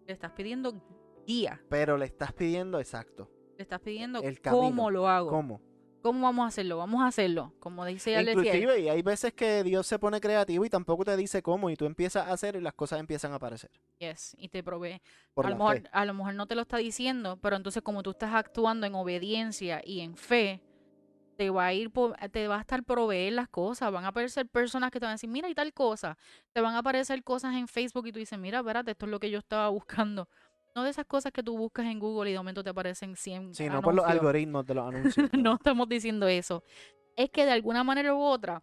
Le 0.05 0.13
estás 0.13 0.31
pidiendo 0.31 0.81
guía. 1.25 1.61
Pero 1.69 1.97
le 1.97 2.05
estás 2.05 2.33
pidiendo 2.33 2.79
exacto. 2.79 3.29
Le 3.57 3.63
estás 3.63 3.79
pidiendo 3.79 4.21
el 4.21 4.39
cómo 4.41 4.91
lo 4.91 5.07
hago. 5.07 5.29
¿Cómo? 5.29 5.61
¿Cómo 6.01 6.21
vamos 6.21 6.45
a 6.45 6.47
hacerlo? 6.47 6.77
Vamos 6.77 7.01
a 7.01 7.07
hacerlo, 7.07 7.53
como 7.59 7.85
dice 7.85 8.21
Inclusive, 8.21 8.79
y 8.79 8.89
hay 8.89 9.01
veces 9.01 9.33
que 9.33 9.63
Dios 9.63 9.87
se 9.87 9.99
pone 9.99 10.21
creativo 10.21 10.63
y 10.63 10.69
tampoco 10.69 11.03
te 11.03 11.17
dice 11.17 11.41
cómo, 11.41 11.69
y 11.69 11.75
tú 11.75 11.85
empiezas 11.85 12.27
a 12.27 12.33
hacer 12.33 12.55
y 12.55 12.61
las 12.61 12.73
cosas 12.73 12.99
empiezan 12.99 13.31
a 13.33 13.35
aparecer. 13.35 13.71
Yes, 13.99 14.35
y 14.39 14.49
te 14.49 14.63
provee. 14.63 15.01
a, 15.35 15.49
lo 15.49 15.55
mejor, 15.55 15.83
a 15.91 16.05
lo 16.05 16.13
mejor 16.13 16.33
no 16.35 16.47
te 16.47 16.55
lo 16.55 16.61
está 16.61 16.77
diciendo, 16.77 17.37
pero 17.41 17.55
entonces 17.55 17.81
como 17.83 18.03
tú 18.03 18.11
estás 18.11 18.33
actuando 18.33 18.85
en 18.85 18.95
obediencia 18.95 19.81
y 19.83 20.01
en 20.01 20.15
fe, 20.15 20.61
te 21.37 21.51
va 21.51 21.67
a 21.67 21.73
ir, 21.73 21.91
te 22.31 22.47
va 22.47 22.57
a 22.57 22.61
estar 22.61 22.83
proveer 22.83 23.33
las 23.33 23.47
cosas, 23.47 23.91
van 23.91 24.03
a 24.05 24.09
aparecer 24.09 24.47
personas 24.47 24.91
que 24.91 24.99
te 24.99 25.05
van 25.05 25.11
a 25.11 25.13
decir, 25.13 25.29
mira, 25.29 25.47
y 25.47 25.53
tal 25.53 25.71
cosa, 25.71 26.17
te 26.51 26.61
van 26.61 26.73
a 26.73 26.79
aparecer 26.79 27.23
cosas 27.23 27.55
en 27.55 27.67
Facebook 27.67 28.07
y 28.07 28.11
tú 28.11 28.19
dices, 28.19 28.37
mira, 28.39 28.59
espérate, 28.59 28.91
esto 28.91 29.05
es 29.05 29.11
lo 29.11 29.19
que 29.19 29.29
yo 29.29 29.37
estaba 29.37 29.69
buscando. 29.77 30.27
No 30.77 30.83
de 30.83 30.91
esas 30.91 31.07
cosas 31.07 31.31
que 31.31 31.41
tú 31.41 31.57
buscas 31.57 31.87
en 31.87 31.97
Google 31.97 32.29
y 32.29 32.33
de 32.33 32.37
momento 32.37 32.63
te 32.63 32.69
aparecen 32.69 33.15
100 33.15 33.55
Sí, 33.55 33.67
no 33.67 33.81
por 33.81 33.95
los 33.95 34.05
algoritmos 34.05 34.63
de 34.63 34.75
los 34.75 34.87
anuncios. 34.93 35.27
no 35.33 35.55
estamos 35.55 35.89
diciendo 35.89 36.27
eso. 36.27 36.63
Es 37.15 37.31
que 37.31 37.45
de 37.45 37.51
alguna 37.51 37.83
manera 37.83 38.13
u 38.13 38.19
otra, 38.21 38.61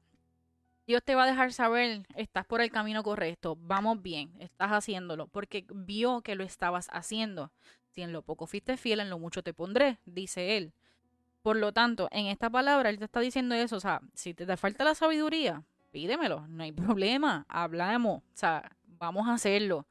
Dios 0.86 1.02
te 1.02 1.16
va 1.16 1.24
a 1.24 1.26
dejar 1.26 1.52
saber, 1.52 2.06
estás 2.14 2.46
por 2.46 2.60
el 2.60 2.70
camino 2.70 3.02
correcto, 3.02 3.56
vamos 3.58 4.00
bien, 4.00 4.32
estás 4.38 4.70
haciéndolo, 4.70 5.26
porque 5.26 5.66
vio 5.74 6.20
que 6.20 6.36
lo 6.36 6.44
estabas 6.44 6.86
haciendo. 6.92 7.50
Si 7.88 8.02
en 8.02 8.12
lo 8.12 8.22
poco 8.22 8.46
fuiste 8.46 8.76
fiel, 8.76 9.00
en 9.00 9.10
lo 9.10 9.18
mucho 9.18 9.42
te 9.42 9.52
pondré, 9.52 9.98
dice 10.04 10.56
él. 10.56 10.72
Por 11.42 11.56
lo 11.56 11.72
tanto, 11.72 12.06
en 12.12 12.26
esta 12.26 12.48
palabra 12.48 12.90
él 12.90 12.98
te 13.00 13.06
está 13.06 13.18
diciendo 13.18 13.56
eso, 13.56 13.74
o 13.74 13.80
sea, 13.80 14.00
si 14.14 14.34
te, 14.34 14.46
te 14.46 14.56
falta 14.56 14.84
la 14.84 14.94
sabiduría, 14.94 15.64
pídemelo, 15.90 16.46
no 16.46 16.62
hay 16.62 16.70
problema, 17.00 17.44
hablamos, 17.48 18.18
o 18.22 18.36
sea, 18.36 18.70
vamos 18.86 19.26
a 19.26 19.32
hacerlo. 19.34 19.88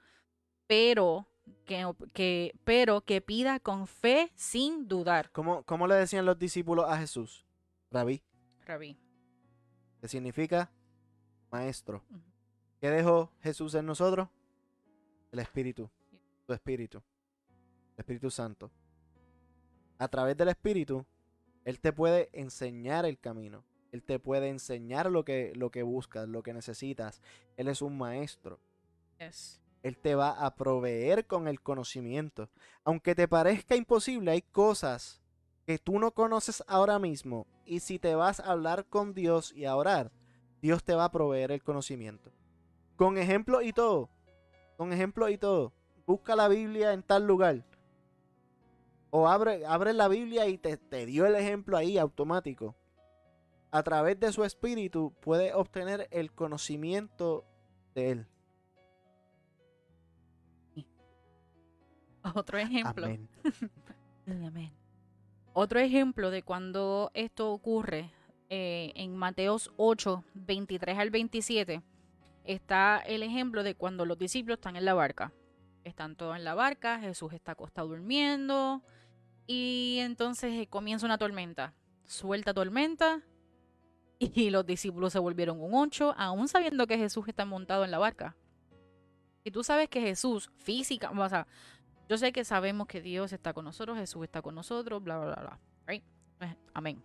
Pero 0.68 1.28
que, 1.66 2.56
pero 2.64 3.02
que 3.02 3.22
pida 3.22 3.60
con 3.60 3.88
fe 3.88 4.32
sin 4.36 4.88
dudar. 4.88 5.32
¿Cómo, 5.32 5.64
¿Cómo, 5.64 5.88
le 5.88 5.96
decían 5.96 6.26
los 6.26 6.38
discípulos 6.38 6.86
a 6.88 6.98
Jesús? 6.98 7.46
Rabí. 7.92 8.22
Rabí. 8.66 8.98
¿Qué 10.02 10.08
significa? 10.08 10.72
Maestro. 11.52 12.04
¿Qué 12.82 12.90
dejó 12.90 13.32
Jesús 13.42 13.74
en 13.76 13.86
nosotros? 13.86 14.28
El 15.32 15.40
Espíritu. 15.40 15.90
Su 16.46 16.54
Espíritu. 16.54 16.98
El 17.96 18.00
Espíritu 18.00 18.30
Santo. 18.30 18.72
A 19.98 20.08
través 20.08 20.36
del 20.36 20.50
Espíritu, 20.50 21.06
Él 21.64 21.80
te 21.80 21.94
puede 21.94 22.30
enseñar 22.34 23.06
el 23.06 23.20
camino. 23.20 23.64
Él 23.94 24.04
te 24.04 24.20
puede 24.20 24.50
enseñar 24.50 25.10
lo 25.10 25.24
que, 25.24 25.54
lo 25.56 25.70
que 25.70 25.84
buscas, 25.84 26.28
lo 26.28 26.44
que 26.44 26.52
necesitas. 26.52 27.22
Él 27.56 27.68
es 27.68 27.82
un 27.82 27.98
maestro. 27.98 28.60
Yes. 29.20 29.63
Él 29.84 29.98
te 29.98 30.16
va 30.16 30.30
a 30.30 30.56
proveer 30.56 31.28
con 31.28 31.48
el 31.48 31.62
conocimiento. 31.62 32.50
Aunque 32.86 33.16
te 33.16 33.28
parezca 33.28 33.76
imposible, 33.76 34.32
hay 34.32 34.42
cosas 34.42 35.22
que 35.66 35.78
tú 35.78 36.00
no 36.00 36.12
conoces 36.12 36.64
ahora 36.68 37.00
mismo. 37.00 37.48
Y 37.66 37.82
si 37.82 38.00
te 38.00 38.16
vas 38.16 38.40
a 38.40 38.52
hablar 38.52 38.86
con 38.86 39.14
Dios 39.14 39.54
y 39.54 39.66
a 39.66 39.76
orar, 39.76 40.12
Dios 40.62 40.86
te 40.86 40.96
va 40.96 41.06
a 41.06 41.12
proveer 41.12 41.52
el 41.52 41.62
conocimiento. 41.62 42.32
Con 42.96 43.18
ejemplo 43.18 43.62
y 43.62 43.74
todo. 43.74 44.10
Con 44.78 44.94
ejemplo 44.94 45.28
y 45.28 45.38
todo. 45.38 45.74
Busca 46.06 46.38
la 46.38 46.48
Biblia 46.48 46.94
en 46.94 47.04
tal 47.04 47.28
lugar. 47.28 47.66
O 49.10 49.28
abre, 49.28 49.66
abre 49.66 49.94
la 49.94 50.08
Biblia 50.08 50.48
y 50.48 50.58
te, 50.58 50.78
te 50.78 51.06
dio 51.06 51.26
el 51.26 51.36
ejemplo 51.36 51.76
ahí 51.76 51.98
automático. 51.98 52.76
A 53.70 53.84
través 53.84 54.18
de 54.18 54.32
su 54.32 54.46
espíritu 54.46 55.14
puedes 55.20 55.54
obtener 55.54 56.08
el 56.12 56.32
conocimiento 56.32 57.44
de 57.94 58.12
Él. 58.12 58.28
Otro 62.36 62.58
ejemplo. 62.58 63.08
Otro 65.54 65.80
ejemplo 65.80 66.32
de 66.32 66.42
cuando 66.42 67.12
esto 67.14 67.52
ocurre 67.52 68.12
eh, 68.50 68.92
en 68.96 69.16
Mateos 69.16 69.72
8, 69.78 70.24
23 70.34 70.98
al 70.98 71.10
27, 71.12 71.82
está 72.44 73.00
el 73.00 73.24
ejemplo 73.24 73.64
de 73.64 73.76
cuando 73.76 74.06
los 74.06 74.18
discípulos 74.18 74.58
están 74.58 74.76
en 74.76 74.86
la 74.86 74.94
barca. 74.94 75.32
Están 75.84 76.16
todos 76.16 76.38
en 76.38 76.44
la 76.44 76.56
barca, 76.56 77.00
Jesús 77.00 77.34
está 77.34 77.52
acostado 77.52 77.90
durmiendo 77.90 78.82
Y 79.48 79.98
entonces 80.00 80.54
eh, 80.54 80.68
comienza 80.68 81.06
una 81.06 81.18
tormenta. 81.18 81.74
Suelta 82.06 82.54
tormenta. 82.54 83.22
Y 84.20 84.52
los 84.52 84.66
discípulos 84.66 85.12
se 85.12 85.20
volvieron 85.20 85.60
un 85.60 85.74
ocho, 85.74 86.14
aún 86.18 86.48
sabiendo 86.48 86.88
que 86.88 86.98
Jesús 86.98 87.28
está 87.28 87.44
montado 87.44 87.84
en 87.84 87.92
la 87.92 87.98
barca. 87.98 88.38
Y 89.44 89.52
tú 89.52 89.64
sabes 89.64 89.90
que 89.90 90.00
Jesús, 90.00 90.50
física, 90.56 91.12
o 91.12 91.30
sea, 91.30 91.46
yo 92.10 92.18
sé 92.18 92.32
que 92.32 92.44
sabemos 92.44 92.88
que 92.88 93.02
Dios 93.02 93.34
está 93.34 93.54
con 93.54 93.66
nosotros, 93.66 93.98
Jesús 93.98 94.24
está 94.24 94.42
con 94.42 94.56
nosotros, 94.56 95.04
bla, 95.04 95.18
bla, 95.18 95.36
bla, 95.36 95.42
bla. 95.42 95.60
Pues, 96.44 96.58
amén. 96.74 97.04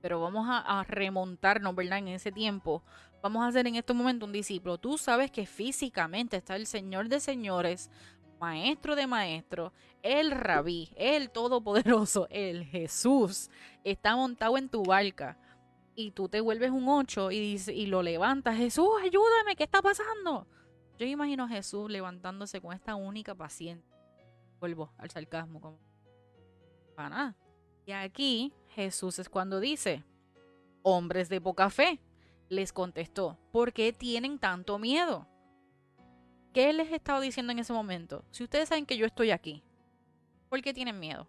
Pero 0.00 0.20
vamos 0.20 0.46
a, 0.48 0.84
remontarnos, 0.84 1.74
¿verdad? 1.74 1.98
En 1.98 2.08
ese 2.08 2.30
tiempo. 2.30 2.82
Vamos 3.22 3.42
a 3.42 3.48
hacer 3.48 3.66
en 3.66 3.76
este 3.76 3.92
momento 3.94 4.26
un 4.26 4.32
discípulo. 4.32 4.78
Tú 4.78 4.96
sabes 4.96 5.30
que 5.30 5.46
físicamente 5.46 6.36
está 6.36 6.54
el 6.56 6.66
Señor 6.66 7.08
de 7.08 7.18
señores, 7.20 7.90
maestro 8.38 8.94
de 8.94 9.06
maestros, 9.06 9.72
el 10.02 10.30
rabí, 10.30 10.92
el 10.94 11.30
todopoderoso, 11.30 12.28
el 12.30 12.64
Jesús, 12.64 13.50
está 13.82 14.14
montado 14.14 14.56
en 14.56 14.68
tu 14.68 14.84
barca. 14.84 15.36
Y 15.96 16.12
tú 16.12 16.28
te 16.28 16.40
vuelves 16.40 16.70
un 16.70 16.86
ocho 16.88 17.32
y, 17.32 17.40
dice, 17.40 17.74
y 17.74 17.86
lo 17.86 18.02
levantas. 18.02 18.56
Jesús, 18.56 18.88
ayúdame, 19.02 19.56
¿qué 19.56 19.64
está 19.64 19.82
pasando? 19.82 20.46
Yo 20.98 21.06
imagino 21.06 21.44
a 21.44 21.48
Jesús 21.48 21.90
levantándose 21.90 22.60
con 22.60 22.72
esta 22.72 22.96
única 22.96 23.34
paciente. 23.34 23.86
Vuelvo 24.58 24.92
al 24.98 25.10
sarcasmo, 25.10 25.78
para 26.96 27.08
nada. 27.08 27.36
Y 27.86 27.92
aquí 27.92 28.52
Jesús 28.70 29.20
es 29.20 29.28
cuando 29.28 29.60
dice, 29.60 30.04
hombres 30.82 31.28
de 31.28 31.40
poca 31.40 31.70
fe, 31.70 32.00
les 32.48 32.72
contestó, 32.72 33.38
¿por 33.52 33.72
qué 33.72 33.92
tienen 33.92 34.38
tanto 34.38 34.78
miedo? 34.78 35.28
¿Qué 36.52 36.72
les 36.72 36.90
he 36.90 36.96
estado 36.96 37.20
diciendo 37.20 37.52
en 37.52 37.60
ese 37.60 37.72
momento? 37.72 38.24
Si 38.30 38.42
ustedes 38.42 38.68
saben 38.68 38.84
que 38.84 38.96
yo 38.96 39.06
estoy 39.06 39.30
aquí, 39.30 39.62
¿por 40.48 40.60
qué 40.62 40.74
tienen 40.74 40.98
miedo? 40.98 41.28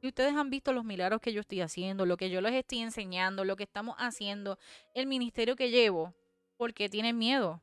Si 0.00 0.08
ustedes 0.08 0.34
han 0.34 0.50
visto 0.50 0.74
los 0.74 0.84
milagros 0.84 1.22
que 1.22 1.32
yo 1.32 1.40
estoy 1.40 1.62
haciendo, 1.62 2.04
lo 2.04 2.18
que 2.18 2.28
yo 2.28 2.42
les 2.42 2.52
estoy 2.52 2.80
enseñando, 2.80 3.46
lo 3.46 3.56
que 3.56 3.64
estamos 3.64 3.96
haciendo, 3.98 4.58
el 4.92 5.06
ministerio 5.06 5.56
que 5.56 5.70
llevo, 5.70 6.14
¿por 6.58 6.74
qué 6.74 6.90
tienen 6.90 7.16
miedo? 7.16 7.62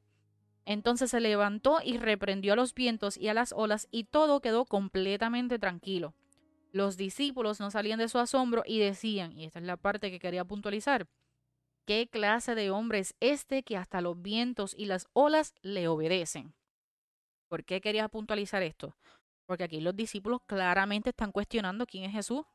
Entonces 0.65 1.11
se 1.11 1.19
levantó 1.19 1.79
y 1.83 1.97
reprendió 1.97 2.53
a 2.53 2.55
los 2.55 2.73
vientos 2.73 3.17
y 3.17 3.27
a 3.27 3.33
las 3.33 3.51
olas 3.51 3.87
y 3.91 4.05
todo 4.05 4.39
quedó 4.39 4.65
completamente 4.65 5.59
tranquilo. 5.59 6.13
Los 6.71 6.97
discípulos 6.97 7.59
no 7.59 7.69
salían 7.69 7.99
de 7.99 8.07
su 8.07 8.17
asombro 8.17 8.63
y 8.65 8.79
decían, 8.79 9.37
y 9.37 9.45
esta 9.45 9.59
es 9.59 9.65
la 9.65 9.77
parte 9.77 10.09
que 10.09 10.19
quería 10.19 10.45
puntualizar, 10.45 11.07
¿qué 11.85 12.07
clase 12.07 12.55
de 12.55 12.71
hombre 12.71 12.99
es 12.99 13.13
este 13.19 13.63
que 13.63 13.77
hasta 13.77 14.01
los 14.01 14.21
vientos 14.21 14.73
y 14.77 14.85
las 14.85 15.07
olas 15.13 15.53
le 15.61 15.87
obedecen? 15.87 16.55
¿Por 17.47 17.63
qué 17.63 17.81
quería 17.81 18.07
puntualizar 18.07 18.63
esto? 18.63 18.95
Porque 19.45 19.65
aquí 19.65 19.81
los 19.81 19.95
discípulos 19.95 20.41
claramente 20.47 21.09
están 21.09 21.31
cuestionando 21.31 21.85
quién 21.85 22.05
es 22.05 22.11
Jesús. 22.13 22.45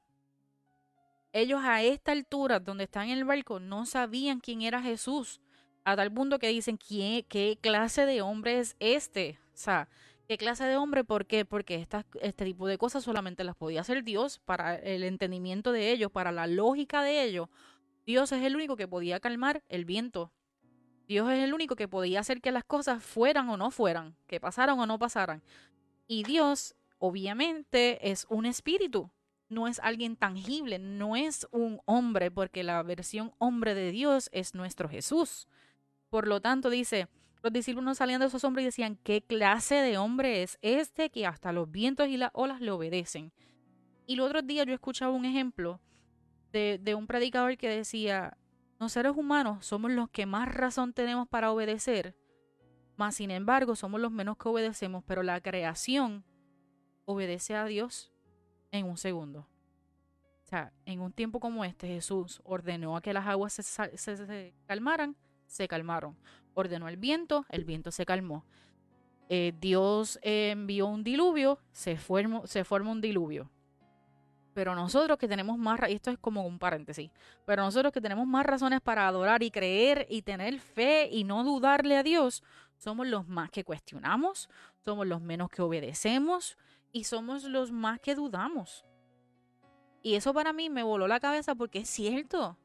Ellos 1.33 1.61
a 1.63 1.83
esta 1.83 2.13
altura, 2.13 2.59
donde 2.59 2.85
están 2.85 3.11
en 3.11 3.19
el 3.19 3.25
barco, 3.25 3.61
no 3.61 3.87
sabían 3.87 4.41
quién 4.41 4.63
era 4.63 4.83
Jesús. 4.83 5.41
A 5.89 5.97
tal 5.97 6.12
punto 6.12 6.39
que 6.39 6.49
dicen, 6.49 6.76
¿qué, 6.76 7.24
qué 7.30 7.57
clase 7.62 8.05
de 8.05 8.20
hombre 8.20 8.59
es 8.59 8.76
este? 8.78 9.39
O 9.55 9.57
sea, 9.57 9.89
¿qué 10.28 10.36
clase 10.36 10.64
de 10.64 10.76
hombre? 10.76 11.03
¿Por 11.03 11.24
qué? 11.24 11.47
Porque 11.47 11.76
esta, 11.76 12.05
este 12.20 12.45
tipo 12.45 12.66
de 12.66 12.76
cosas 12.76 13.05
solamente 13.05 13.43
las 13.43 13.57
podía 13.57 13.80
hacer 13.80 14.05
Dios 14.05 14.39
para 14.39 14.74
el 14.74 15.03
entendimiento 15.03 15.72
de 15.72 15.91
ellos, 15.91 16.12
para 16.12 16.30
la 16.30 16.47
lógica 16.47 17.03
de 17.03 17.22
ellos. 17.22 17.49
Dios 18.05 18.32
es 18.32 18.45
el 18.45 18.55
único 18.55 18.76
que 18.76 18.86
podía 18.86 19.18
calmar 19.18 19.62
el 19.70 19.86
viento. 19.86 20.30
Dios 21.07 21.32
es 21.32 21.43
el 21.43 21.55
único 21.55 21.74
que 21.74 21.89
podía 21.89 22.20
hacer 22.20 22.43
que 22.43 22.53
las 22.53 22.64
cosas 22.64 23.03
fueran 23.03 23.49
o 23.49 23.57
no 23.57 23.70
fueran, 23.70 24.14
que 24.26 24.41
pasaran 24.41 24.78
o 24.78 24.84
no 24.84 24.99
pasaran. 24.99 25.43
Y 26.07 26.22
Dios, 26.22 26.74
obviamente, 26.99 28.11
es 28.11 28.26
un 28.28 28.45
espíritu, 28.45 29.11
no 29.49 29.66
es 29.66 29.78
alguien 29.78 30.16
tangible, 30.16 30.78
no 30.78 31.16
es 31.16 31.49
un 31.51 31.80
hombre, 31.86 32.30
porque 32.30 32.62
la 32.62 32.82
versión 32.82 33.32
hombre 33.39 33.74
de 33.74 33.91
Dios 33.91 34.28
es 34.34 34.55
nuestro 34.55 34.91
Jesús. 34.91 35.49
Por 36.11 36.27
lo 36.27 36.41
tanto, 36.41 36.71
dice, 36.71 37.09
los 37.43 37.53
discípulos 37.53 37.99
salían 37.99 38.21
de 38.21 38.27
esos 38.27 38.45
hombres 38.45 38.63
y 38.63 38.67
decían, 38.67 38.99
¿qué 39.03 39.23
clase 39.23 39.77
de 39.77 39.99
hombre 39.99 40.43
es 40.43 40.59
este 40.63 41.11
que 41.11 41.27
hasta 41.27 41.53
los 41.53 41.71
vientos 41.71 42.09
y 42.09 42.17
las 42.17 42.31
olas 42.33 42.61
le 42.61 42.71
obedecen? 42.71 43.33
Y 44.07 44.15
el 44.15 44.21
otro 44.21 44.43
día 44.43 44.65
yo 44.65 44.75
escuchaba 44.75 45.13
un 45.13 45.25
ejemplo 45.25 45.81
de, 46.53 46.79
de 46.83 46.95
un 46.95 47.07
predicador 47.07 47.57
que 47.57 47.69
decía, 47.69 48.37
los 48.79 48.93
seres 48.93 49.13
humanos 49.17 49.67
somos 49.67 49.91
los 49.91 50.09
que 50.09 50.25
más 50.25 50.53
razón 50.53 50.93
tenemos 50.93 51.29
para 51.29 51.53
obedecer, 51.53 52.17
mas 52.97 53.17
sin 53.17 53.31
embargo 53.31 53.77
somos 53.77 54.01
los 54.01 54.11
menos 54.11 54.37
que 54.37 54.49
obedecemos, 54.49 55.05
pero 55.07 55.23
la 55.23 55.41
creación 55.41 56.25
obedece 57.05 57.55
a 57.55 57.65
Dios 57.65 58.13
en 58.71 58.87
un 58.87 58.97
segundo. 58.97 59.49
O 60.45 60.49
sea, 60.49 60.73
en 60.87 61.01
un 61.01 61.13
tiempo 61.13 61.41
como 61.41 61.65
este, 61.65 61.87
Jesús 61.89 62.41
ordenó 62.45 62.97
a 62.97 63.03
que 63.03 63.13
las 63.13 63.27
aguas 63.27 63.53
se, 63.53 63.63
se, 63.63 63.97
se 63.97 64.55
calmaran, 64.67 65.17
se 65.49 65.67
calmaron. 65.67 66.17
Ordenó 66.55 66.89
el 66.89 66.97
viento, 66.97 67.45
el 67.49 67.65
viento 67.65 67.91
se 67.91 68.07
calmó. 68.07 68.45
Eh, 69.29 69.53
Dios 69.61 70.19
envió 70.23 70.87
un 70.87 71.03
diluvio, 71.03 71.59
se, 71.73 71.97
formó, 71.97 72.47
se 72.47 72.65
forma 72.65 72.93
un 72.93 73.01
diluvio. 73.01 73.51
Pero 74.55 74.75
nosotros 74.75 75.19
que 75.19 75.29
tenemos 75.29 75.59
más, 75.59 75.81
y 75.89 75.95
esto 75.95 76.11
es 76.11 76.19
como 76.19 76.47
un 76.47 76.59
paréntesis, 76.59 77.11
pero 77.45 77.63
nosotros 77.63 77.93
que 77.93 78.01
tenemos 78.01 78.27
más 78.27 78.45
razones 78.45 78.81
para 78.81 79.07
adorar 79.07 79.43
y 79.43 79.51
creer 79.51 80.07
y 80.09 80.23
tener 80.23 80.59
fe 80.59 81.09
y 81.11 81.25
no 81.25 81.45
dudarle 81.45 81.97
a 81.97 82.03
Dios, 82.03 82.43
somos 82.77 83.07
los 83.07 83.29
más 83.29 83.51
que 83.51 83.65
cuestionamos, 83.65 84.49
somos 84.85 85.07
los 85.07 85.21
menos 85.21 85.51
que 85.51 85.63
obedecemos 85.63 86.57
y 86.93 87.05
somos 87.05 87.45
los 87.45 87.71
más 87.71 88.01
que 88.01 88.15
dudamos. 88.15 88.85
Y 90.03 90.15
eso 90.15 90.33
para 90.33 90.53
mí 90.53 90.71
me 90.71 90.83
voló 90.83 91.07
la 91.07 91.21
cabeza 91.21 91.55
porque 91.55 91.81
es 91.81 91.89
cierto. 91.89 92.57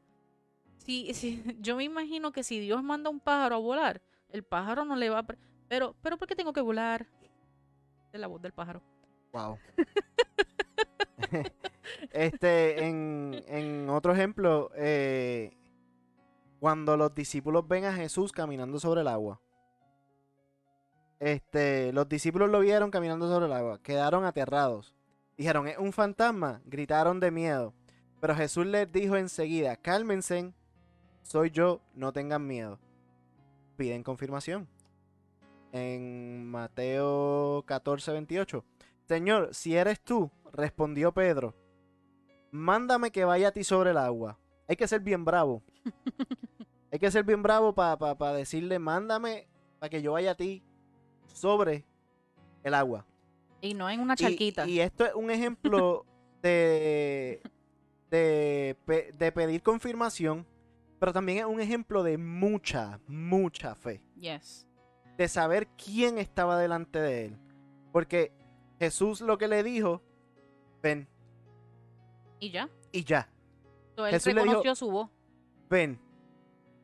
Si, 0.85 1.13
si, 1.13 1.43
yo 1.59 1.75
me 1.75 1.83
imagino 1.83 2.31
que 2.31 2.43
si 2.43 2.59
Dios 2.59 2.83
manda 2.83 3.09
un 3.09 3.19
pájaro 3.19 3.55
a 3.55 3.59
volar, 3.59 4.01
el 4.29 4.43
pájaro 4.43 4.85
no 4.85 4.95
le 4.95 5.09
va 5.09 5.19
a... 5.19 5.25
Pero, 5.67 5.95
pero 6.01 6.17
¿por 6.17 6.27
qué 6.27 6.35
tengo 6.35 6.53
que 6.53 6.61
volar? 6.61 7.07
Es 8.11 8.19
la 8.19 8.27
voz 8.27 8.41
del 8.41 8.53
pájaro. 8.53 8.81
Wow. 9.31 9.57
este, 12.11 12.85
en, 12.85 13.43
en, 13.47 13.89
otro 13.89 14.13
ejemplo, 14.13 14.69
eh, 14.75 15.57
cuando 16.59 16.95
los 16.95 17.15
discípulos 17.15 17.67
ven 17.67 17.85
a 17.85 17.93
Jesús 17.93 18.31
caminando 18.31 18.79
sobre 18.79 19.01
el 19.01 19.07
agua. 19.07 19.41
Este, 21.19 21.91
los 21.93 22.07
discípulos 22.07 22.49
lo 22.49 22.59
vieron 22.59 22.91
caminando 22.91 23.27
sobre 23.27 23.45
el 23.45 23.53
agua, 23.53 23.81
quedaron 23.81 24.25
aterrados. 24.25 24.93
Dijeron, 25.37 25.67
es 25.67 25.77
un 25.77 25.93
fantasma, 25.93 26.61
gritaron 26.65 27.19
de 27.19 27.31
miedo. 27.31 27.73
Pero 28.19 28.35
Jesús 28.35 28.65
les 28.65 28.91
dijo 28.91 29.15
enseguida, 29.15 29.75
cálmense, 29.75 30.53
soy 31.23 31.49
yo, 31.49 31.81
no 31.95 32.13
tengan 32.13 32.45
miedo. 32.45 32.79
Piden 33.75 34.03
confirmación. 34.03 34.67
En 35.71 36.45
Mateo 36.45 37.63
14, 37.65 38.11
28. 38.11 38.63
Señor, 39.07 39.49
si 39.53 39.75
eres 39.75 39.99
tú, 39.99 40.29
respondió 40.51 41.11
Pedro, 41.11 41.55
mándame 42.51 43.11
que 43.11 43.25
vaya 43.25 43.49
a 43.49 43.51
ti 43.51 43.63
sobre 43.63 43.91
el 43.91 43.97
agua. 43.97 44.37
Hay 44.67 44.75
que 44.75 44.87
ser 44.87 45.01
bien 45.01 45.25
bravo. 45.25 45.63
Hay 46.91 46.99
que 46.99 47.09
ser 47.09 47.23
bien 47.23 47.41
bravo 47.41 47.73
para 47.73 47.97
pa, 47.97 48.15
pa 48.15 48.33
decirle, 48.33 48.77
mándame 48.77 49.47
para 49.79 49.89
que 49.89 50.03
yo 50.03 50.11
vaya 50.11 50.31
a 50.31 50.35
ti 50.35 50.63
sobre 51.25 51.85
el 52.63 52.75
agua. 52.75 53.05
Y 53.61 53.73
no 53.73 53.89
en 53.89 53.99
una 53.99 54.15
charquita. 54.15 54.67
Y, 54.67 54.73
y 54.73 54.79
esto 54.79 55.05
es 55.05 55.15
un 55.15 55.31
ejemplo 55.31 56.05
de, 56.43 57.41
de, 58.11 58.77
de, 59.17 59.31
pedir 59.31 59.63
confirmación, 59.63 60.45
pero 61.03 61.11
también 61.11 61.39
es 61.39 61.43
un 61.43 61.59
ejemplo 61.59 62.01
de 62.01 62.17
mucha, 62.17 63.01
mucha 63.07 63.75
fe. 63.75 64.01
Yes. 64.15 64.65
De 65.17 65.27
saber 65.27 65.67
quién 65.75 66.17
estaba 66.17 66.57
delante 66.57 66.97
de 66.97 67.25
él. 67.25 67.39
Porque 67.91 68.31
Jesús 68.79 69.19
lo 69.19 69.37
que 69.37 69.49
le 69.49 69.63
dijo, 69.63 70.01
ven. 70.81 71.09
Y 72.39 72.51
ya. 72.51 72.69
Y 72.93 73.03
ya. 73.03 73.29
Él 73.97 74.11
Jesús 74.11 74.33
reconoció 74.33 74.61
dijo, 74.61 74.75
su 74.75 74.91
voz. 74.91 75.09
Ven. 75.69 75.99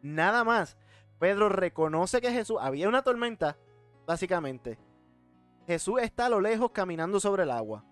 Nada 0.01 0.43
más. 0.43 0.76
Pedro 1.17 1.47
reconoce 1.47 2.20
que 2.20 2.34
Jesús, 2.34 2.57
había 2.59 2.89
una 2.89 3.03
tormenta, 3.03 3.55
básicamente. 4.05 4.78
Jesús 5.65 6.01
está 6.01 6.26
a 6.26 6.30
lo 6.30 6.41
lejos 6.41 6.72
caminando 6.72 7.22
sobre 7.22 7.43
el 7.43 7.51
agua. 7.51 7.86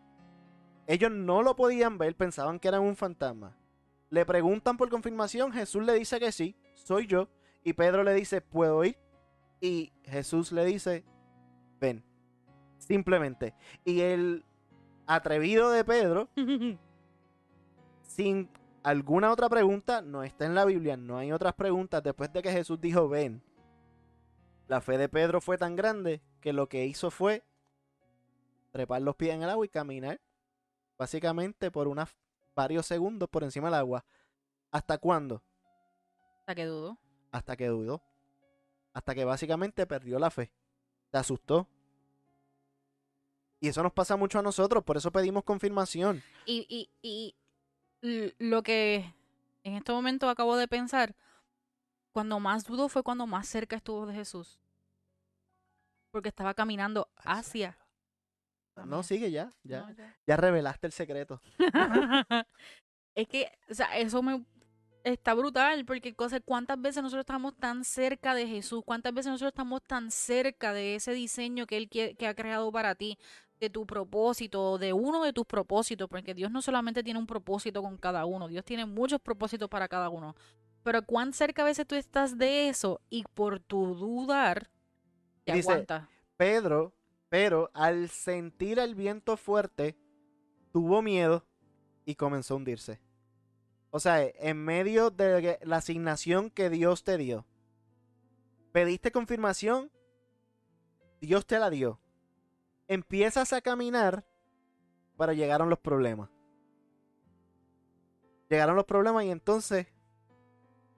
Ellos 0.88 1.10
no 1.10 1.42
lo 1.42 1.56
podían 1.56 1.98
ver, 1.98 2.18
pensaban 2.18 2.60
que 2.60 2.68
era 2.68 2.82
un 2.82 2.98
fantasma. 2.98 3.57
Le 4.10 4.26
preguntan 4.26 4.78
por 4.78 4.90
confirmación, 4.90 5.52
Jesús 5.52 5.84
le 5.84 5.94
dice 5.94 6.20
que 6.20 6.32
sí, 6.32 6.56
soy 6.76 7.08
yo. 7.08 7.30
Y 7.64 7.74
Pedro 7.74 8.04
le 8.04 8.14
dice, 8.14 8.42
¿puedo 8.42 8.84
ir? 8.86 8.98
Y 9.60 9.92
Jesús 10.04 10.52
le 10.52 10.64
dice, 10.66 11.04
ven. 11.80 12.04
Simplemente. 12.78 13.54
Y 13.84 14.02
el 14.02 14.46
atrevido 15.06 15.72
de 15.72 15.84
Pedro, 15.84 16.30
sin 18.04 18.50
alguna 18.84 19.32
otra 19.32 19.50
pregunta, 19.50 20.02
no 20.02 20.24
está 20.24 20.46
en 20.46 20.56
la 20.56 20.64
Biblia, 20.64 20.96
no 20.96 21.18
hay 21.18 21.32
otras 21.32 21.54
preguntas. 21.56 22.02
Después 22.04 22.32
de 22.32 22.42
que 22.42 22.52
Jesús 22.52 22.80
dijo, 22.80 23.10
ven, 23.10 23.42
la 24.68 24.80
fe 24.80 24.98
de 24.98 25.10
Pedro 25.10 25.42
fue 25.42 25.58
tan 25.58 25.76
grande 25.76 26.22
que 26.40 26.54
lo 26.54 26.70
que 26.70 26.86
hizo 26.86 27.12
fue 27.12 27.44
trepar 28.72 29.02
los 29.02 29.16
pies 29.16 29.34
en 29.34 29.44
el 29.44 29.50
agua 29.50 29.66
y 29.66 29.70
caminar 29.70 30.22
básicamente 30.98 31.72
por 31.72 31.88
unos 31.88 32.10
varios 32.58 32.88
segundos 32.88 33.30
por 33.30 33.44
encima 33.44 33.68
del 33.68 33.76
agua. 33.76 34.04
¿Hasta 34.72 34.98
cuándo? 34.98 35.44
Hasta 36.40 36.56
que 36.56 36.66
dudó. 36.66 36.98
Hasta 37.32 37.56
que 37.56 37.68
dudó. 37.68 38.02
Hasta 38.94 39.14
que 39.14 39.24
básicamente 39.24 39.86
perdió 39.86 40.18
la 40.18 40.32
fe. 40.32 40.52
Se 41.12 41.18
asustó. 41.18 41.68
Y 43.60 43.68
eso 43.68 43.84
nos 43.84 43.94
pasa 43.94 44.18
mucho 44.18 44.40
a 44.40 44.42
nosotros, 44.42 44.84
por 44.84 44.98
eso 44.98 45.12
pedimos 45.12 45.44
confirmación. 45.44 46.22
Y, 46.46 46.66
y, 46.68 46.90
y 47.02 47.36
lo 48.40 48.62
que 48.62 49.14
en 49.64 49.74
este 49.76 49.92
momento 49.92 50.30
acabo 50.30 50.56
de 50.58 50.68
pensar, 50.68 51.16
cuando 52.12 52.40
más 52.40 52.66
dudó 52.66 52.90
fue 52.90 53.04
cuando 53.04 53.28
más 53.28 53.48
cerca 53.48 53.76
estuvo 53.76 54.06
de 54.06 54.14
Jesús. 54.14 54.60
Porque 56.12 56.30
estaba 56.30 56.54
caminando 56.54 57.08
hacia. 57.18 57.78
No, 58.86 59.04
sigue 59.04 59.32
ya, 59.32 59.54
ya. 59.64 59.82
No, 59.82 59.92
ya. 59.92 60.18
Ya 60.26 60.38
revelaste 60.38 60.88
el 60.88 60.94
secreto. 60.94 61.42
es 63.16 63.28
que, 63.28 63.52
o 63.70 63.74
sea, 63.74 63.98
eso 63.98 64.22
me 64.22 64.46
está 65.04 65.34
brutal, 65.34 65.86
porque 65.86 66.14
cosa, 66.14 66.40
cuántas 66.40 66.82
veces 66.82 67.02
nosotros 67.02 67.24
estamos 67.24 67.56
tan 67.56 67.84
cerca 67.84 68.36
de 68.36 68.48
Jesús, 68.48 68.84
cuántas 68.86 69.14
veces 69.14 69.32
nosotros 69.32 69.52
estamos 69.54 69.82
tan 69.84 70.12
cerca 70.12 70.74
de 70.74 70.96
ese 70.96 71.14
diseño 71.14 71.66
que 71.66 71.78
Él 71.78 71.90
que 71.90 72.28
ha 72.28 72.34
creado 72.34 72.72
para 72.72 72.96
ti, 72.96 73.18
de 73.60 73.70
tu 73.70 73.86
propósito, 73.86 74.78
de 74.78 74.94
uno 74.94 75.24
de 75.24 75.34
tus 75.34 75.46
propósitos, 75.46 76.08
porque 76.08 76.34
Dios 76.34 76.52
no 76.52 76.62
solamente 76.62 77.04
tiene 77.04 77.20
un 77.20 77.28
propósito 77.28 77.82
con 77.82 77.98
cada 77.98 78.26
uno, 78.26 78.48
Dios 78.48 78.64
tiene 78.64 78.86
muchos 78.86 79.20
propósitos 79.20 79.70
para 79.70 79.88
cada 79.88 80.10
uno. 80.10 80.36
Pero 80.84 81.02
cuán 81.04 81.34
cerca 81.34 81.64
a 81.64 81.66
veces 81.66 81.86
tú 81.88 81.96
estás 81.96 82.38
de 82.38 82.70
eso 82.70 83.02
y 83.10 83.24
por 83.34 83.60
tu 83.60 83.96
dudar, 83.96 84.70
te 85.44 85.54
Dice, 85.54 85.72
aguanta. 85.72 86.10
Pedro, 86.38 86.94
pero 87.30 87.70
al 87.74 88.10
sentir 88.10 88.80
el 88.80 88.96
viento 88.96 89.38
fuerte, 89.38 89.98
tuvo 90.72 91.02
miedo 91.02 91.46
y 92.06 92.16
comenzó 92.16 92.54
a 92.54 92.58
hundirse. 92.58 93.02
O 93.90 94.00
sea, 94.00 94.22
en 94.24 94.64
medio 94.64 95.10
de 95.10 95.60
la 95.64 95.78
asignación 95.78 96.50
que 96.50 96.70
Dios 96.70 97.04
te 97.04 97.18
dio, 97.18 97.46
pediste 98.72 99.12
confirmación, 99.12 99.92
Dios 101.20 101.46
te 101.46 101.60
la 101.60 101.70
dio. 101.70 102.00
Empiezas 102.88 103.54
a 103.54 103.62
caminar, 103.62 104.26
pero 105.18 105.34
llegaron 105.34 105.70
los 105.70 105.80
problemas. 105.80 106.30
Llegaron 108.50 108.76
los 108.76 108.86
problemas 108.86 109.26
y 109.26 109.32
entonces 109.32 109.88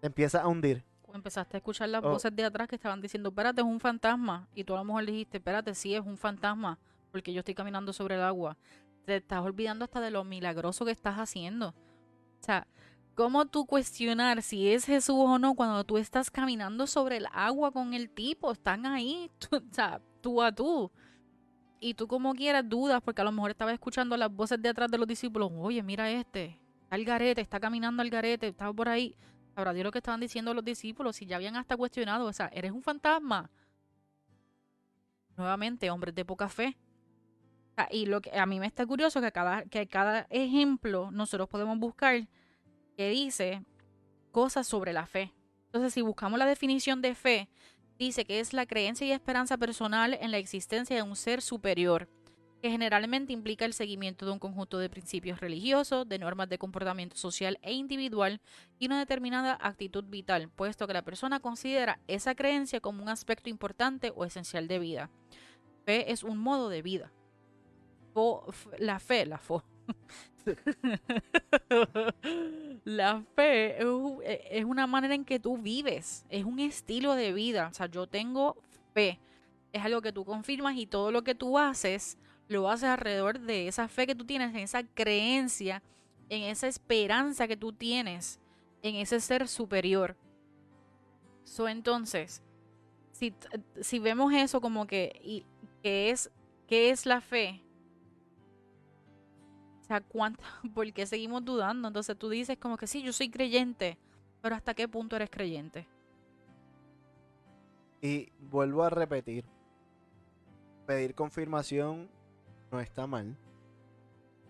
te 0.02 0.08
empiezas 0.08 0.44
a 0.44 0.48
hundir. 0.48 0.86
Empezaste 1.14 1.58
a 1.58 1.60
escuchar 1.60 1.90
las 1.90 2.04
Oh. 2.04 2.10
voces 2.10 2.36
de 2.36 2.44
atrás 2.44 2.68
que 2.68 2.76
estaban 2.76 3.02
diciendo, 3.02 3.30
espérate, 3.30 3.62
es 3.62 3.68
un 3.68 3.80
fantasma. 3.80 4.48
Y 4.56 4.64
tú 4.64 4.74
a 4.76 4.78
lo 4.78 4.84
mejor 4.86 5.04
le 5.04 5.12
dijiste, 5.12 5.38
espérate, 5.38 5.74
sí, 5.76 5.96
es 5.96 6.06
un 6.06 6.18
fantasma, 6.18 6.78
porque 7.12 7.34
yo 7.34 7.40
estoy 7.40 7.56
caminando 7.56 7.92
sobre 7.94 8.16
el 8.16 8.22
agua. 8.22 8.58
Te 9.06 9.16
estás 9.18 9.42
olvidando 9.42 9.86
hasta 9.86 10.00
de 10.02 10.12
lo 10.12 10.24
milagroso 10.24 10.86
que 10.86 10.92
estás 10.92 11.16
haciendo. 11.18 11.70
O 11.70 12.44
sea, 12.44 12.68
¿cómo 13.16 13.46
tú 13.48 13.66
cuestionar 13.66 14.42
si 14.44 14.70
es 14.72 14.86
Jesús 14.86 15.16
o 15.18 15.40
no 15.40 15.56
cuando 15.56 15.84
tú 15.84 15.98
estás 15.98 16.30
caminando 16.32 16.86
sobre 16.88 17.18
el 17.18 17.26
agua 17.34 17.72
con 17.72 17.94
el 17.94 18.10
tipo? 18.10 18.52
Están 18.52 18.86
ahí, 18.86 19.30
tú- 19.40 19.58
o 19.58 19.74
sea, 19.74 20.00
tú 20.22 20.42
a 20.42 20.52
tú. 20.52 20.92
Y 21.82 21.94
tú 21.94 22.08
como 22.08 22.34
quieras 22.34 22.68
dudas, 22.68 23.02
porque 23.02 23.22
a 23.22 23.24
lo 23.26 23.32
mejor 23.32 23.52
estabas 23.52 23.74
escuchando 23.74 24.16
las 24.18 24.30
voces 24.32 24.62
de 24.62 24.70
atrás 24.70 24.92
de 24.92 24.98
los 24.98 25.08
discípulos. 25.08 25.50
Oye, 25.56 25.82
mira 25.82 26.12
este, 26.12 26.60
está 26.84 26.96
al 26.96 27.06
garete, 27.06 27.40
está 27.42 27.60
caminando 27.60 28.02
al 28.02 28.10
garete, 28.10 28.48
está 28.50 28.72
por 28.74 28.90
ahí. 28.90 29.16
Sabrá 29.56 29.74
Dios 29.74 29.84
lo 29.84 29.92
que 29.92 30.00
estaban 30.00 30.20
diciendo 30.20 30.54
los 30.54 30.64
discípulos, 30.64 31.16
si 31.16 31.26
ya 31.26 31.36
habían 31.36 31.56
hasta 31.56 31.76
cuestionado, 31.76 32.26
o 32.26 32.34
sea, 32.34 32.50
eres 32.54 32.72
un 32.72 32.82
fantasma. 32.82 33.50
Nuevamente, 35.36 35.90
hombres 35.90 36.16
de 36.16 36.26
poca 36.26 36.50
fe. 36.50 36.78
Y 37.92 38.08
lo 38.08 38.22
que 38.22 38.38
a 38.38 38.46
mí 38.46 38.60
me 38.60 38.68
está 38.68 38.86
curioso 38.86 39.22
que 39.22 39.32
cada, 39.32 39.64
que 39.64 39.88
cada 39.88 40.28
ejemplo 40.30 41.12
nosotros 41.12 41.48
podemos 41.48 41.80
buscar 41.80 42.28
que 42.98 43.10
dice 43.10 43.64
cosas 44.32 44.68
sobre 44.68 44.92
la 44.92 45.06
fe. 45.06 45.34
Entonces, 45.68 45.94
si 45.94 46.02
buscamos 46.02 46.38
la 46.40 46.46
definición 46.46 47.02
de 47.02 47.16
fe, 47.16 47.50
dice 47.98 48.26
que 48.26 48.40
es 48.40 48.54
la 48.54 48.66
creencia 48.66 49.08
y 49.08 49.12
esperanza 49.12 49.58
personal 49.58 50.18
en 50.20 50.32
la 50.32 50.38
existencia 50.38 50.96
de 50.96 51.04
un 51.04 51.16
ser 51.16 51.42
superior, 51.42 52.10
que 52.62 52.70
generalmente 52.70 53.34
implica 53.34 53.66
el 53.66 53.74
seguimiento 53.74 54.26
de 54.26 54.32
un 54.32 54.40
conjunto 54.40 54.80
de 54.80 54.90
principios 54.90 55.40
religiosos, 55.40 56.08
de 56.08 56.20
normas 56.20 56.50
de 56.50 56.58
comportamiento 56.58 57.16
social 57.16 57.58
e 57.62 57.74
individual 57.74 58.42
y 58.80 58.88
una 58.88 59.00
determinada 59.00 59.58
actitud 59.62 60.04
vital, 60.06 60.50
puesto 60.50 60.88
que 60.88 60.94
la 60.94 61.04
persona 61.04 61.40
considera 61.40 62.00
esa 62.08 62.36
creencia 62.36 62.82
como 62.82 63.02
un 63.02 63.10
aspecto 63.10 63.50
importante 63.50 64.12
o 64.16 64.26
esencial 64.26 64.68
de 64.68 64.80
vida. 64.80 65.10
Fe 65.86 66.12
es 66.12 66.24
un 66.24 66.38
modo 66.38 66.70
de 66.70 66.82
vida. 66.82 67.12
La 68.78 69.00
fe, 69.00 69.26
la 69.26 69.38
fo. 69.38 69.64
la 72.84 73.24
fe 73.36 73.78
es 74.52 74.66
una 74.66 74.88
manera 74.88 75.16
en 75.16 75.24
que 75.24 75.40
tú 75.40 75.58
vives, 75.58 76.26
es 76.30 76.44
un 76.44 76.60
estilo 76.60 77.16
de 77.16 77.32
vida. 77.32 77.70
O 77.72 77.74
sea, 77.74 77.86
yo 77.86 78.08
tengo 78.08 78.58
fe. 78.94 79.20
Es 79.72 79.86
algo 79.86 80.02
que 80.02 80.12
tú 80.12 80.26
confirmas 80.26 80.76
y 80.76 80.86
todo 80.86 81.12
lo 81.12 81.24
que 81.24 81.36
tú 81.36 81.58
haces 81.58 82.18
lo 82.50 82.68
haces 82.70 82.90
alrededor 82.90 83.40
de 83.40 83.68
esa 83.68 83.88
fe 83.88 84.08
que 84.08 84.16
tú 84.16 84.26
tienes, 84.26 84.50
en 84.50 84.58
esa 84.58 84.84
creencia, 84.84 85.84
en 86.30 86.44
esa 86.44 86.68
esperanza 86.68 87.48
que 87.48 87.56
tú 87.56 87.72
tienes, 87.72 88.40
en 88.82 88.96
ese 88.96 89.20
ser 89.20 89.48
superior. 89.48 90.18
So, 91.44 91.68
entonces, 91.68 92.42
si, 93.12 93.34
si 93.82 94.00
vemos 94.00 94.34
eso 94.34 94.60
como 94.62 94.88
que, 94.88 95.20
y, 95.24 95.46
que 95.84 96.10
es, 96.10 96.32
¿qué 96.68 96.90
es 96.90 97.06
la 97.06 97.22
fe? 97.22 97.62
O 99.82 99.84
sea, 99.86 100.02
¿cuánto, 100.02 100.44
¿por 100.74 100.92
qué 100.92 101.06
seguimos 101.06 101.46
dudando? 101.46 101.88
Entonces 101.88 102.18
tú 102.18 102.30
dices 102.30 102.58
como 102.58 102.78
que 102.78 102.88
sí, 102.88 103.04
yo 103.04 103.14
soy 103.14 103.30
creyente, 103.30 104.00
pero 104.42 104.56
¿hasta 104.56 104.74
qué 104.74 104.88
punto 104.88 105.16
eres 105.16 105.30
creyente? 105.30 105.88
Y 108.02 108.32
vuelvo 108.40 108.84
a 108.84 108.90
repetir, 108.90 109.46
pedir 110.88 111.14
confirmación 111.14 112.10
no 112.72 112.80
está 112.80 113.08
mal. 113.08 113.38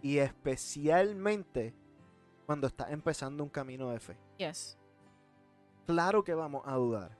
Y 0.01 0.17
especialmente 0.17 1.73
cuando 2.45 2.67
estás 2.67 2.91
empezando 2.91 3.43
un 3.43 3.49
camino 3.49 3.89
de 3.89 3.99
fe. 3.99 4.17
Yes. 4.37 4.77
Claro 5.85 6.23
que 6.23 6.33
vamos 6.33 6.63
a 6.65 6.75
dudar. 6.75 7.17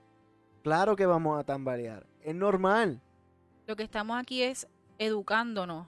Claro 0.62 0.96
que 0.96 1.06
vamos 1.06 1.38
a 1.38 1.44
tambalear. 1.44 2.06
Es 2.22 2.34
normal. 2.34 3.00
Lo 3.66 3.76
que 3.76 3.82
estamos 3.82 4.18
aquí 4.18 4.42
es 4.42 4.68
educándonos 4.98 5.86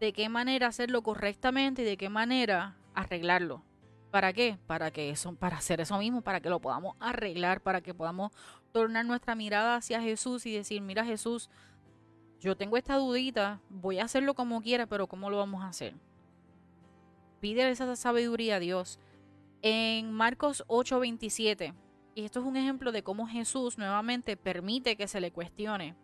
de 0.00 0.12
qué 0.12 0.28
manera 0.28 0.66
hacerlo 0.66 1.02
correctamente 1.02 1.82
y 1.82 1.84
de 1.84 1.96
qué 1.96 2.08
manera 2.08 2.76
arreglarlo. 2.94 3.62
¿Para 4.10 4.32
qué? 4.32 4.58
Para 4.66 4.90
que 4.90 5.10
eso, 5.10 5.34
para 5.34 5.56
hacer 5.56 5.80
eso 5.80 5.96
mismo, 5.98 6.22
para 6.22 6.40
que 6.40 6.50
lo 6.50 6.60
podamos 6.60 6.96
arreglar, 7.00 7.60
para 7.62 7.80
que 7.80 7.94
podamos 7.94 8.30
tornar 8.72 9.06
nuestra 9.06 9.34
mirada 9.34 9.76
hacia 9.76 10.02
Jesús 10.02 10.44
y 10.44 10.54
decir, 10.54 10.82
mira 10.82 11.04
Jesús, 11.04 11.48
yo 12.42 12.56
tengo 12.56 12.76
esta 12.76 12.96
dudita, 12.96 13.60
voy 13.70 14.00
a 14.00 14.04
hacerlo 14.04 14.34
como 14.34 14.60
quiera, 14.62 14.86
pero 14.86 15.06
¿cómo 15.06 15.30
lo 15.30 15.36
vamos 15.36 15.62
a 15.62 15.68
hacer? 15.68 15.94
Pide 17.40 17.70
esa 17.70 17.94
sabiduría 17.94 18.56
a 18.56 18.58
Dios. 18.58 18.98
En 19.62 20.12
Marcos 20.12 20.64
8:27, 20.66 21.72
y 22.16 22.24
esto 22.24 22.40
es 22.40 22.46
un 22.46 22.56
ejemplo 22.56 22.90
de 22.90 23.04
cómo 23.04 23.28
Jesús 23.28 23.78
nuevamente 23.78 24.36
permite 24.36 24.96
que 24.96 25.06
se 25.06 25.20
le 25.20 25.30
cuestione. 25.30 25.94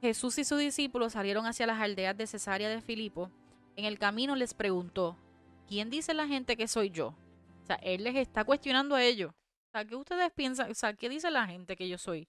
Jesús 0.00 0.36
y 0.38 0.44
sus 0.44 0.58
discípulos 0.58 1.12
salieron 1.12 1.46
hacia 1.46 1.68
las 1.68 1.80
aldeas 1.80 2.16
de 2.16 2.26
Cesarea 2.26 2.68
de 2.68 2.80
Filipo. 2.80 3.30
En 3.76 3.84
el 3.84 4.00
camino 4.00 4.34
les 4.34 4.52
preguntó, 4.52 5.16
¿quién 5.68 5.90
dice 5.90 6.12
la 6.12 6.26
gente 6.26 6.56
que 6.56 6.66
soy 6.66 6.90
yo? 6.90 7.14
O 7.62 7.66
sea, 7.66 7.76
él 7.76 8.02
les 8.02 8.16
está 8.16 8.42
cuestionando 8.42 8.96
a 8.96 9.04
ellos. 9.04 9.30
O 9.30 9.70
sea, 9.72 9.84
¿qué 9.84 9.94
ustedes 9.94 10.32
piensan? 10.32 10.72
O 10.72 10.74
sea, 10.74 10.92
¿qué 10.94 11.08
dice 11.08 11.30
la 11.30 11.46
gente 11.46 11.76
que 11.76 11.88
yo 11.88 11.98
soy? 11.98 12.28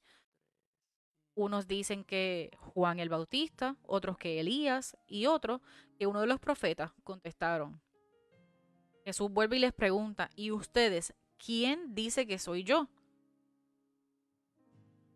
Unos 1.37 1.67
dicen 1.67 2.03
que 2.03 2.49
Juan 2.73 2.99
el 2.99 3.09
Bautista, 3.09 3.75
otros 3.83 4.17
que 4.17 4.39
Elías 4.39 4.97
y 5.05 5.27
otros 5.27 5.61
que 5.99 6.07
uno 6.07 6.19
de 6.19 6.25
los 6.25 6.39
profetas 6.39 6.91
contestaron. 7.03 7.79
Jesús 9.05 9.29
vuelve 9.29 9.57
y 9.57 9.59
les 9.59 9.71
pregunta, 9.71 10.31
¿y 10.35 10.49
ustedes 10.49 11.13
quién 11.37 11.93
dice 11.93 12.25
que 12.25 12.39
soy 12.39 12.63
yo? 12.63 12.89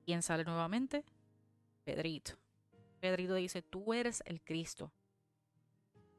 ¿Quién 0.06 0.22
sale 0.22 0.44
nuevamente? 0.44 1.04
Pedrito. 1.86 2.34
Pedrito 3.00 3.34
dice, 3.34 3.64
tú 3.64 3.92
eres 3.92 4.22
el 4.28 4.44
Cristo. 4.44 4.94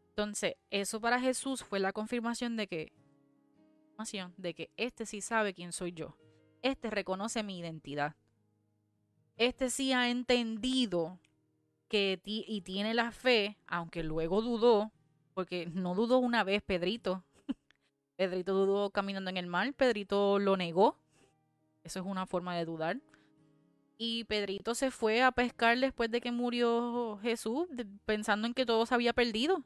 Entonces, 0.09 0.57
eso 0.71 1.01
para 1.01 1.21
Jesús 1.21 1.63
fue 1.63 1.79
la 1.79 1.93
confirmación 1.93 2.57
de 2.57 2.67
que, 2.67 2.93
de 4.37 4.55
que 4.55 4.71
este 4.77 5.07
sí 5.07 5.21
sabe 5.21 5.55
quién 5.55 5.73
soy 5.73 5.93
yo. 5.93 6.17
Este 6.61 6.91
reconoce 6.91 7.45
mi 7.45 7.61
identidad. 7.61 8.17
Este 9.37 9.71
sí 9.71 9.93
ha 9.93 10.09
entendido 10.11 11.19
que 11.89 12.21
ti- 12.23 12.45
y 12.49 12.61
tiene 12.63 12.95
la 12.95 13.11
fe, 13.13 13.57
aunque 13.67 14.03
luego 14.03 14.41
dudó, 14.43 14.93
porque 15.35 15.67
no 15.67 15.95
dudó 15.95 16.19
una 16.19 16.45
vez 16.45 16.63
Pedrito. 16.63 17.25
Pedrito 18.17 18.55
dudó 18.55 18.91
caminando 18.91 19.31
en 19.31 19.37
el 19.37 19.47
mar, 19.47 19.73
Pedrito 19.75 20.39
lo 20.39 20.57
negó. 20.57 20.97
Eso 21.85 21.99
es 22.01 22.07
una 22.07 22.27
forma 22.27 22.57
de 22.57 22.65
dudar. 22.65 23.01
Y 23.99 24.25
Pedrito 24.25 24.75
se 24.75 24.91
fue 24.91 25.23
a 25.23 25.33
pescar 25.33 25.79
después 25.79 26.11
de 26.11 26.21
que 26.21 26.33
murió 26.33 27.19
Jesús, 27.23 27.67
pensando 28.05 28.47
en 28.47 28.55
que 28.55 28.67
todo 28.67 28.85
se 28.87 28.95
había 28.95 29.13
perdido. 29.13 29.63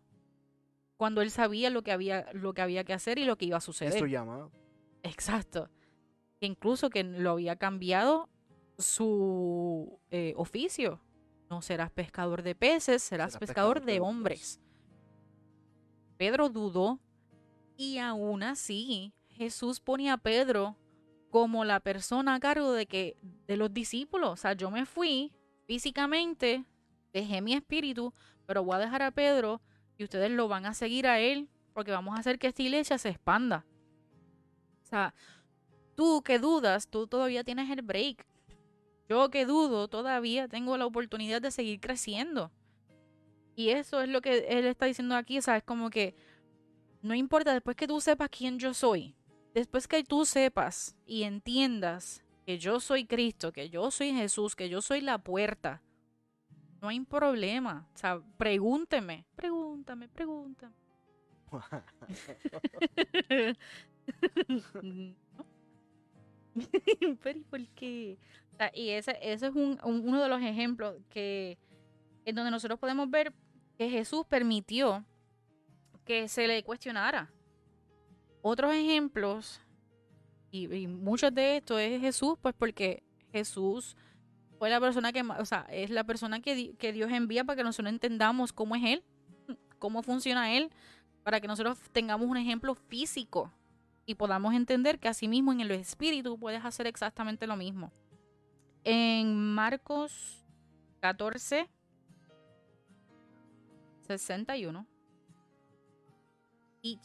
cuando 0.99 1.21
él 1.21 1.31
sabía 1.31 1.69
lo 1.69 1.83
que 1.83 1.93
había, 1.93 2.27
lo 2.33 2.55
que 2.55 2.63
había 2.63 2.83
que 2.85 2.95
hacer 2.95 3.19
y 3.19 3.25
lo 3.27 3.37
que 3.37 3.45
iba 3.45 3.57
a 3.57 3.59
Es 3.59 3.65
suceder. 3.65 3.99
su 3.99 4.07
llamado. 4.07 4.51
Exacto. 5.03 5.69
Incluso 6.41 6.89
que 6.89 7.05
lo 7.05 7.33
había 7.33 7.57
cambiado 7.57 8.31
su 8.79 10.01
eh, 10.11 10.35
oficio. 10.37 11.01
No 11.49 11.63
serás 11.63 11.91
pescador 11.91 12.43
de 12.43 12.55
peces, 12.55 13.03
serás, 13.03 13.33
Serás 13.33 13.39
pescador, 13.39 13.75
pescador 13.75 13.87
de 13.87 13.93
de 13.93 14.01
hombres. 14.01 14.61
Pedro 16.17 16.49
dudó 16.49 16.99
y 17.77 17.99
aún 17.99 18.43
así 18.43 19.13
Jesús 19.29 19.81
pone 19.81 20.11
a 20.11 20.17
Pedro 20.17 20.77
como 21.31 21.65
la 21.65 21.81
persona 21.81 22.35
a 22.35 22.41
cargo 22.41 22.73
de 22.73 22.87
que 22.87 23.17
de 23.47 23.57
los 23.57 23.73
discípulos. 23.73 24.31
O 24.31 24.37
sea, 24.37 24.55
yo 24.55 24.71
me 24.71 24.87
fui 24.87 25.33
físicamente, 25.67 26.65
dejé 27.13 27.43
mi 27.43 27.53
espíritu, 27.53 28.15
pero 28.47 28.65
voy 28.65 28.77
a 28.77 28.81
dejar 28.81 29.03
a 29.03 29.11
Pedro 29.11 29.61
y 29.99 30.05
ustedes 30.05 30.31
lo 30.31 30.49
van 30.49 30.67
a 30.67 30.75
seguir 30.75 31.07
a 31.07 31.21
él 31.21 31.49
porque 31.75 31.91
vamos 31.91 32.17
a 32.17 32.21
hacer 32.21 32.39
que 32.39 32.47
esta 32.47 32.63
iglesia 32.63 32.97
se 32.97 33.11
expanda. 33.11 33.67
O 34.83 34.87
sea, 34.87 35.15
tú 35.95 36.23
que 36.23 36.39
dudas, 36.39 36.89
tú 36.89 37.07
todavía 37.07 37.45
tienes 37.45 37.69
el 37.71 37.83
break. 37.83 38.27
Yo 39.09 39.31
que 39.31 39.47
dudo, 39.47 39.89
todavía 39.89 40.49
tengo 40.49 40.77
la 40.77 40.87
oportunidad 40.87 41.41
de 41.41 41.51
seguir 41.51 41.81
creciendo. 41.81 42.51
Y 43.55 43.71
eso 43.71 44.03
es 44.03 44.09
lo 44.09 44.21
que 44.21 44.47
él 44.49 44.67
está 44.67 44.87
diciendo 44.87 45.17
aquí, 45.17 45.39
o 45.39 45.43
sea, 45.43 45.57
es 45.57 45.63
como 45.63 45.91
que 45.91 46.15
no 47.03 47.15
importa, 47.15 47.53
después 47.53 47.77
que 47.77 47.87
tú 47.87 48.01
sepas 48.01 48.29
quién 48.31 48.59
yo 48.59 48.75
soy, 48.75 49.15
después 49.55 49.87
que 49.87 50.03
tú 50.03 50.25
sepas 50.25 50.97
y 51.07 51.23
entiendas 51.23 52.23
que 52.45 52.59
yo 52.59 52.81
soy 52.81 53.07
Cristo, 53.07 53.53
que 53.53 53.71
yo 53.71 53.91
soy 53.91 54.13
Jesús, 54.13 54.57
que 54.57 54.69
yo 54.69 54.83
soy 54.83 55.01
la 55.01 55.19
puerta, 55.19 55.83
no 56.83 56.89
hay 56.89 57.01
problema. 57.01 57.89
O 57.95 57.99
sea, 57.99 58.21
pregúnteme, 58.37 59.25
pregúntame, 59.37 60.09
pregúntame. 60.09 60.75
No. 64.83 65.56
Pero 67.23 67.41
¿y 67.81 68.19
y 68.73 68.89
ese, 68.91 69.19
es 69.21 69.43
un- 69.43 69.79
un- 69.85 70.09
uno 70.09 70.23
de 70.23 70.29
los 70.29 70.41
ejemplos 70.43 70.97
que 71.11 71.59
en 72.25 72.35
donde 72.35 72.51
nosotros 72.51 72.79
podemos 72.79 73.09
ver 73.11 73.33
que 73.79 73.89
Jesús 73.91 74.25
permitió 74.29 75.05
que 76.05 76.29
se 76.29 76.47
le 76.47 76.63
cuestionara. 76.63 77.31
Otros 78.43 78.73
ejemplos, 78.75 79.61
y, 80.51 80.87
muchos 80.87 81.35
de 81.35 81.59
estos 81.59 81.81
es 81.81 82.01
Jesús, 82.01 82.39
pues 82.41 82.55
porque 82.57 83.03
Jesús 83.33 83.97
fue 84.59 84.71
la 84.71 84.81
persona 84.81 85.13
que, 85.13 85.23
o 85.23 85.45
sea, 85.45 85.67
es 85.71 85.91
la 85.91 86.05
persona 86.05 86.41
que, 86.41 86.75
que 86.77 86.93
Dios 86.93 87.11
envía 87.11 87.45
para 87.45 87.57
que 87.57 87.65
nosotros 87.65 87.93
entendamos 87.93 88.53
cómo 88.53 88.77
es 88.77 88.85
Él, 88.85 89.05
cómo 89.79 90.03
funciona 90.03 90.57
Él, 90.57 90.71
para 91.25 91.41
que 91.41 91.49
nosotros 91.49 91.79
tengamos 91.93 92.29
un 92.29 92.37
ejemplo 92.37 92.75
físico 92.75 93.53
y 94.07 94.15
podamos 94.15 94.55
entender 94.55 95.01
que 95.01 95.09
asimismo 95.09 95.53
en 95.53 95.61
el 95.61 95.73
espíritu 95.73 96.39
puedes 96.39 96.65
hacer 96.65 96.87
exactamente 96.87 97.49
lo 97.49 97.57
mismo. 97.57 97.93
En 98.85 99.55
Marcos 99.55 100.45
14, 101.01 101.69
61. 104.07 104.87
Y. 106.83 107.01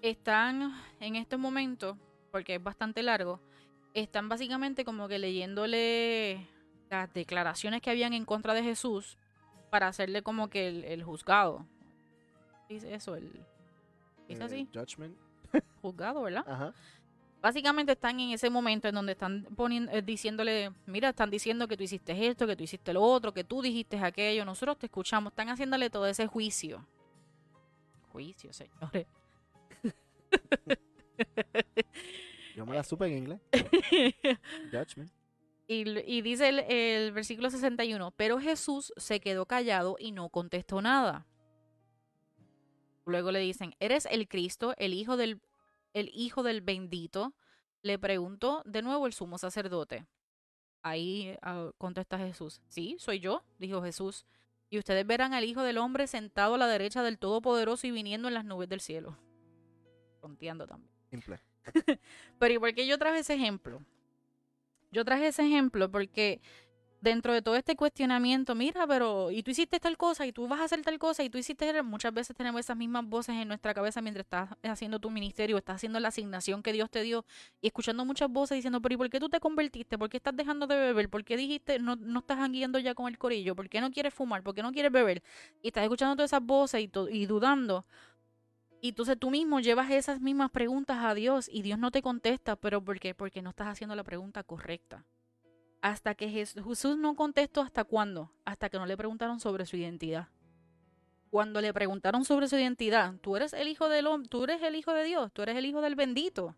Están 0.00 0.74
en 0.98 1.16
este 1.16 1.36
momento, 1.36 1.98
porque 2.32 2.54
es 2.54 2.62
bastante 2.62 3.02
largo, 3.02 3.40
están 3.92 4.28
básicamente 4.30 4.86
como 4.86 5.06
que 5.06 5.18
leyéndole 5.18 6.48
las 6.90 7.12
declaraciones 7.12 7.82
que 7.82 7.90
habían 7.90 8.14
en 8.14 8.24
contra 8.24 8.54
de 8.54 8.62
Jesús 8.62 9.18
para 9.70 9.86
hacerle 9.86 10.22
como 10.22 10.48
que 10.48 10.68
el, 10.68 10.84
el 10.84 11.04
juzgado. 11.04 11.66
Dice 12.68 12.94
eso, 12.94 13.14
el 13.14 13.44
dice 14.34 14.42
Eh, 14.42 14.46
así, 14.46 14.68
Judgment. 14.72 15.16
juzgado, 15.80 16.22
¿verdad? 16.22 16.44
Ajá. 16.46 16.74
Básicamente 17.40 17.92
están 17.92 18.20
en 18.20 18.30
ese 18.30 18.48
momento 18.50 18.86
en 18.88 18.94
donde 18.94 19.12
están 19.12 19.44
poniendo, 19.56 19.90
eh, 19.90 20.00
diciéndole, 20.00 20.70
mira, 20.86 21.08
están 21.08 21.28
diciendo 21.28 21.66
que 21.66 21.76
tú 21.76 21.82
hiciste 21.82 22.28
esto, 22.28 22.46
que 22.46 22.54
tú 22.54 22.62
hiciste 22.62 22.92
lo 22.92 23.02
otro, 23.02 23.32
que 23.34 23.42
tú 23.42 23.60
dijiste 23.62 23.98
aquello, 23.98 24.44
nosotros 24.44 24.78
te 24.78 24.86
escuchamos, 24.86 25.32
están 25.32 25.48
haciéndole 25.48 25.90
todo 25.90 26.06
ese 26.06 26.26
juicio. 26.28 26.86
Juicio, 28.12 28.52
señores. 28.52 29.06
Yo 32.56 32.66
me 32.66 32.74
la 32.76 32.84
supe 32.84 33.06
en 33.06 33.18
inglés. 33.18 33.40
Judgment. 34.70 35.10
Y 35.68 36.20
dice 36.20 36.48
el, 36.50 36.58
el 36.60 37.12
versículo 37.12 37.48
61, 37.48 38.12
pero 38.16 38.38
Jesús 38.38 38.92
se 38.98 39.20
quedó 39.20 39.46
callado 39.46 39.96
y 39.98 40.12
no 40.12 40.28
contestó 40.28 40.82
nada. 40.82 41.26
Luego 43.04 43.32
le 43.32 43.40
dicen, 43.40 43.74
¿eres 43.80 44.06
el 44.06 44.28
Cristo, 44.28 44.74
el 44.78 44.94
hijo 44.94 45.16
del, 45.16 45.40
el 45.92 46.10
hijo 46.14 46.42
del 46.42 46.60
bendito? 46.60 47.34
Le 47.82 47.98
preguntó 47.98 48.62
de 48.64 48.82
nuevo 48.82 49.06
el 49.06 49.12
sumo 49.12 49.38
sacerdote. 49.38 50.06
Ahí 50.82 51.36
ah, 51.42 51.70
contesta 51.78 52.18
Jesús, 52.18 52.60
sí, 52.68 52.96
soy 52.98 53.20
yo, 53.20 53.44
dijo 53.58 53.82
Jesús. 53.82 54.26
Y 54.72 54.78
ustedes 54.78 55.06
verán 55.06 55.34
al 55.34 55.44
Hijo 55.44 55.62
del 55.62 55.76
Hombre 55.76 56.06
sentado 56.06 56.54
a 56.54 56.58
la 56.58 56.66
derecha 56.66 57.02
del 57.02 57.18
Todopoderoso 57.18 57.86
y 57.86 57.90
viniendo 57.90 58.28
en 58.28 58.34
las 58.34 58.46
nubes 58.46 58.70
del 58.70 58.80
cielo. 58.80 59.18
Conteando 60.18 60.66
también. 60.66 60.90
Simple. 61.10 61.40
Pero 62.38 62.54
¿y 62.54 62.58
por 62.58 62.74
qué 62.74 62.86
yo 62.86 62.96
traje 62.98 63.18
ese 63.18 63.34
ejemplo? 63.34 63.82
Yo 64.90 65.04
traje 65.04 65.26
ese 65.26 65.44
ejemplo 65.44 65.90
porque 65.90 66.40
dentro 67.02 67.34
de 67.34 67.42
todo 67.42 67.56
este 67.56 67.74
cuestionamiento, 67.74 68.54
mira, 68.54 68.86
pero 68.86 69.32
y 69.32 69.42
tú 69.42 69.50
hiciste 69.50 69.80
tal 69.80 69.96
cosa 69.96 70.24
y 70.24 70.32
tú 70.32 70.46
vas 70.46 70.60
a 70.60 70.64
hacer 70.64 70.82
tal 70.82 70.98
cosa 71.00 71.24
y 71.24 71.30
tú 71.30 71.36
hiciste 71.36 71.82
muchas 71.82 72.14
veces 72.14 72.36
tenemos 72.36 72.60
esas 72.60 72.76
mismas 72.76 73.04
voces 73.04 73.34
en 73.34 73.48
nuestra 73.48 73.74
cabeza 73.74 74.00
mientras 74.00 74.24
estás 74.24 74.50
haciendo 74.62 75.00
tu 75.00 75.10
ministerio, 75.10 75.58
estás 75.58 75.76
haciendo 75.76 75.98
la 75.98 76.08
asignación 76.08 76.62
que 76.62 76.72
Dios 76.72 76.88
te 76.90 77.02
dio 77.02 77.24
y 77.60 77.66
escuchando 77.66 78.04
muchas 78.04 78.30
voces 78.30 78.56
diciendo, 78.56 78.80
pero 78.80 78.94
¿y 78.94 78.96
por 78.98 79.10
qué 79.10 79.18
tú 79.18 79.28
te 79.28 79.40
convertiste? 79.40 79.98
¿Por 79.98 80.08
qué 80.08 80.18
estás 80.18 80.36
dejando 80.36 80.68
de 80.68 80.76
beber? 80.76 81.10
¿Por 81.10 81.24
qué 81.24 81.36
dijiste 81.36 81.80
no, 81.80 81.96
no 81.96 82.20
estás 82.20 82.38
guiando 82.50 82.78
ya 82.78 82.94
con 82.94 83.08
el 83.08 83.18
corillo? 83.18 83.56
¿Por 83.56 83.68
qué 83.68 83.80
no 83.80 83.90
quieres 83.90 84.14
fumar? 84.14 84.44
¿Por 84.44 84.54
qué 84.54 84.62
no 84.62 84.70
quieres 84.70 84.92
beber? 84.92 85.24
Y 85.60 85.68
estás 85.68 85.82
escuchando 85.82 86.14
todas 86.14 86.30
esas 86.30 86.44
voces 86.44 86.82
y, 86.82 86.90
y 87.10 87.26
dudando. 87.26 87.84
Y 88.80 88.90
entonces 88.90 89.18
tú 89.18 89.30
mismo 89.30 89.58
llevas 89.58 89.90
esas 89.90 90.20
mismas 90.20 90.50
preguntas 90.50 90.98
a 91.04 91.14
Dios 91.14 91.48
y 91.52 91.62
Dios 91.62 91.80
no 91.80 91.90
te 91.90 92.00
contesta, 92.00 92.54
pero 92.54 92.80
¿por 92.80 93.00
qué? 93.00 93.12
Porque 93.14 93.42
no 93.42 93.50
estás 93.50 93.66
haciendo 93.66 93.96
la 93.96 94.04
pregunta 94.04 94.44
correcta. 94.44 95.04
Hasta 95.82 96.14
que 96.14 96.28
Jes- 96.30 96.54
Jesús 96.64 96.96
no 96.96 97.14
contestó, 97.16 97.60
¿hasta 97.60 97.84
cuándo? 97.84 98.32
Hasta 98.44 98.70
que 98.70 98.78
no 98.78 98.86
le 98.86 98.96
preguntaron 98.96 99.40
sobre 99.40 99.66
su 99.66 99.76
identidad. 99.76 100.28
Cuando 101.30 101.60
le 101.60 101.72
preguntaron 101.74 102.24
sobre 102.24 102.46
su 102.48 102.56
identidad, 102.56 103.14
tú 103.20 103.36
eres 103.36 103.52
el 103.52 103.66
hijo 103.68 103.88
del 103.88 104.06
hom- 104.06 104.28
tú 104.28 104.44
eres 104.44 104.62
el 104.62 104.76
hijo 104.76 104.92
de 104.92 105.04
Dios, 105.04 105.32
tú 105.32 105.42
eres 105.42 105.56
el 105.56 105.66
hijo 105.66 105.80
del 105.80 105.94
bendito. 105.96 106.54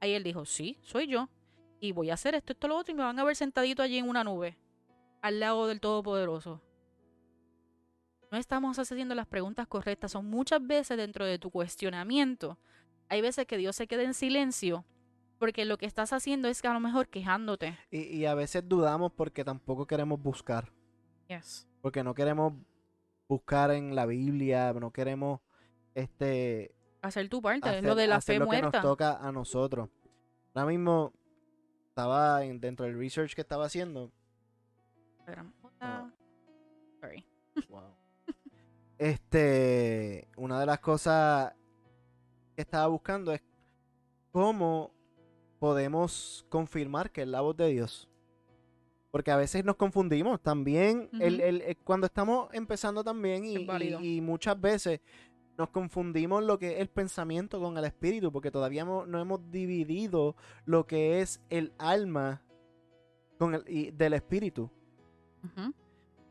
Ahí 0.00 0.12
él 0.12 0.22
dijo, 0.24 0.44
sí, 0.44 0.78
soy 0.82 1.06
yo. 1.06 1.28
Y 1.80 1.92
voy 1.92 2.10
a 2.10 2.14
hacer 2.14 2.34
esto, 2.34 2.52
esto, 2.52 2.68
lo 2.68 2.76
otro, 2.76 2.92
y 2.92 2.96
me 2.96 3.04
van 3.04 3.18
a 3.18 3.24
ver 3.24 3.36
sentadito 3.36 3.82
allí 3.82 3.98
en 3.98 4.08
una 4.08 4.24
nube, 4.24 4.58
al 5.22 5.38
lado 5.40 5.66
del 5.68 5.80
Todopoderoso. 5.80 6.62
No 8.32 8.38
estamos 8.38 8.78
haciendo 8.78 9.14
las 9.14 9.26
preguntas 9.26 9.68
correctas. 9.68 10.12
Son 10.12 10.28
muchas 10.28 10.66
veces 10.66 10.96
dentro 10.96 11.24
de 11.24 11.38
tu 11.38 11.50
cuestionamiento. 11.50 12.58
Hay 13.08 13.20
veces 13.20 13.46
que 13.46 13.56
Dios 13.56 13.76
se 13.76 13.86
queda 13.86 14.02
en 14.02 14.14
silencio 14.14 14.84
porque 15.38 15.64
lo 15.64 15.76
que 15.78 15.86
estás 15.86 16.12
haciendo 16.12 16.48
es 16.48 16.62
que 16.62 16.68
a 16.68 16.72
lo 16.72 16.80
mejor 16.80 17.08
quejándote. 17.08 17.78
Y, 17.90 18.00
y 18.02 18.26
a 18.26 18.34
veces 18.34 18.68
dudamos 18.68 19.12
porque 19.12 19.44
tampoco 19.44 19.86
queremos 19.86 20.20
buscar. 20.22 20.72
Yes. 21.28 21.66
Porque 21.82 22.02
no 22.02 22.14
queremos 22.14 22.54
buscar 23.28 23.70
en 23.72 23.94
la 23.94 24.06
Biblia, 24.06 24.72
no 24.72 24.92
queremos 24.92 25.40
este 25.94 26.74
Hacer 27.02 27.28
tu 27.28 27.40
parte, 27.42 27.68
hacer, 27.68 27.84
lo 27.84 27.94
de 27.94 28.06
la 28.06 28.16
hacer 28.16 28.36
fe 28.36 28.44
lo 28.44 28.50
que 28.50 28.62
nos 28.62 28.72
toca 28.80 29.16
a 29.18 29.30
nosotros. 29.32 29.88
Ahora 30.54 30.66
mismo 30.68 31.12
estaba 31.88 32.44
en- 32.44 32.60
dentro 32.60 32.86
del 32.86 32.98
research 32.98 33.34
que 33.34 33.40
estaba 33.42 33.66
haciendo. 33.66 34.10
Hola. 35.26 36.12
Sorry. 37.00 37.24
Wow. 37.68 37.94
Este, 38.98 40.26
una 40.36 40.58
de 40.60 40.66
las 40.66 40.80
cosas 40.80 41.52
que 42.54 42.62
estaba 42.62 42.86
buscando 42.86 43.32
es 43.32 43.42
cómo 44.32 44.92
podemos 45.58 46.46
confirmar 46.48 47.10
que 47.10 47.22
es 47.22 47.28
la 47.28 47.40
voz 47.40 47.56
de 47.56 47.68
Dios. 47.68 48.08
Porque 49.10 49.30
a 49.30 49.36
veces 49.36 49.64
nos 49.64 49.76
confundimos 49.76 50.40
también. 50.42 51.08
el- 51.20 51.40
el- 51.40 51.62
el- 51.62 51.76
cuando 51.78 52.06
estamos 52.06 52.48
empezando 52.52 53.02
también 53.02 53.44
y, 53.44 53.54
muchas 54.20 54.60
veces 54.60 55.00
nos 55.56 55.70
confundimos 55.70 56.44
lo 56.44 56.58
que 56.58 56.74
es 56.74 56.80
el 56.80 56.88
pensamiento 56.88 57.58
con 57.60 57.78
el 57.78 57.84
espíritu, 57.84 58.30
porque 58.30 58.50
todavía 58.50 58.82
hemos- 58.82 59.08
no 59.08 59.18
hemos 59.18 59.40
dividido 59.50 60.36
lo 60.66 60.86
que 60.86 61.22
es 61.22 61.40
el 61.48 61.72
alma 61.78 62.42
con 63.38 63.54
el, 63.54 63.64
y- 63.66 63.90
del 63.90 64.12
espíritu 64.14 64.70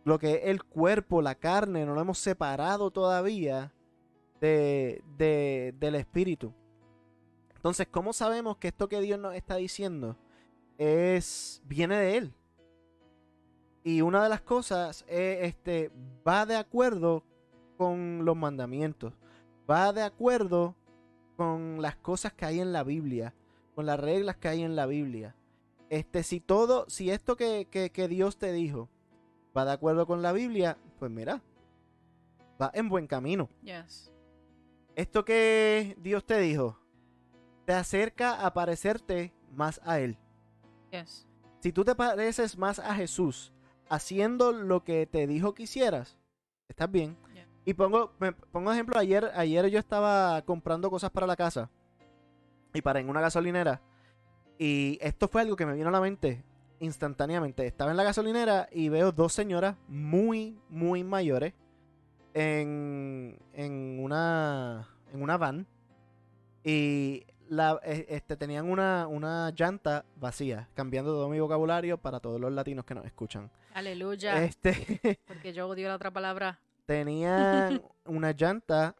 lo 0.03 0.19
que 0.19 0.33
es 0.35 0.41
el 0.45 0.63
cuerpo, 0.63 1.21
la 1.23 1.33
carne, 1.35 1.85
no 1.85 1.95
lo 1.95 2.01
hemos 2.01 2.19
separado 2.19 2.91
todavía 2.91 3.73
de, 4.41 5.01
de- 5.17 5.73
del 5.79 5.95
espíritu. 5.95 6.53
Entonces, 7.65 7.87
¿cómo 7.89 8.13
sabemos 8.13 8.57
que 8.57 8.67
esto 8.67 8.87
que 8.87 9.01
Dios 9.01 9.17
nos 9.19 9.33
está 9.33 9.55
diciendo 9.55 10.15
es 10.77 11.63
viene 11.65 11.97
de 11.97 12.17
Él? 12.17 12.33
Y 13.83 14.01
una 14.01 14.21
de 14.21 14.29
las 14.29 14.41
cosas 14.41 15.03
es, 15.07 15.47
este, 15.47 15.91
va 16.27 16.45
de 16.45 16.57
acuerdo 16.57 17.23
con 17.75 18.23
los 18.23 18.37
mandamientos. 18.37 19.13
Va 19.67 19.91
de 19.93 20.03
acuerdo 20.03 20.75
con 21.37 21.81
las 21.81 21.95
cosas 21.95 22.33
que 22.33 22.45
hay 22.45 22.59
en 22.59 22.71
la 22.71 22.83
Biblia. 22.83 23.33
Con 23.73 23.87
las 23.87 23.99
reglas 23.99 24.37
que 24.37 24.47
hay 24.47 24.61
en 24.61 24.75
la 24.75 24.85
Biblia. 24.85 25.35
Este, 25.89 26.21
si 26.21 26.39
todo, 26.39 26.87
si 26.87 27.09
esto 27.09 27.35
que, 27.35 27.67
que, 27.71 27.89
que 27.89 28.07
Dios 28.07 28.37
te 28.37 28.53
dijo 28.53 28.89
va 29.57 29.65
de 29.65 29.71
acuerdo 29.71 30.05
con 30.05 30.21
la 30.21 30.33
Biblia, 30.33 30.77
pues 30.99 31.09
mira, 31.09 31.41
va 32.61 32.69
en 32.75 32.89
buen 32.89 33.07
camino. 33.07 33.49
Yes. 33.63 34.13
Esto 34.95 35.25
que 35.25 35.97
Dios 35.99 36.27
te 36.27 36.37
dijo, 36.37 36.84
te 37.65 37.73
acerca 37.73 38.45
a 38.45 38.53
parecerte 38.53 39.33
más 39.51 39.81
a 39.83 39.99
Él. 39.99 40.17
Yes. 40.91 41.27
Si 41.59 41.71
tú 41.71 41.83
te 41.83 41.95
pareces 41.95 42.57
más 42.57 42.79
a 42.79 42.93
Jesús 42.95 43.53
haciendo 43.89 44.51
lo 44.51 44.83
que 44.83 45.05
te 45.07 45.27
dijo 45.27 45.53
que 45.53 45.63
hicieras, 45.63 46.17
estás 46.67 46.91
bien. 46.91 47.17
Yeah. 47.33 47.47
Y 47.65 47.73
pongo, 47.73 48.13
me 48.19 48.31
pongo 48.31 48.71
ejemplo, 48.71 48.97
ayer, 48.99 49.31
ayer 49.35 49.67
yo 49.69 49.79
estaba 49.79 50.41
comprando 50.43 50.89
cosas 50.89 51.09
para 51.09 51.27
la 51.27 51.35
casa 51.35 51.69
y 52.73 52.81
para 52.81 52.99
en 52.99 53.09
una 53.09 53.21
gasolinera. 53.21 53.81
Y 54.57 54.97
esto 55.01 55.27
fue 55.27 55.41
algo 55.41 55.55
que 55.55 55.65
me 55.65 55.73
vino 55.73 55.89
a 55.89 55.91
la 55.91 56.01
mente 56.01 56.43
instantáneamente. 56.79 57.65
Estaba 57.65 57.91
en 57.91 57.97
la 57.97 58.03
gasolinera 58.03 58.69
y 58.71 58.89
veo 58.89 59.11
dos 59.11 59.33
señoras 59.33 59.75
muy, 59.87 60.59
muy 60.69 61.03
mayores 61.03 61.53
en, 62.33 63.39
en 63.53 63.97
una 63.99 64.89
en 65.13 65.21
una 65.21 65.37
van 65.37 65.67
y 66.63 67.25
la, 67.49 67.79
eh, 67.83 68.05
este, 68.09 68.35
tenían 68.35 68.69
una, 68.69 69.07
una 69.07 69.51
llanta 69.51 70.05
vacía, 70.17 70.69
cambiando 70.73 71.11
todo 71.11 71.29
mi 71.29 71.39
vocabulario 71.39 71.97
para 71.97 72.19
todos 72.19 72.39
los 72.39 72.51
latinos 72.51 72.85
que 72.85 72.95
nos 72.95 73.05
escuchan. 73.05 73.51
Aleluya. 73.73 74.43
Este, 74.43 75.19
Porque 75.27 75.53
yo 75.53 75.67
odio 75.67 75.87
la 75.87 75.95
otra 75.95 76.11
palabra. 76.11 76.59
tenían 76.85 77.81
una 78.05 78.31
llanta 78.31 78.95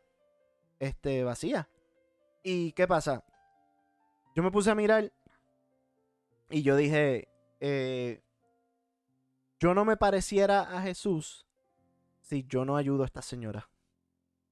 este, 0.80 1.24
vacía. 1.24 1.68
¿Y 2.43 2.72
qué 2.74 2.88
pasa? 2.88 3.24
Yo 4.36 4.43
me 4.43 4.52
puse 4.52 4.70
a 4.70 4.76
mirar 4.76 5.12
y 6.50 6.62
yo 6.62 6.76
dije, 6.76 7.28
eh, 7.60 8.22
yo 9.60 9.74
no 9.74 9.86
me 9.86 9.98
pareciera 9.98 10.62
a 10.62 10.82
Jesús 10.82 11.46
si 12.22 12.43
yo 12.48 12.66
no 12.66 12.76
ayudo 12.78 13.04
a 13.04 13.06
esta 13.06 13.22
señora. 13.22 13.70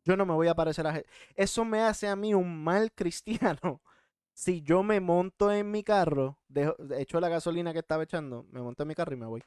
Yo 0.04 0.18
no 0.18 0.26
me 0.26 0.34
voy 0.34 0.48
a 0.48 0.56
parecer 0.56 0.86
a. 0.88 1.02
Eso 1.36 1.66
me 1.66 1.82
hace 1.82 2.08
a 2.08 2.16
mí 2.16 2.34
un 2.34 2.64
mal 2.64 2.92
cristiano. 2.94 3.82
Si 4.36 4.64
yo 4.64 4.82
me 4.82 5.00
monto 5.00 5.52
en 5.52 5.70
mi 5.70 5.84
carro, 5.84 6.40
dejo, 6.48 6.76
echo 6.98 7.20
la 7.20 7.30
gasolina 7.30 7.72
que 7.72 7.78
estaba 7.80 8.02
echando, 8.02 8.46
me 8.50 8.62
monto 8.62 8.82
en 8.82 8.88
mi 8.90 8.96
carro 8.96 9.14
y 9.14 9.18
me 9.18 9.28
voy. 9.28 9.44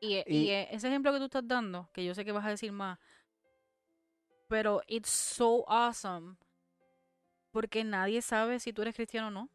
Y, 0.00 0.16
y, 0.28 0.48
Y- 0.48 0.50
eh, 0.50 0.68
ese 0.70 0.88
ejemplo 0.88 1.12
que 1.12 1.18
tú 1.18 1.24
estás 1.24 1.46
dando, 1.46 1.88
que 1.92 2.04
yo 2.04 2.14
sé 2.14 2.24
que 2.24 2.32
vas 2.32 2.44
a 2.44 2.50
decir 2.50 2.72
más, 2.72 2.98
pero 4.48 4.82
it's 4.88 5.08
so 5.08 5.64
awesome 5.68 6.36
porque 7.50 7.84
nadie 7.84 8.22
sabe 8.22 8.60
si 8.60 8.72
tú 8.72 8.82
eres 8.82 8.94
cristiano 8.94 9.28
o 9.28 9.30
no. 9.30 9.50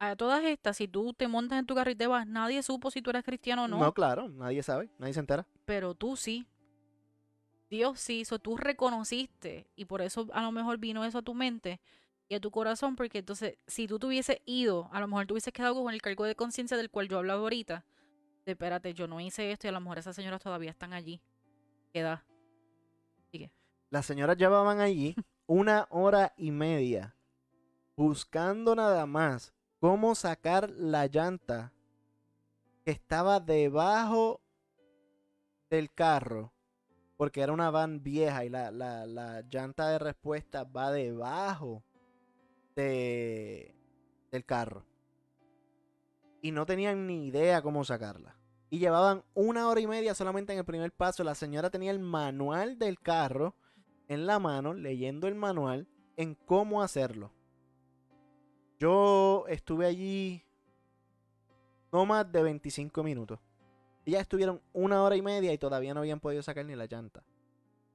A 0.00 0.16
todas 0.16 0.44
estas, 0.44 0.76
si 0.78 0.88
tú 0.88 1.14
te 1.14 1.28
montas 1.28 1.58
en 1.60 1.66
tu 1.66 1.74
carro 1.74 1.90
y 1.92 1.96
te 1.96 2.06
vas, 2.08 2.26
nadie 2.26 2.62
supo 2.62 2.90
si 2.90 3.02
tú 3.02 3.10
eres 3.10 3.24
cristiano 3.24 3.64
o 3.64 3.68
no, 3.68 3.82
no, 3.82 3.92
claro, 3.92 4.28
nadie 4.28 4.62
sabe, 4.62 4.90
nadie 4.98 5.14
se 5.14 5.20
entera. 5.20 5.46
pero 5.64 5.94
tú 5.94 6.16
sí. 6.16 6.46
Dios 7.70 8.00
sí, 8.00 8.22
eso 8.22 8.38
tú 8.38 8.56
reconociste 8.56 9.70
y 9.76 9.84
por 9.84 10.00
eso 10.00 10.26
a 10.32 10.42
lo 10.42 10.52
mejor 10.52 10.78
vino 10.78 11.04
eso 11.04 11.18
a 11.18 11.22
tu 11.22 11.34
mente 11.34 11.80
y 12.28 12.34
a 12.34 12.40
tu 12.40 12.50
corazón, 12.50 12.96
porque 12.96 13.18
entonces 13.18 13.58
si 13.66 13.86
tú 13.86 13.98
te 13.98 14.06
hubieses 14.06 14.38
ido, 14.44 14.88
a 14.92 15.00
lo 15.00 15.08
mejor 15.08 15.26
te 15.26 15.32
hubieses 15.34 15.52
quedado 15.52 15.82
con 15.82 15.92
el 15.92 16.02
cargo 16.02 16.24
de 16.24 16.34
conciencia 16.34 16.76
del 16.76 16.90
cual 16.90 17.08
yo 17.08 17.18
hablaba 17.18 17.40
ahorita, 17.40 17.84
de 18.44 18.52
espérate, 18.52 18.94
yo 18.94 19.06
no 19.06 19.20
hice 19.20 19.50
esto 19.50 19.66
y 19.66 19.68
a 19.68 19.72
lo 19.72 19.80
mejor 19.80 19.98
esas 19.98 20.16
señoras 20.16 20.42
todavía 20.42 20.70
están 20.70 20.92
allí. 20.92 21.20
Queda. 21.92 22.24
Las 23.90 24.04
señoras 24.04 24.36
llevaban 24.36 24.80
allí 24.80 25.14
una 25.46 25.86
hora 25.90 26.34
y 26.36 26.50
media 26.50 27.16
buscando 27.96 28.74
nada 28.74 29.06
más 29.06 29.52
cómo 29.80 30.14
sacar 30.14 30.70
la 30.70 31.06
llanta 31.06 31.72
que 32.84 32.90
estaba 32.90 33.40
debajo 33.40 34.40
del 35.70 35.90
carro. 35.92 36.52
Porque 37.18 37.42
era 37.42 37.52
una 37.52 37.70
van 37.70 38.02
vieja 38.02 38.46
y 38.46 38.48
la, 38.48 38.70
la- 38.70 39.04
la 39.04 39.42
llanta 39.42 39.88
de 39.90 39.98
respuesta 39.98 40.64
va 40.64 40.90
debajo 40.90 41.82
de, 42.74 43.74
del 44.30 44.44
carro. 44.46 44.86
Y 46.40 46.52
no 46.52 46.64
tenían 46.64 47.06
ni 47.06 47.26
idea 47.26 47.60
cómo 47.60 47.84
sacarla. 47.84 48.36
Y 48.70 48.78
llevaban 48.78 49.24
una 49.34 49.68
hora 49.68 49.80
y 49.80 49.86
media 49.86 50.14
solamente 50.14 50.52
en 50.52 50.60
el 50.60 50.64
primer 50.64 50.92
paso. 50.92 51.24
La 51.24 51.34
señora 51.34 51.68
tenía 51.70 51.90
el 51.90 51.98
manual 51.98 52.78
del 52.78 52.98
carro 53.00 53.54
en 54.08 54.24
la 54.26 54.38
mano, 54.38 54.72
leyendo 54.72 55.26
el 55.26 55.34
manual 55.34 55.88
en 56.16 56.34
cómo 56.34 56.82
hacerlo. 56.82 57.32
Yo 58.78 59.44
estuve 59.48 59.86
allí 59.86 60.44
no 61.92 62.06
más 62.06 62.30
de 62.30 62.42
25 62.42 63.02
minutos. 63.02 63.40
Ellas 64.08 64.22
estuvieron 64.22 64.62
una 64.72 65.02
hora 65.02 65.16
y 65.16 65.22
media 65.22 65.52
y 65.52 65.58
todavía 65.58 65.92
no 65.92 66.00
habían 66.00 66.18
podido 66.18 66.42
sacar 66.42 66.64
ni 66.64 66.74
la 66.74 66.86
llanta. 66.86 67.22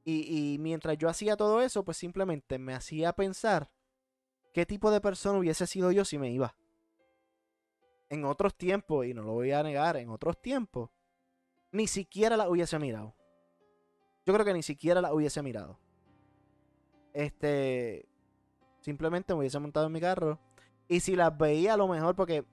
Y, 0.05 0.53
y 0.53 0.59
mientras 0.59 0.95
yo 0.97 1.09
hacía 1.09 1.35
todo 1.35 1.59
eso, 1.61 1.83
pues 1.83 1.97
simplemente 1.97 2.59
me 2.59 2.75
hacía 2.75 3.13
pensar 3.13 3.71
qué 4.53 4.65
tipo 4.67 4.91
de 4.91 5.01
persona 5.01 5.39
hubiese 5.39 5.65
sido 5.65 5.91
yo 5.91 6.05
si 6.05 6.19
me 6.19 6.29
iba. 6.29 6.55
En 8.09 8.25
otros 8.25 8.55
tiempos, 8.55 9.07
y 9.07 9.15
no 9.15 9.23
lo 9.23 9.31
voy 9.31 9.53
a 9.53 9.63
negar, 9.63 9.97
en 9.97 10.09
otros 10.09 10.39
tiempos, 10.39 10.91
ni 11.71 11.87
siquiera 11.87 12.37
la 12.37 12.47
hubiese 12.47 12.77
mirado. 12.77 13.15
Yo 14.23 14.33
creo 14.35 14.45
que 14.45 14.53
ni 14.53 14.61
siquiera 14.61 15.01
la 15.01 15.13
hubiese 15.15 15.41
mirado. 15.41 15.79
Este. 17.13 18.07
Simplemente 18.81 19.33
me 19.33 19.39
hubiese 19.39 19.57
montado 19.57 19.87
en 19.87 19.91
mi 19.93 19.99
carro. 19.99 20.39
Y 20.87 20.99
si 20.99 21.15
las 21.15 21.35
veía 21.35 21.73
a 21.73 21.77
lo 21.77 21.87
mejor, 21.87 22.15
porque 22.15 22.45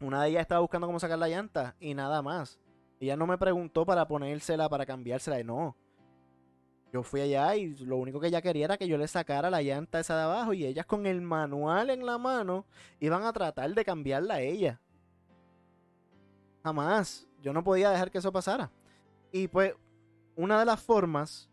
una 0.00 0.22
de 0.22 0.30
ellas 0.30 0.42
estaba 0.42 0.60
buscando 0.60 0.86
cómo 0.86 1.00
sacar 1.00 1.18
la 1.18 1.28
llanta 1.28 1.74
y 1.80 1.94
nada 1.94 2.22
más. 2.22 2.58
Ella 3.00 3.16
no 3.16 3.26
me 3.26 3.38
preguntó 3.38 3.84
para 3.86 4.06
ponérsela, 4.06 4.68
para 4.68 4.86
cambiársela. 4.86 5.42
No. 5.42 5.76
Yo 6.92 7.02
fui 7.02 7.20
allá 7.20 7.54
y 7.56 7.74
lo 7.76 7.96
único 7.96 8.18
que 8.18 8.28
ella 8.28 8.42
quería 8.42 8.64
era 8.64 8.78
que 8.78 8.88
yo 8.88 8.96
le 8.96 9.06
sacara 9.06 9.50
la 9.50 9.62
llanta 9.62 10.00
esa 10.00 10.16
de 10.16 10.22
abajo. 10.22 10.52
Y 10.52 10.64
ellas 10.64 10.86
con 10.86 11.06
el 11.06 11.20
manual 11.20 11.90
en 11.90 12.04
la 12.04 12.18
mano 12.18 12.66
iban 13.00 13.24
a 13.24 13.32
tratar 13.32 13.72
de 13.74 13.84
cambiarla 13.84 14.34
a 14.34 14.40
ella. 14.40 14.80
Jamás. 16.64 17.28
Yo 17.40 17.52
no 17.52 17.62
podía 17.62 17.90
dejar 17.90 18.10
que 18.10 18.18
eso 18.18 18.32
pasara. 18.32 18.72
Y 19.30 19.48
pues, 19.48 19.74
una 20.34 20.58
de 20.58 20.64
las 20.64 20.80
formas 20.80 21.48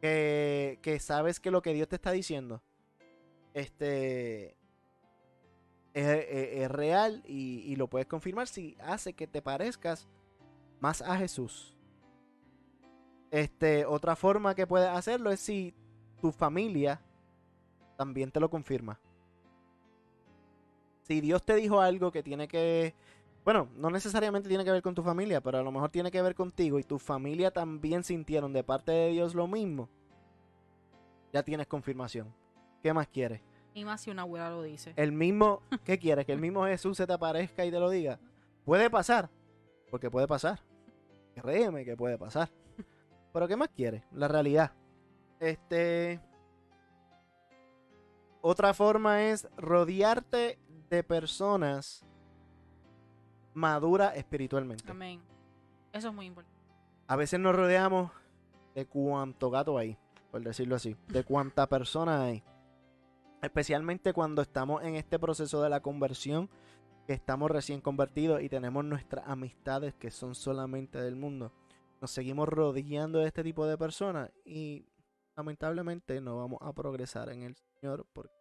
que, 0.00 0.78
que 0.82 0.98
sabes 0.98 1.40
que 1.40 1.50
lo 1.50 1.60
que 1.60 1.74
Dios 1.74 1.88
te 1.88 1.96
está 1.96 2.12
diciendo 2.12 2.62
este 3.54 4.56
es, 5.94 6.06
es- 6.06 6.62
es 6.62 6.70
real 6.70 7.22
y, 7.26 7.60
y 7.66 7.76
lo 7.76 7.88
puedes 7.88 8.06
confirmar 8.06 8.46
si 8.48 8.76
hace 8.82 9.12
que 9.12 9.26
te 9.26 9.42
parezcas 9.42 10.08
más 10.80 11.02
a 11.02 11.16
Jesús. 11.16 11.76
Este, 13.30 13.84
otra 13.86 14.16
forma 14.16 14.54
que 14.54 14.66
puedes 14.66 14.88
hacerlo 14.88 15.30
es 15.30 15.40
si 15.40 15.74
tu 16.20 16.32
familia 16.32 17.00
también 17.96 18.30
te 18.30 18.40
lo 18.40 18.50
confirma. 18.50 18.98
Si 21.02 21.20
Dios 21.20 21.44
te 21.44 21.54
dijo 21.54 21.80
algo 21.80 22.10
que 22.12 22.22
tiene 22.22 22.46
que, 22.48 22.94
bueno, 23.44 23.68
no 23.76 23.90
necesariamente 23.90 24.48
tiene 24.48 24.64
que 24.64 24.70
ver 24.70 24.82
con 24.82 24.94
tu 24.94 25.02
familia, 25.02 25.40
pero 25.40 25.58
a 25.58 25.62
lo 25.62 25.72
mejor 25.72 25.90
tiene 25.90 26.10
que 26.10 26.22
ver 26.22 26.34
contigo 26.34 26.78
y 26.78 26.84
tu 26.84 26.98
familia 26.98 27.50
también 27.50 28.04
sintieron 28.04 28.52
de 28.52 28.62
parte 28.64 28.92
de 28.92 29.10
Dios 29.10 29.34
lo 29.34 29.46
mismo, 29.46 29.88
ya 31.32 31.42
tienes 31.42 31.66
confirmación. 31.66 32.32
¿Qué 32.82 32.92
más 32.92 33.08
quieres? 33.08 33.40
Y 33.74 33.84
más 33.84 34.00
si 34.00 34.10
una 34.10 34.22
abuela 34.22 34.50
lo 34.50 34.62
dice. 34.62 34.92
El 34.96 35.12
mismo, 35.12 35.62
¿qué 35.84 35.98
quieres? 35.98 36.26
Que 36.26 36.32
el 36.32 36.40
mismo 36.40 36.64
Jesús 36.66 36.96
se 36.96 37.06
te 37.06 37.12
aparezca 37.12 37.64
y 37.64 37.70
te 37.70 37.78
lo 37.78 37.90
diga. 37.90 38.18
Puede 38.64 38.90
pasar, 38.90 39.30
porque 39.90 40.10
puede 40.10 40.26
pasar. 40.26 40.60
Créeme 41.34 41.84
que 41.84 41.96
puede 41.96 42.18
pasar. 42.18 42.50
Pero 43.32 43.48
¿qué 43.48 43.56
más 43.56 43.68
quieres? 43.68 44.02
La 44.12 44.28
realidad. 44.28 44.72
Este. 45.38 46.20
Otra 48.42 48.74
forma 48.74 49.22
es 49.24 49.48
rodearte 49.56 50.58
de 50.88 51.04
personas 51.04 52.04
maduras 53.54 54.16
espiritualmente. 54.16 54.90
Amén. 54.90 55.20
Eso 55.92 56.08
es 56.08 56.14
muy 56.14 56.26
importante. 56.26 56.58
A 57.06 57.16
veces 57.16 57.38
nos 57.38 57.54
rodeamos 57.54 58.10
de 58.74 58.86
cuánto 58.86 59.50
gato 59.50 59.76
hay, 59.76 59.98
por 60.30 60.42
decirlo 60.42 60.76
así, 60.76 60.96
de 61.08 61.24
cuánta 61.24 61.66
persona 61.66 62.24
hay. 62.24 62.42
Especialmente 63.42 64.12
cuando 64.12 64.42
estamos 64.42 64.82
en 64.82 64.96
este 64.96 65.18
proceso 65.18 65.62
de 65.62 65.70
la 65.70 65.80
conversión, 65.80 66.50
que 67.06 67.14
estamos 67.14 67.50
recién 67.50 67.80
convertidos 67.80 68.42
y 68.42 68.48
tenemos 68.48 68.84
nuestras 68.84 69.26
amistades 69.26 69.94
que 69.94 70.10
son 70.10 70.34
solamente 70.34 71.00
del 71.00 71.16
mundo. 71.16 71.52
Nos 72.00 72.10
seguimos 72.10 72.48
rodeando 72.48 73.18
de 73.18 73.26
este 73.26 73.42
tipo 73.42 73.66
de 73.66 73.78
personas 73.78 74.30
y 74.44 74.86
lamentablemente 75.36 76.20
no 76.20 76.36
vamos 76.36 76.58
a 76.62 76.72
progresar 76.72 77.30
en 77.30 77.42
el 77.42 77.56
Señor 77.56 78.06
porque 78.12 78.34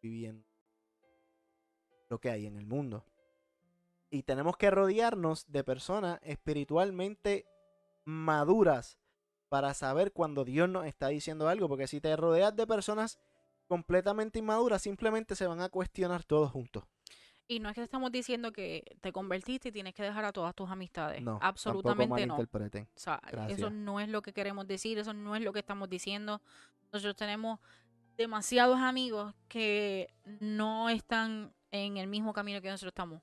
viviendo 0.00 0.46
lo 2.08 2.18
que 2.18 2.30
hay 2.30 2.46
en 2.46 2.56
el 2.56 2.66
mundo. 2.66 3.04
Y 4.10 4.22
tenemos 4.22 4.56
que 4.56 4.70
rodearnos 4.70 5.50
de 5.52 5.62
personas 5.64 6.20
espiritualmente 6.22 7.46
maduras 8.04 8.98
para 9.50 9.74
saber 9.74 10.12
cuando 10.12 10.44
Dios 10.44 10.68
nos 10.68 10.86
está 10.86 11.08
diciendo 11.08 11.48
algo. 11.48 11.68
Porque 11.68 11.86
si 11.86 12.00
te 12.00 12.16
rodeas 12.16 12.56
de 12.56 12.66
personas 12.66 13.18
completamente 13.68 14.38
inmaduras, 14.40 14.82
simplemente 14.82 15.36
se 15.36 15.46
van 15.46 15.60
a 15.60 15.68
cuestionar 15.68 16.24
todos 16.24 16.50
juntos. 16.50 16.84
Y 17.46 17.60
no 17.60 17.70
es 17.70 17.74
que 17.74 17.82
estamos 17.82 18.12
diciendo 18.12 18.52
que 18.52 18.84
te 19.00 19.10
convertiste 19.10 19.70
y 19.70 19.72
tienes 19.72 19.94
que 19.94 20.02
dejar 20.02 20.24
a 20.24 20.32
todas 20.32 20.54
tus 20.54 20.68
amistades. 20.68 21.22
No, 21.22 21.38
absolutamente 21.40 22.26
no. 22.26 22.36
O 22.36 22.86
sea, 22.94 23.22
eso 23.48 23.70
no 23.70 24.00
es 24.00 24.08
lo 24.08 24.20
que 24.20 24.34
queremos 24.34 24.66
decir, 24.66 24.98
eso 24.98 25.14
no 25.14 25.34
es 25.34 25.42
lo 25.42 25.52
que 25.52 25.60
estamos 25.60 25.88
diciendo. 25.88 26.42
Nosotros 26.92 27.16
tenemos 27.16 27.58
demasiados 28.18 28.78
amigos 28.78 29.34
que 29.48 30.12
no 30.40 30.90
están 30.90 31.54
en 31.70 31.96
el 31.96 32.06
mismo 32.06 32.34
camino 32.34 32.60
que 32.60 32.68
nosotros 32.68 32.90
estamos. 32.90 33.22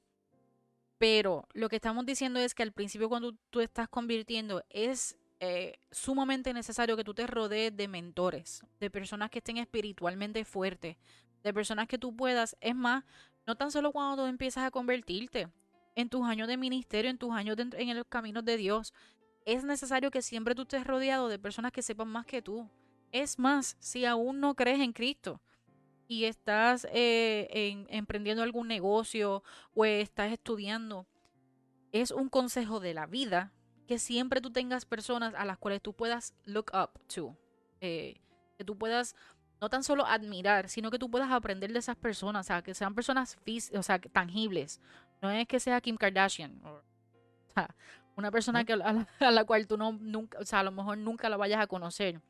Pero 0.97 1.47
lo 1.53 1.69
que 1.69 1.75
estamos 1.75 2.05
diciendo 2.05 2.39
es 2.39 2.55
que 2.55 2.63
al 2.63 2.71
principio 2.71 3.09
cuando 3.09 3.33
tú 3.51 3.59
estás 3.61 3.89
convirtiendo 3.89 4.63
es 4.69 5.17
eh, 5.45 5.79
sumamente 5.91 6.53
necesario 6.53 6.97
que 6.97 7.03
tú 7.03 7.13
te 7.13 7.27
rodees 7.27 7.75
de 7.75 7.87
mentores, 7.87 8.63
de 8.79 8.89
personas 8.89 9.29
que 9.29 9.39
estén 9.39 9.57
espiritualmente 9.57 10.43
fuertes, 10.45 10.97
de 11.43 11.53
personas 11.53 11.87
que 11.87 11.97
tú 11.97 12.15
puedas, 12.15 12.57
es 12.61 12.75
más, 12.75 13.03
no 13.45 13.55
tan 13.55 13.69
solo 13.71 13.91
cuando 13.91 14.23
tú 14.23 14.27
empiezas 14.27 14.63
a 14.63 14.71
convertirte, 14.71 15.49
en 15.95 16.09
tus 16.09 16.25
años 16.25 16.47
de 16.47 16.57
ministerio, 16.57 17.09
en 17.09 17.17
tus 17.17 17.31
años 17.31 17.55
en 17.59 17.95
los 17.95 18.07
caminos 18.07 18.43
de 18.43 18.57
Dios, 18.57 18.93
es 19.45 19.63
necesario 19.63 20.11
que 20.11 20.21
siempre 20.21 20.55
tú 20.55 20.63
estés 20.63 20.85
rodeado 20.85 21.29
de 21.29 21.39
personas 21.39 21.71
que 21.71 21.81
sepan 21.81 22.09
más 22.09 22.25
que 22.25 22.41
tú. 22.41 22.69
Es 23.11 23.39
más, 23.39 23.77
si 23.79 24.05
aún 24.05 24.39
no 24.39 24.55
crees 24.55 24.79
en 24.79 24.91
Cristo 24.91 25.41
y 26.07 26.25
estás 26.25 26.85
eh, 26.91 27.85
emprendiendo 27.89 28.43
algún 28.43 28.67
negocio 28.67 29.43
o 29.73 29.85
estás 29.85 30.33
estudiando, 30.33 31.07
es 31.91 32.11
un 32.11 32.27
consejo 32.27 32.79
de 32.79 32.93
la 32.93 33.05
vida 33.05 33.53
que 33.85 33.99
siempre 33.99 34.41
tú 34.41 34.51
tengas 34.51 34.85
personas 34.85 35.33
a 35.35 35.45
las 35.45 35.57
cuales 35.57 35.81
tú 35.81 35.93
puedas 35.93 36.33
look 36.45 36.71
up 36.73 36.99
to. 37.07 37.35
Eh, 37.81 38.19
que 38.57 38.63
tú 38.63 38.77
puedas 38.77 39.15
no 39.61 39.69
tan 39.69 39.83
solo 39.83 40.05
admirar, 40.05 40.69
sino 40.69 40.91
que 40.91 40.99
tú 40.99 41.09
puedas 41.09 41.31
aprender 41.31 41.71
de 41.71 41.79
esas 41.79 41.95
personas, 41.95 42.45
o 42.45 42.47
sea, 42.47 42.61
que 42.61 42.73
sean 42.73 42.93
personas 42.93 43.37
o 43.73 43.83
sea, 43.83 43.99
tangibles. 43.99 44.81
No 45.21 45.31
es 45.31 45.47
que 45.47 45.59
sea 45.59 45.81
Kim 45.81 45.97
Kardashian, 45.97 46.61
o, 46.63 46.81
sea, 47.53 47.73
una 48.15 48.31
persona 48.31 48.63
que, 48.63 48.73
a, 49.19 49.31
la, 49.31 49.45
cual 49.45 49.67
tú 49.67 49.77
no, 49.77 49.93
nunca, 49.93 50.39
o 50.39 50.45
sea, 50.45 50.59
a 50.59 50.63
lo 50.63 50.71
mejor 50.71 50.97
nunca 50.97 51.29
la 51.29 51.37
vayas 51.37 51.61
a 51.61 51.67
conocer. 51.67 52.21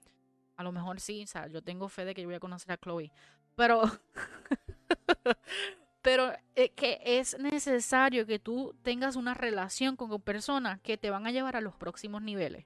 A 0.56 0.64
lo 0.64 0.72
mejor 0.72 1.00
sí, 1.00 1.24
o 1.24 1.28
sea, 1.28 1.48
yo 1.48 1.62
tengo 1.62 1.90
fe 1.90 2.06
de 2.06 2.14
que 2.14 2.22
yo 2.22 2.28
voy 2.28 2.36
a 2.36 2.40
conocer 2.40 2.72
a 2.72 2.78
Chloe. 2.78 3.12
Pero, 3.56 3.84
pero 6.06 6.32
eh, 6.56 6.70
que 6.70 7.02
es 7.04 7.38
necesario 7.38 8.26
que 8.26 8.40
tú 8.40 8.74
tengas 8.82 9.18
una 9.18 9.34
relación 9.34 9.98
con 9.98 10.22
personas 10.22 10.80
que 10.80 10.98
te 10.98 11.10
van 11.10 11.28
a 11.28 11.32
llevar 11.32 11.58
a 11.58 11.62
los 11.62 11.76
próximos 11.76 12.22
niveles, 12.22 12.66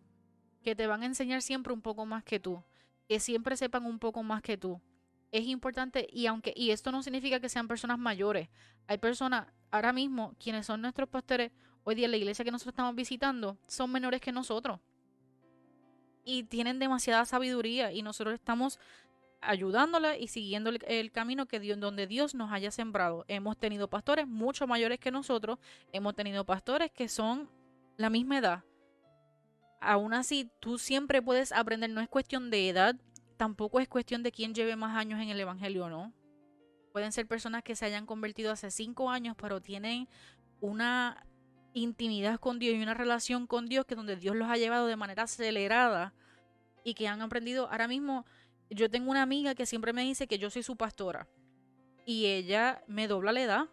que 0.61 0.75
te 0.75 0.85
van 0.85 1.01
a 1.01 1.07
enseñar 1.07 1.41
siempre 1.41 1.73
un 1.73 1.81
poco 1.81 2.05
más 2.05 2.23
que 2.23 2.39
tú 2.39 2.61
que 3.09 3.19
siempre 3.19 3.57
sepan 3.57 3.87
un 3.87 3.97
poco 3.97 4.21
más 4.21 4.43
que 4.43 4.55
tú. 4.55 4.79
Es 5.31 5.45
importante 5.47 6.07
y 6.13 6.27
aunque 6.27 6.53
y 6.55 6.69
esto 6.69 6.91
no 6.91 7.01
significa 7.01 7.39
que 7.39 7.49
sean 7.49 7.67
personas 7.67 7.97
mayores. 7.97 8.49
Hay 8.85 8.99
personas 8.99 9.47
ahora 9.71 9.91
mismo 9.91 10.35
quienes 10.39 10.67
son 10.67 10.81
nuestros 10.81 11.09
pastores 11.09 11.51
hoy 11.83 11.95
día 11.95 12.05
en 12.05 12.11
la 12.11 12.17
iglesia 12.17 12.45
que 12.45 12.51
nosotros 12.51 12.73
estamos 12.73 12.93
visitando 12.93 13.57
son 13.67 13.91
menores 13.91 14.21
que 14.21 14.31
nosotros. 14.31 14.79
Y 16.23 16.43
tienen 16.43 16.77
demasiada 16.77 17.25
sabiduría 17.25 17.91
y 17.91 18.03
nosotros 18.03 18.35
estamos 18.35 18.79
ayudándole 19.41 20.19
y 20.19 20.27
siguiendo 20.27 20.69
el, 20.69 21.11
camino 21.11 21.47
que 21.47 21.59
Dios, 21.59 21.79
donde 21.79 22.07
Dios 22.07 22.35
nos 22.35 22.51
haya 22.51 22.71
sembrado. 22.71 23.25
Hemos 23.27 23.57
tenido 23.57 23.89
pastores 23.89 24.27
mucho 24.27 24.67
mayores 24.67 24.99
que 24.99 25.11
nosotros, 25.11 25.59
hemos 25.91 26.15
tenido 26.15 26.45
pastores 26.45 26.91
que 26.91 27.07
son 27.07 27.49
la 27.97 28.09
misma 28.09 28.37
edad, 28.37 28.63
aún 29.81 30.13
así 30.13 30.51
tú 30.59 30.77
siempre 30.77 31.21
puedes 31.21 31.51
aprender, 31.51 31.89
no 31.89 32.01
es 32.01 32.09
cuestión 32.09 32.49
de 32.49 32.69
edad, 32.69 32.95
tampoco 33.37 33.79
es 33.79 33.87
cuestión 33.87 34.23
de 34.23 34.31
quién 34.31 34.53
lleve 34.53 34.75
más 34.75 34.97
años 34.97 35.21
en 35.21 35.29
el 35.29 35.39
Evangelio 35.39 35.89
no. 35.89 36.13
Pueden 36.91 37.11
ser 37.11 37.27
personas 37.27 37.63
que 37.63 37.75
se 37.75 37.85
hayan 37.85 38.05
convertido 38.05 38.51
hace 38.51 38.71
cinco 38.71 39.09
años, 39.09 39.35
pero 39.39 39.61
tienen 39.61 40.07
una 40.59 41.25
intimidad 41.73 42.39
con 42.39 42.59
Dios 42.59 42.75
y 42.75 42.81
una 42.81 42.95
relación 42.95 43.47
con 43.47 43.67
Dios 43.67 43.85
que 43.85 43.95
donde 43.95 44.15
Dios 44.15 44.35
los 44.35 44.49
ha 44.49 44.57
llevado 44.57 44.87
de 44.87 44.95
manera 44.95 45.23
acelerada 45.23 46.13
y 46.83 46.95
que 46.95 47.07
han 47.07 47.21
aprendido. 47.21 47.69
Ahora 47.69 47.87
mismo 47.87 48.25
yo 48.69 48.89
tengo 48.89 49.11
una 49.11 49.21
amiga 49.21 49.55
que 49.55 49.65
siempre 49.65 49.93
me 49.93 50.03
dice 50.03 50.27
que 50.27 50.37
yo 50.37 50.49
soy 50.49 50.63
su 50.63 50.75
pastora 50.75 51.27
y 52.05 52.25
ella 52.25 52.83
me 52.87 53.07
dobla 53.07 53.31
la 53.31 53.41
edad. 53.41 53.65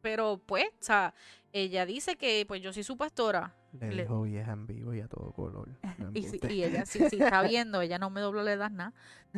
Pero 0.00 0.40
pues, 0.46 0.66
o 0.66 0.84
sea, 0.84 1.14
ella 1.52 1.84
dice 1.84 2.16
que 2.16 2.44
pues 2.46 2.62
yo 2.62 2.72
soy 2.72 2.84
su 2.84 2.96
pastora 2.96 3.54
le, 3.72 4.02
dijo 4.02 4.22
vieja 4.22 4.52
en 4.52 4.66
vivo 4.66 4.94
y 4.94 5.00
a 5.00 5.08
todo 5.08 5.32
color. 5.32 5.68
y, 6.14 6.26
ella 6.62 6.86
sí, 6.86 7.00
está 7.02 7.42
viendo, 7.42 7.80
ella 7.80 7.98
no 7.98 8.10
me 8.10 8.20
dobló 8.20 8.42
la 8.42 8.52
edad 8.52 8.70
nada. 8.70 8.92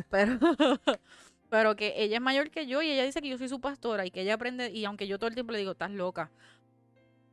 Pero, 0.09 0.39
pero 1.49 1.75
que 1.75 1.93
ella 1.97 2.17
es 2.17 2.21
mayor 2.21 2.49
que 2.49 2.65
yo 2.65 2.81
y 2.81 2.91
ella 2.91 3.03
dice 3.03 3.21
que 3.21 3.29
yo 3.29 3.37
soy 3.37 3.49
su 3.49 3.59
pastora 3.59 4.05
y 4.05 4.11
que 4.11 4.21
ella 4.21 4.35
aprende, 4.35 4.71
y 4.71 4.85
aunque 4.85 5.07
yo 5.07 5.19
todo 5.19 5.27
el 5.27 5.33
tiempo 5.33 5.51
le 5.51 5.59
digo, 5.59 5.71
estás 5.71 5.91
loca. 5.91 6.31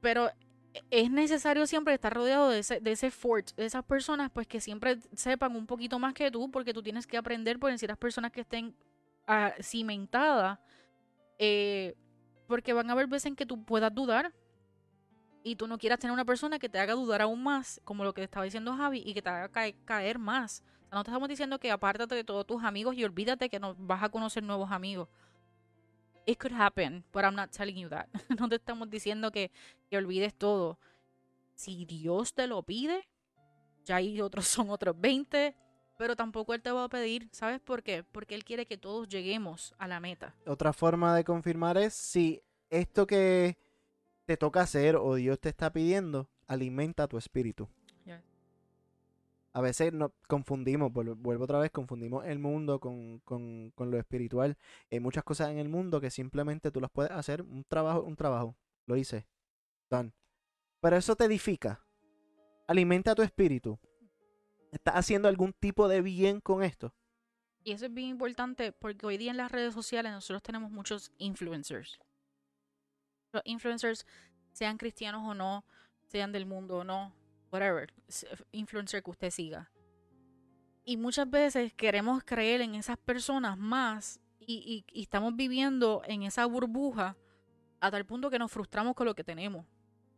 Pero 0.00 0.30
es 0.90 1.10
necesario 1.10 1.66
siempre 1.66 1.94
estar 1.94 2.12
rodeado 2.12 2.50
de 2.50 2.60
ese, 2.60 2.80
de 2.80 2.92
ese 2.92 3.10
fort, 3.10 3.54
de 3.54 3.66
esas 3.66 3.84
personas, 3.84 4.30
pues 4.30 4.46
que 4.46 4.60
siempre 4.60 4.98
sepan 5.12 5.56
un 5.56 5.66
poquito 5.66 5.98
más 5.98 6.14
que 6.14 6.30
tú, 6.30 6.50
porque 6.50 6.74
tú 6.74 6.82
tienes 6.82 7.06
que 7.06 7.16
aprender 7.16 7.58
por 7.58 7.70
decir 7.70 7.88
las 7.88 7.98
personas 7.98 8.32
que 8.32 8.42
estén 8.42 8.74
ah, 9.26 9.52
cimentadas, 9.62 10.58
eh, 11.38 11.94
porque 12.46 12.72
van 12.72 12.88
a 12.88 12.92
haber 12.92 13.06
veces 13.06 13.26
en 13.26 13.36
que 13.36 13.46
tú 13.46 13.64
puedas 13.64 13.94
dudar, 13.94 14.32
y 15.42 15.56
tú 15.56 15.66
no 15.66 15.78
quieras 15.78 15.98
tener 15.98 16.12
una 16.12 16.24
persona 16.24 16.58
que 16.58 16.68
te 16.68 16.78
haga 16.78 16.94
dudar 16.94 17.22
aún 17.22 17.42
más, 17.42 17.80
como 17.84 18.04
lo 18.04 18.12
que 18.12 18.20
te 18.20 18.24
estaba 18.24 18.44
diciendo 18.44 18.76
Javi, 18.76 19.02
y 19.04 19.14
que 19.14 19.22
te 19.22 19.30
haga 19.30 19.48
caer, 19.84 20.18
más. 20.18 20.62
no 20.92 21.02
te 21.04 21.10
estamos 21.10 21.28
diciendo 21.28 21.58
que 21.58 21.70
apártate 21.70 22.14
de 22.14 22.24
todos 22.24 22.46
tus 22.46 22.62
amigos 22.62 22.96
y 22.96 23.04
olvídate 23.04 23.48
que 23.48 23.58
no 23.58 23.74
vas 23.78 24.02
a 24.02 24.08
conocer 24.08 24.42
nuevos 24.42 24.70
amigos. 24.70 25.08
It 26.28 26.36
could 26.36 26.52
happen, 26.52 27.04
but 27.10 27.24
I'm 27.24 27.34
not 27.34 27.52
telling 27.52 27.78
you 27.78 27.88
that. 27.88 28.06
no 28.38 28.50
te 28.50 28.56
estamos 28.56 28.90
diciendo 28.90 29.32
que, 29.32 29.50
que 29.88 29.96
olvides 29.96 30.34
todo. 30.34 30.78
Si 31.54 31.86
Dios 31.86 32.34
te 32.34 32.46
lo 32.46 32.62
pide, 32.62 33.08
ya 33.86 33.96
hay 33.96 34.20
otros, 34.20 34.46
son 34.46 34.68
otros 34.68 34.94
20, 35.00 35.56
pero 35.96 36.16
tampoco 36.16 36.52
Él 36.52 36.60
te 36.60 36.70
va 36.70 36.84
a 36.84 36.88
pedir. 36.90 37.30
¿Sabes 37.32 37.60
por 37.60 37.82
qué? 37.82 38.04
Porque 38.04 38.34
Él 38.34 38.44
quiere 38.44 38.66
que 38.66 38.76
todos 38.76 39.08
lleguemos 39.08 39.74
a 39.78 39.88
la 39.88 40.00
meta. 40.00 40.34
Otra 40.46 40.74
forma 40.74 41.16
de 41.16 41.24
confirmar 41.24 41.78
es 41.78 41.94
si 41.94 42.42
esto 42.68 43.06
que 43.06 43.56
te 44.26 44.36
toca 44.36 44.60
hacer 44.60 44.96
o 44.96 45.14
Dios 45.14 45.40
te 45.40 45.48
está 45.48 45.72
pidiendo, 45.72 46.28
alimenta 46.46 47.08
tu 47.08 47.16
espíritu. 47.16 47.70
A 49.58 49.60
veces 49.60 49.92
nos 49.92 50.12
confundimos, 50.28 50.92
vuelvo 50.92 51.42
otra 51.42 51.58
vez, 51.58 51.72
confundimos 51.72 52.24
el 52.24 52.38
mundo 52.38 52.78
con, 52.78 53.20
lo 53.76 53.98
espiritual. 53.98 54.56
Hay 54.88 55.00
muchas 55.00 55.24
cosas 55.24 55.50
en 55.50 55.58
el 55.58 55.68
mundo 55.68 56.00
que 56.00 56.12
simplemente 56.12 56.70
tú 56.70 56.80
las 56.80 56.92
puedes 56.92 57.10
hacer, 57.10 57.42
un 57.42 57.64
trabajo, 57.64 58.02
un 58.02 58.14
trabajo, 58.14 58.56
lo 58.86 58.96
hice, 58.96 59.26
done. 59.90 60.12
Pero 60.80 60.96
eso 60.96 61.16
te 61.16 61.24
edifica, 61.24 61.84
alimenta 62.68 63.16
tu 63.16 63.22
espíritu. 63.22 63.80
¿Estás 64.70 64.94
haciendo 64.94 65.26
algún 65.26 65.52
tipo 65.52 65.88
de 65.88 66.02
bien 66.02 66.40
con 66.40 66.62
esto? 66.62 66.94
Y 67.64 67.72
eso 67.72 67.86
es 67.86 67.92
bien 67.92 68.10
importante 68.10 68.70
porque 68.70 69.06
hoy 69.06 69.18
día 69.18 69.32
en 69.32 69.38
las 69.38 69.50
redes 69.50 69.74
sociales 69.74 70.12
nosotros 70.12 70.40
tenemos 70.44 70.70
muchos 70.70 71.10
influencers 71.18 71.98
los 73.32 73.42
influencers, 73.44 74.06
sean 74.52 74.78
cristianos 74.78 75.22
o 75.26 75.34
no, 75.34 75.64
sean 76.06 76.32
del 76.32 76.46
mundo 76.46 76.78
o 76.78 76.84
no, 76.84 77.12
whatever, 77.50 77.92
influencer 78.52 79.02
que 79.02 79.10
usted 79.10 79.30
siga. 79.30 79.70
Y 80.84 80.96
muchas 80.96 81.28
veces 81.28 81.74
queremos 81.74 82.22
creer 82.24 82.60
en 82.62 82.74
esas 82.74 82.96
personas 82.96 83.58
más 83.58 84.20
y, 84.40 84.84
estamos 84.94 85.36
viviendo 85.36 86.02
en 86.06 86.22
esa 86.22 86.46
burbuja 86.46 87.16
a 87.80 87.90
tal 87.90 88.06
punto 88.06 88.30
que 88.30 88.38
nos 88.38 88.50
frustramos 88.50 88.94
con 88.94 89.06
lo 89.06 89.14
que 89.14 89.24
tenemos. 89.24 89.66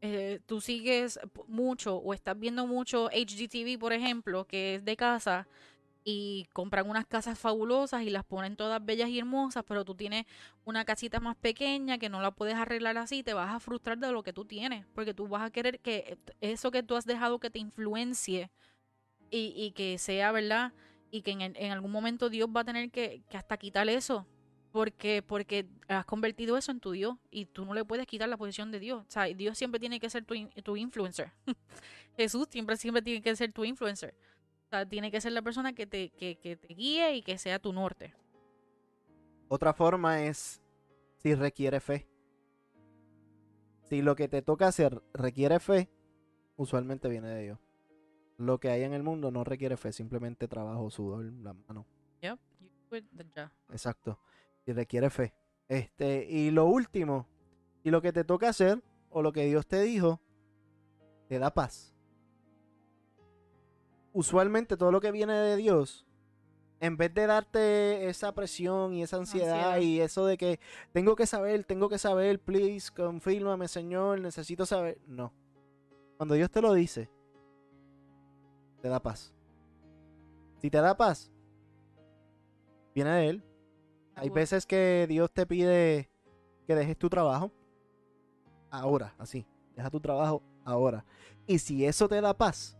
Eh, 0.00 0.40
tú 0.46 0.60
sigues 0.60 1.18
mucho 1.46 1.96
o 1.96 2.14
estás 2.14 2.38
viendo 2.38 2.66
mucho 2.66 3.08
HGTV, 3.10 3.78
por 3.78 3.92
ejemplo, 3.92 4.46
que 4.46 4.76
es 4.76 4.84
de 4.84 4.96
casa, 4.96 5.46
y 6.04 6.46
compran 6.52 6.88
unas 6.88 7.06
casas 7.06 7.38
fabulosas 7.38 8.02
y 8.02 8.10
las 8.10 8.24
ponen 8.24 8.56
todas 8.56 8.84
bellas 8.84 9.08
y 9.10 9.18
hermosas, 9.18 9.64
pero 9.66 9.84
tú 9.84 9.94
tienes 9.94 10.26
una 10.64 10.84
casita 10.84 11.20
más 11.20 11.36
pequeña 11.36 11.98
que 11.98 12.08
no 12.08 12.20
la 12.20 12.30
puedes 12.30 12.54
arreglar 12.54 12.96
así, 12.98 13.22
te 13.22 13.34
vas 13.34 13.54
a 13.54 13.60
frustrar 13.60 13.98
de 13.98 14.10
lo 14.12 14.22
que 14.22 14.32
tú 14.32 14.44
tienes, 14.44 14.86
porque 14.94 15.14
tú 15.14 15.28
vas 15.28 15.42
a 15.42 15.50
querer 15.50 15.80
que 15.80 16.18
eso 16.40 16.70
que 16.70 16.82
tú 16.82 16.96
has 16.96 17.04
dejado 17.04 17.38
que 17.38 17.50
te 17.50 17.58
influencie 17.58 18.50
y, 19.30 19.72
que 19.72 19.98
sea, 19.98 20.32
¿verdad? 20.32 20.72
Y 21.10 21.22
que 21.22 21.32
en, 21.32 21.72
algún 21.72 21.92
momento 21.92 22.30
Dios 22.30 22.48
va 22.54 22.62
a 22.62 22.64
tener 22.64 22.90
que, 22.90 23.22
hasta 23.32 23.56
quitar 23.58 23.88
eso, 23.88 24.26
porque, 24.72 25.22
porque 25.22 25.68
has 25.88 26.04
convertido 26.04 26.56
eso 26.56 26.72
en 26.72 26.80
tu 26.80 26.92
Dios 26.92 27.16
y 27.30 27.46
tú 27.46 27.64
no 27.64 27.74
le 27.74 27.84
puedes 27.84 28.06
quitar 28.06 28.28
la 28.28 28.36
posición 28.36 28.72
de 28.72 28.80
Dios. 28.80 29.04
O 29.06 29.10
sea, 29.10 29.24
Dios 29.24 29.56
siempre 29.56 29.78
tiene 29.78 30.00
que 30.00 30.10
ser 30.10 30.24
tu, 30.24 30.34
tu 30.64 30.76
influencer. 30.76 31.32
Jesús 32.16 32.48
siempre, 32.50 32.76
siempre 32.76 33.02
tiene 33.02 33.22
que 33.22 33.34
ser 33.36 33.52
tu 33.52 33.64
influencer. 33.64 34.14
O 34.70 34.76
sea, 34.76 34.86
tiene 34.86 35.10
que 35.10 35.20
ser 35.20 35.32
la 35.32 35.42
persona 35.42 35.72
que 35.72 35.84
te, 35.84 36.10
que, 36.10 36.36
te 36.36 36.74
guíe 36.74 37.16
y 37.16 37.22
que 37.22 37.38
sea 37.38 37.58
tu 37.58 37.72
norte. 37.72 38.14
Otra 39.48 39.72
forma 39.72 40.22
es 40.22 40.62
si 41.16 41.34
requiere 41.34 41.80
fe. 41.80 42.06
Si 43.88 44.00
lo 44.00 44.14
que 44.14 44.28
te 44.28 44.42
toca 44.42 44.68
hacer 44.68 45.02
requiere 45.12 45.58
fe, 45.58 45.90
usualmente 46.54 47.08
viene 47.08 47.30
de 47.30 47.42
Dios. 47.42 47.58
Lo 48.36 48.60
que 48.60 48.68
hay 48.68 48.84
en 48.84 48.92
el 48.92 49.02
mundo 49.02 49.32
no 49.32 49.42
requiere 49.42 49.76
fe, 49.76 49.92
simplemente 49.92 50.46
trabajo, 50.46 50.88
sudor, 50.88 51.24
la 51.24 51.52
mano. 51.52 51.84
Yep. 52.22 52.38
You 52.60 52.70
do 52.88 52.96
it, 52.96 53.06
then 53.16 53.32
ya. 53.34 53.52
Exacto. 53.70 54.20
Y 54.66 54.72
requiere 54.72 55.10
fe. 55.10 55.34
Este, 55.66 56.24
y 56.30 56.52
lo 56.52 56.66
último, 56.66 57.26
si 57.82 57.90
lo 57.90 58.00
que 58.00 58.12
te 58.12 58.22
toca 58.22 58.48
hacer 58.48 58.80
o 59.08 59.20
lo 59.20 59.32
que 59.32 59.46
Dios 59.46 59.66
te 59.66 59.80
dijo 59.82 60.20
te 61.26 61.40
da 61.40 61.52
paz. 61.52 61.89
Usualmente 64.12 64.76
todo 64.76 64.90
lo 64.90 65.00
que 65.00 65.12
viene 65.12 65.34
de 65.34 65.56
Dios, 65.56 66.06
en 66.80 66.96
vez 66.96 67.12
de 67.14 67.26
darte 67.26 68.08
esa 68.08 68.32
presión 68.34 68.94
y 68.94 69.02
esa 69.02 69.18
ansiedad, 69.18 69.74
Ansiedad. 69.74 69.80
y 69.80 70.00
eso 70.00 70.26
de 70.26 70.36
que 70.38 70.58
tengo 70.92 71.14
que 71.14 71.26
saber, 71.26 71.64
tengo 71.64 71.88
que 71.88 71.98
saber, 71.98 72.40
please, 72.40 72.90
confírmame, 72.92 73.68
Señor, 73.68 74.20
necesito 74.20 74.66
saber. 74.66 74.98
No. 75.06 75.32
Cuando 76.16 76.34
Dios 76.34 76.50
te 76.50 76.60
lo 76.60 76.72
dice, 76.72 77.10
te 78.80 78.88
da 78.88 79.00
paz. 79.00 79.32
Si 80.58 80.70
te 80.70 80.78
da 80.78 80.96
paz, 80.96 81.30
viene 82.94 83.10
de 83.10 83.28
Él. 83.28 83.44
Hay 84.14 84.28
veces 84.30 84.66
que 84.66 85.06
Dios 85.08 85.30
te 85.30 85.46
pide 85.46 86.10
que 86.66 86.74
dejes 86.74 86.98
tu 86.98 87.08
trabajo 87.08 87.52
ahora, 88.70 89.14
así. 89.18 89.46
Deja 89.76 89.90
tu 89.90 90.00
trabajo 90.00 90.42
ahora. 90.64 91.04
Y 91.46 91.58
si 91.58 91.84
eso 91.86 92.08
te 92.08 92.20
da 92.20 92.34
paz, 92.36 92.76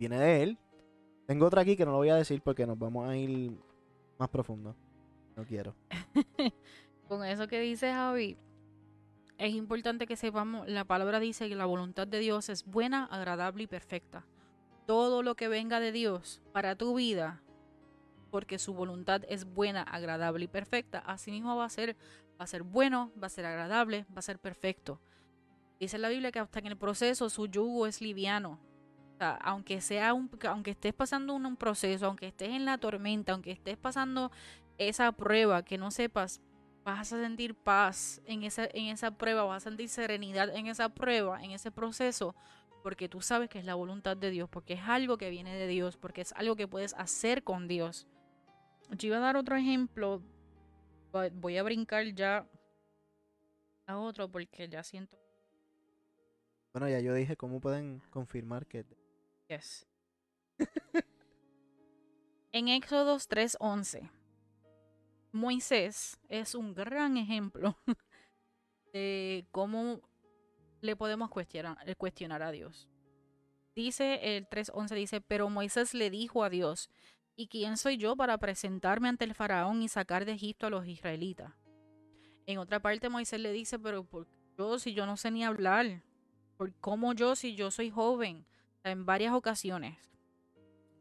viene 0.00 0.18
de 0.18 0.42
Él. 0.42 0.58
Tengo 1.26 1.46
otra 1.46 1.60
aquí 1.60 1.76
que 1.76 1.84
no 1.84 1.92
lo 1.92 1.98
voy 1.98 2.08
a 2.08 2.16
decir 2.16 2.40
porque 2.42 2.66
nos 2.66 2.78
vamos 2.78 3.08
a 3.08 3.16
ir 3.16 3.52
más 4.18 4.28
profundo. 4.30 4.74
No 5.36 5.44
quiero. 5.44 5.76
Con 7.08 7.24
eso 7.24 7.46
que 7.46 7.60
dice 7.60 7.92
Javi, 7.92 8.36
es 9.38 9.54
importante 9.54 10.06
que 10.06 10.16
sepamos, 10.16 10.66
la 10.68 10.84
palabra 10.84 11.20
dice 11.20 11.48
que 11.48 11.54
la 11.54 11.66
voluntad 11.66 12.06
de 12.06 12.18
Dios 12.18 12.48
es 12.48 12.64
buena, 12.64 13.04
agradable 13.04 13.64
y 13.64 13.66
perfecta. 13.66 14.26
Todo 14.86 15.22
lo 15.22 15.34
que 15.34 15.48
venga 15.48 15.80
de 15.80 15.92
Dios 15.92 16.40
para 16.52 16.76
tu 16.76 16.94
vida, 16.94 17.42
porque 18.30 18.58
su 18.58 18.74
voluntad 18.74 19.22
es 19.28 19.44
buena, 19.44 19.82
agradable 19.82 20.46
y 20.46 20.48
perfecta, 20.48 21.00
así 21.00 21.30
mismo 21.30 21.56
va 21.56 21.66
a 21.66 21.70
ser, 21.70 21.94
va 22.40 22.44
a 22.44 22.46
ser 22.46 22.62
bueno, 22.62 23.12
va 23.22 23.26
a 23.26 23.30
ser 23.30 23.44
agradable, 23.44 24.06
va 24.10 24.18
a 24.18 24.22
ser 24.22 24.38
perfecto. 24.38 25.00
Dice 25.78 25.98
la 25.98 26.08
Biblia 26.08 26.32
que 26.32 26.38
hasta 26.38 26.58
en 26.58 26.66
el 26.66 26.76
proceso 26.76 27.28
su 27.28 27.46
yugo 27.46 27.86
es 27.86 28.00
liviano. 28.00 28.58
Sea, 29.20 29.34
aunque 29.42 29.82
sea 29.82 30.14
un, 30.14 30.30
aunque 30.48 30.70
estés 30.70 30.94
pasando 30.94 31.34
un, 31.34 31.44
un 31.44 31.56
proceso, 31.56 32.06
aunque 32.06 32.28
estés 32.28 32.48
en 32.48 32.64
la 32.64 32.78
tormenta, 32.78 33.32
aunque 33.32 33.50
estés 33.50 33.76
pasando 33.76 34.32
esa 34.78 35.12
prueba 35.12 35.62
que 35.62 35.76
no 35.76 35.90
sepas, 35.90 36.40
vas 36.84 37.12
a 37.12 37.20
sentir 37.22 37.54
paz 37.54 38.22
en 38.24 38.44
esa, 38.44 38.64
en 38.72 38.86
esa 38.86 39.10
prueba, 39.10 39.44
vas 39.44 39.66
a 39.66 39.68
sentir 39.68 39.90
serenidad 39.90 40.48
en 40.56 40.68
esa 40.68 40.88
prueba, 40.88 41.42
en 41.44 41.50
ese 41.50 41.70
proceso, 41.70 42.34
porque 42.82 43.10
tú 43.10 43.20
sabes 43.20 43.50
que 43.50 43.58
es 43.58 43.66
la 43.66 43.74
voluntad 43.74 44.16
de 44.16 44.30
Dios, 44.30 44.48
porque 44.48 44.72
es 44.72 44.88
algo 44.88 45.18
que 45.18 45.28
viene 45.28 45.54
de 45.54 45.66
Dios, 45.66 45.98
porque 45.98 46.22
es 46.22 46.32
algo 46.32 46.56
que 46.56 46.66
puedes 46.66 46.94
hacer 46.94 47.44
con 47.44 47.68
Dios. 47.68 48.06
Yo 48.88 49.08
iba 49.08 49.18
a 49.18 49.20
dar 49.20 49.36
otro 49.36 49.54
ejemplo, 49.54 50.22
voy 51.34 51.58
a 51.58 51.62
brincar 51.62 52.06
ya 52.14 52.46
a 53.86 53.98
otro 53.98 54.30
porque 54.30 54.66
ya 54.66 54.82
siento 54.82 55.18
Bueno, 56.72 56.88
ya 56.88 57.00
yo 57.00 57.12
dije 57.12 57.36
cómo 57.36 57.60
pueden 57.60 58.00
confirmar 58.08 58.66
que... 58.66 58.86
Yes. 59.50 59.84
en 62.52 62.68
Éxodos 62.68 63.26
3:11, 63.26 64.08
Moisés 65.32 66.20
es 66.28 66.54
un 66.54 66.72
gran 66.72 67.16
ejemplo 67.16 67.76
de 68.92 69.44
cómo 69.50 70.02
le 70.80 70.94
podemos 70.94 71.30
cuestionar, 71.30 71.76
eh, 71.84 71.96
cuestionar 71.96 72.44
a 72.44 72.52
Dios. 72.52 72.88
Dice 73.74 74.36
el 74.36 74.46
3:11 74.46 74.94
dice, 74.94 75.20
"Pero 75.20 75.50
Moisés 75.50 75.94
le 75.94 76.10
dijo 76.10 76.44
a 76.44 76.50
Dios, 76.50 76.88
¿y 77.34 77.48
quién 77.48 77.76
soy 77.76 77.96
yo 77.96 78.14
para 78.14 78.38
presentarme 78.38 79.08
ante 79.08 79.24
el 79.24 79.34
faraón 79.34 79.82
y 79.82 79.88
sacar 79.88 80.26
de 80.26 80.32
Egipto 80.32 80.68
a 80.68 80.70
los 80.70 80.86
israelitas?" 80.86 81.52
En 82.46 82.58
otra 82.58 82.78
parte 82.78 83.08
Moisés 83.08 83.40
le 83.40 83.50
dice, 83.50 83.80
"Pero 83.80 84.04
¿por 84.04 84.28
yo 84.56 84.78
si 84.78 84.94
yo 84.94 85.06
no 85.06 85.16
sé 85.16 85.32
ni 85.32 85.44
hablar? 85.44 86.04
¿Por 86.56 86.72
cómo 86.76 87.14
yo 87.14 87.34
si 87.34 87.56
yo 87.56 87.72
soy 87.72 87.90
joven?" 87.90 88.46
En 88.84 89.06
varias 89.06 89.34
ocasiones. 89.34 89.98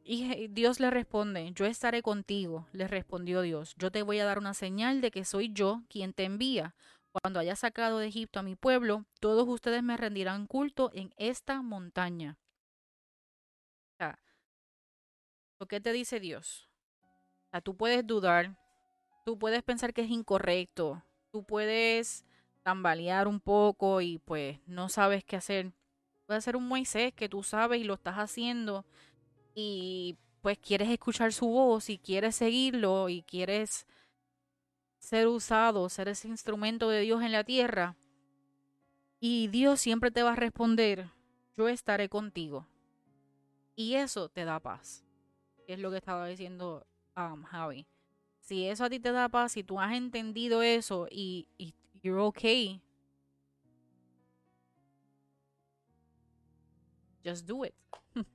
Y 0.04 0.48
Dios 0.48 0.80
le 0.80 0.90
responde, 0.90 1.52
yo 1.54 1.66
estaré 1.66 2.02
contigo, 2.02 2.68
le 2.72 2.88
respondió 2.88 3.42
Dios, 3.42 3.76
yo 3.78 3.92
te 3.92 4.02
voy 4.02 4.20
a 4.20 4.26
dar 4.26 4.40
una 4.40 4.56
señal 4.56 5.02
de 5.02 5.12
que 5.12 5.24
soy 5.24 5.54
yo 5.54 5.84
quien 5.88 6.14
te 6.14 6.24
envía. 6.24 6.76
Cuando 7.12 7.40
haya 7.40 7.56
sacado 7.56 8.00
de 8.00 8.08
Egipto 8.08 8.40
a 8.40 8.44
mi 8.44 8.56
pueblo, 8.56 9.06
todos 9.20 9.48
ustedes 9.48 9.84
me 9.84 9.98
rendirán 9.98 10.48
culto 10.48 10.90
en 10.94 11.14
esta 11.18 11.62
montaña. 11.62 12.40
O 13.94 13.96
sea, 13.98 14.20
¿lo 15.60 15.68
que 15.68 15.82
te 15.82 15.92
dice 15.92 16.20
Dios? 16.20 16.70
O 17.48 17.50
sea, 17.52 17.62
tú 17.62 17.76
puedes 17.76 18.06
dudar, 18.06 18.58
tú 19.26 19.38
puedes 19.38 19.64
pensar 19.64 19.94
que 19.94 20.02
es 20.02 20.10
incorrecto, 20.10 21.04
tú 21.32 21.44
puedes 21.44 22.26
tambalear 22.64 23.28
un 23.28 23.40
poco 23.40 24.02
y 24.02 24.20
pues 24.20 24.60
no 24.68 24.90
sabes 24.90 25.24
qué 25.24 25.36
hacer 25.36 25.72
puede 26.30 26.42
ser 26.42 26.56
un 26.56 26.68
Moisés 26.68 27.12
que 27.12 27.28
tú 27.28 27.42
sabes 27.42 27.82
y 27.82 27.84
lo 27.84 27.96
estás 27.96 28.18
haciendo 28.18 28.86
y 29.56 30.16
pues 30.42 30.60
quieres 30.60 30.88
escuchar 30.90 31.34
su 31.34 31.48
voz 31.48 31.90
y 31.90 31.98
quieres 31.98 32.36
seguirlo 32.36 33.10
y 33.10 33.24
quieres 33.24 33.88
ser 35.00 35.26
usado, 35.26 35.90
ser 35.90 36.08
ese 36.08 36.28
instrumento 36.28 36.88
de 36.88 37.02
Dios 37.02 37.24
en 37.24 37.32
la 37.32 37.44
tierra. 37.44 37.98
Y 39.20 39.48
Dios 39.48 39.82
siempre 39.82 40.12
te 40.12 40.22
va 40.22 40.34
a 40.34 40.36
responder, 40.36 41.10
yo 41.58 41.68
estaré 41.68 42.10
contigo. 42.10 42.68
Y 43.76 43.96
eso 43.96 44.30
te 44.30 44.46
da 44.46 44.60
paz. 44.60 45.04
Es 45.66 45.80
lo 45.80 45.90
que 45.90 45.98
estaba 45.98 46.28
diciendo 46.28 46.86
um, 47.18 47.42
Javi. 47.42 47.88
Si 48.40 48.68
eso 48.68 48.84
a 48.84 48.90
ti 48.92 49.00
te 49.00 49.12
da 49.12 49.30
paz, 49.30 49.54
si 49.54 49.64
tú 49.64 49.80
has 49.80 49.94
entendido 49.94 50.62
eso 50.62 51.08
y, 51.10 51.48
y 51.58 51.74
you're 52.04 52.22
okay, 52.22 52.84
just 57.30 57.48
do 57.48 57.66
it. 57.66 57.74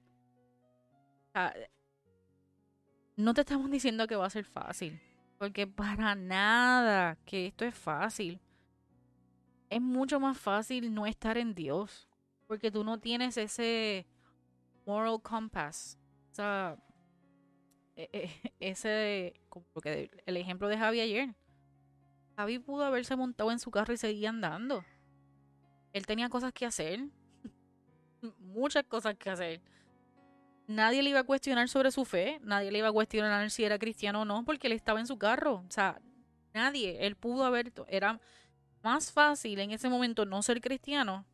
No 3.17 3.35
te 3.35 3.43
estamos 3.43 3.71
diciendo 3.71 4.07
que 4.07 4.17
va 4.17 4.27
a 4.27 4.31
ser 4.31 4.45
fácil, 4.45 5.01
porque 5.39 5.67
para 5.67 6.15
nada 6.15 7.17
que 7.25 7.47
esto 7.47 7.65
es 7.65 7.75
fácil. 7.75 8.41
Es 9.71 9.81
mucho 9.81 10.21
más 10.21 10.39
fácil 10.39 10.93
no 10.95 11.07
estar 11.07 11.39
en 11.39 11.55
Dios, 11.55 12.09
porque 12.47 12.71
tú 12.71 12.85
no 12.85 12.99
tienes 13.01 13.37
ese 13.37 14.07
moral 14.87 15.21
compass, 15.23 15.99
o 16.33 16.35
sea, 16.35 16.77
e- 17.97 18.09
e- 18.13 18.53
ese, 18.61 19.41
como 19.49 19.67
el 19.85 20.37
ejemplo 20.37 20.69
de 20.69 20.79
Javi 20.79 21.01
ayer. 21.01 21.35
Javi 22.37 22.59
pudo 22.59 22.85
haberse 22.85 23.15
montado 23.15 23.53
en 23.53 23.61
su 23.61 23.71
carro 23.71 23.95
y 23.95 23.97
seguir 23.97 24.27
andando. 24.27 24.85
Él 25.93 26.05
tenía 26.05 26.29
cosas 26.29 26.53
que 26.53 26.67
hacer, 26.67 27.09
muchas 28.39 28.85
cosas 28.85 29.17
que 29.17 29.31
hacer. 29.31 29.61
Nadie 30.67 31.03
le 31.03 31.11
iba 31.11 31.21
a 31.21 31.25
cuestionar 31.25 31.69
sobre 31.69 31.91
su 31.91 32.05
fe, 32.05 32.41
nadie 32.43 32.73
le 32.73 32.79
iba 32.79 32.89
a 32.89 32.93
cuestionar 32.93 33.51
si 33.51 33.65
era 33.65 33.79
cristiano 33.79 34.23
o 34.23 34.25
no, 34.25 34.45
porque 34.45 34.67
él 34.67 34.73
estaba 34.73 34.99
en 34.99 35.07
su 35.07 35.19
carro. 35.19 35.65
O 35.69 35.71
sea, 35.71 36.01
nadie, 36.55 37.07
él 37.07 37.17
pudo 37.17 37.45
haber, 37.45 37.73
era 37.87 38.19
más 38.83 39.13
fácil 39.13 39.59
en 39.59 39.73
ese 39.73 39.89
momento 39.89 40.25
no 40.25 40.43
ser 40.43 40.61
cristiano. 40.61 41.27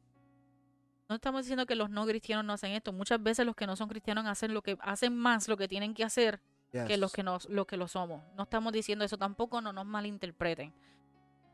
No 1.08 1.16
estamos 1.16 1.42
diciendo 1.42 1.66
que 1.66 1.74
los 1.74 1.90
no 1.90 2.06
cristianos 2.06 2.44
no 2.44 2.52
hacen 2.52 2.72
esto. 2.72 2.92
Muchas 2.92 3.22
veces 3.22 3.44
los 3.44 3.56
que 3.56 3.66
no 3.66 3.76
son 3.76 3.88
cristianos 3.88 4.26
hacen 4.26 4.54
lo 4.54 4.62
que 4.62 4.76
hacen 4.80 5.16
más 5.16 5.48
lo 5.48 5.56
que 5.56 5.66
tienen 5.68 5.94
que 5.94 6.04
hacer 6.04 6.40
que 6.70 6.96
los 6.96 7.12
que 7.12 7.22
nos, 7.22 7.48
los 7.48 7.66
que 7.66 7.76
lo 7.76 7.88
somos. 7.88 8.22
No 8.36 8.44
estamos 8.44 8.72
diciendo 8.72 9.04
eso 9.04 9.18
tampoco, 9.18 9.60
no 9.60 9.72
nos 9.72 9.86
malinterpreten. 9.86 10.72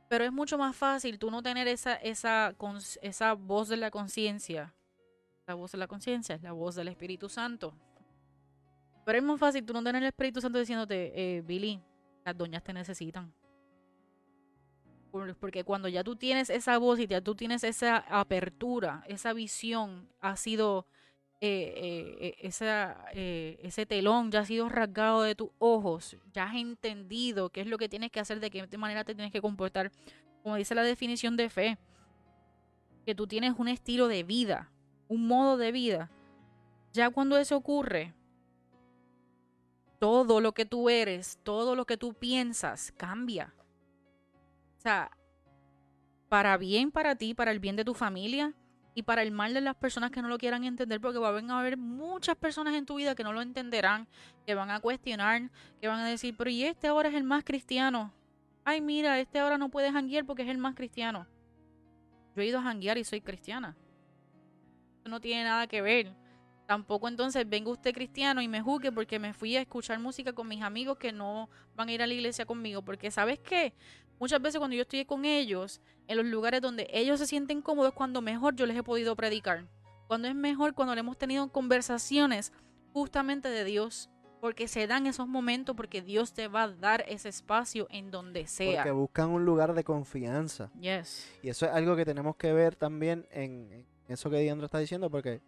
Pero 0.08 0.24
es 0.24 0.32
mucho 0.32 0.58
más 0.58 0.76
fácil 0.76 1.18
tú 1.18 1.30
no 1.30 1.42
tener 1.42 1.66
esa, 1.68 1.94
esa, 1.94 2.54
esa 3.02 3.32
voz 3.32 3.68
de 3.68 3.76
la 3.76 3.90
conciencia. 3.90 4.74
La 5.46 5.54
voz 5.54 5.72
de 5.72 5.78
la 5.78 5.86
conciencia 5.86 6.34
es 6.34 6.42
la 6.42 6.52
voz 6.52 6.74
del 6.74 6.88
Espíritu 6.88 7.28
Santo. 7.28 7.74
Pero 9.04 9.18
es 9.18 9.24
más 9.24 9.38
fácil 9.38 9.64
tú 9.64 9.72
no 9.72 9.82
tener 9.82 10.02
el 10.02 10.08
Espíritu 10.08 10.40
Santo 10.40 10.58
diciéndote, 10.58 11.12
eh, 11.36 11.42
Billy, 11.42 11.80
las 12.24 12.36
doñas 12.36 12.64
te 12.64 12.72
necesitan. 12.72 13.32
Por- 15.12 15.36
Porque 15.36 15.62
cuando 15.62 15.86
ya 15.88 16.02
tú 16.02 16.16
tienes 16.16 16.50
esa 16.50 16.78
voz 16.78 16.98
y 16.98 17.06
ya 17.06 17.20
tú 17.20 17.36
tienes 17.36 17.62
esa 17.62 17.98
apertura, 17.98 19.04
esa 19.06 19.32
visión, 19.32 20.08
ha 20.20 20.36
sido 20.36 20.86
eh, 21.40 22.16
eh, 22.20 22.34
esa, 22.40 23.04
eh, 23.12 23.58
ese 23.62 23.84
telón 23.84 24.30
ya 24.32 24.40
ha 24.40 24.44
sido 24.46 24.68
rasgado 24.70 25.20
de 25.22 25.34
tus 25.34 25.50
ojos, 25.58 26.16
ya 26.32 26.44
has 26.44 26.56
entendido 26.56 27.50
qué 27.50 27.60
es 27.60 27.66
lo 27.66 27.76
que 27.76 27.90
tienes 27.90 28.10
que 28.10 28.20
hacer, 28.20 28.40
de 28.40 28.50
qué 28.50 28.66
manera 28.78 29.04
te 29.04 29.14
tienes 29.14 29.30
que 29.32 29.42
comportar, 29.42 29.92
como 30.42 30.56
dice 30.56 30.74
la 30.74 30.82
definición 30.82 31.36
de 31.36 31.50
fe, 31.50 31.78
que 33.04 33.14
tú 33.14 33.26
tienes 33.26 33.52
un 33.58 33.68
estilo 33.68 34.08
de 34.08 34.22
vida, 34.24 34.72
un 35.08 35.26
modo 35.26 35.56
de 35.56 35.72
vida. 35.72 36.10
Ya 36.92 37.10
cuando 37.10 37.38
eso 37.38 37.56
ocurre, 37.56 38.14
todo 39.98 40.40
lo 40.40 40.52
que 40.52 40.66
tú 40.66 40.88
eres, 40.88 41.38
todo 41.42 41.74
lo 41.74 41.84
que 41.84 41.96
tú 41.96 42.14
piensas 42.14 42.92
cambia. 42.96 43.54
O 44.78 44.80
sea, 44.80 45.10
para 46.28 46.56
bien 46.56 46.90
para 46.90 47.16
ti, 47.16 47.34
para 47.34 47.50
el 47.50 47.60
bien 47.60 47.76
de 47.76 47.84
tu 47.84 47.94
familia 47.94 48.54
y 48.94 49.02
para 49.02 49.22
el 49.22 49.30
mal 49.30 49.52
de 49.52 49.60
las 49.60 49.76
personas 49.76 50.10
que 50.10 50.22
no 50.22 50.28
lo 50.28 50.38
quieran 50.38 50.64
entender, 50.64 51.00
porque 51.00 51.18
va 51.18 51.28
a 51.28 51.60
haber 51.60 51.76
muchas 51.76 52.36
personas 52.36 52.74
en 52.74 52.86
tu 52.86 52.96
vida 52.96 53.14
que 53.14 53.24
no 53.24 53.32
lo 53.32 53.42
entenderán, 53.42 54.08
que 54.46 54.54
van 54.54 54.70
a 54.70 54.80
cuestionar, 54.80 55.50
que 55.80 55.88
van 55.88 56.00
a 56.00 56.08
decir, 56.08 56.34
pero 56.36 56.50
¿y 56.50 56.64
este 56.64 56.86
ahora 56.86 57.10
es 57.10 57.14
el 57.14 57.24
más 57.24 57.44
cristiano? 57.44 58.12
Ay, 58.64 58.80
mira, 58.80 59.20
este 59.20 59.38
ahora 59.38 59.58
no 59.58 59.68
puede 59.68 59.92
janguear 59.92 60.24
porque 60.24 60.42
es 60.42 60.48
el 60.48 60.58
más 60.58 60.74
cristiano. 60.74 61.26
Yo 62.34 62.42
he 62.42 62.46
ido 62.46 62.58
a 62.58 62.62
janguear 62.62 62.98
y 62.98 63.04
soy 63.04 63.20
cristiana. 63.20 63.76
No 65.08 65.20
tiene 65.20 65.44
nada 65.44 65.66
que 65.66 65.82
ver. 65.82 66.14
Tampoco 66.66 67.06
entonces 67.06 67.48
venga 67.48 67.70
usted 67.70 67.94
cristiano 67.94 68.42
y 68.42 68.48
me 68.48 68.60
juzgue 68.60 68.90
porque 68.90 69.20
me 69.20 69.32
fui 69.32 69.56
a 69.56 69.60
escuchar 69.60 70.00
música 70.00 70.32
con 70.32 70.48
mis 70.48 70.62
amigos 70.62 70.98
que 70.98 71.12
no 71.12 71.48
van 71.76 71.88
a 71.88 71.92
ir 71.92 72.02
a 72.02 72.06
la 72.06 72.14
iglesia 72.14 72.44
conmigo. 72.44 72.82
Porque 72.82 73.10
sabes 73.10 73.38
qué? 73.38 73.72
Muchas 74.18 74.42
veces 74.42 74.58
cuando 74.58 74.74
yo 74.74 74.82
estoy 74.82 75.04
con 75.04 75.24
ellos, 75.24 75.80
en 76.08 76.16
los 76.16 76.26
lugares 76.26 76.60
donde 76.60 76.88
ellos 76.92 77.20
se 77.20 77.26
sienten 77.26 77.62
cómodos, 77.62 77.92
cuando 77.92 78.20
mejor 78.20 78.56
yo 78.56 78.66
les 78.66 78.76
he 78.76 78.82
podido 78.82 79.14
predicar. 79.14 79.68
Cuando 80.08 80.26
es 80.26 80.34
mejor, 80.34 80.74
cuando 80.74 80.94
le 80.94 81.00
hemos 81.00 81.16
tenido 81.16 81.48
conversaciones 81.52 82.52
justamente 82.92 83.48
de 83.48 83.64
Dios. 83.64 84.10
Porque 84.40 84.68
se 84.68 84.86
dan 84.86 85.06
esos 85.06 85.26
momentos, 85.26 85.74
porque 85.76 86.02
Dios 86.02 86.34
te 86.34 86.46
va 86.46 86.64
a 86.64 86.68
dar 86.68 87.04
ese 87.08 87.28
espacio 87.28 87.86
en 87.90 88.10
donde 88.10 88.46
sea. 88.46 88.82
Porque 88.82 88.90
buscan 88.90 89.30
un 89.30 89.44
lugar 89.44 89.72
de 89.72 89.82
confianza. 89.82 90.70
Yes. 90.80 91.26
Y 91.42 91.48
eso 91.48 91.66
es 91.66 91.72
algo 91.72 91.96
que 91.96 92.04
tenemos 92.04 92.36
que 92.36 92.52
ver 92.52 92.76
también 92.76 93.26
en 93.30 93.86
eso 94.08 94.30
que 94.30 94.38
Diandro 94.38 94.66
está 94.66 94.78
diciendo, 94.78 95.10
porque 95.10 95.40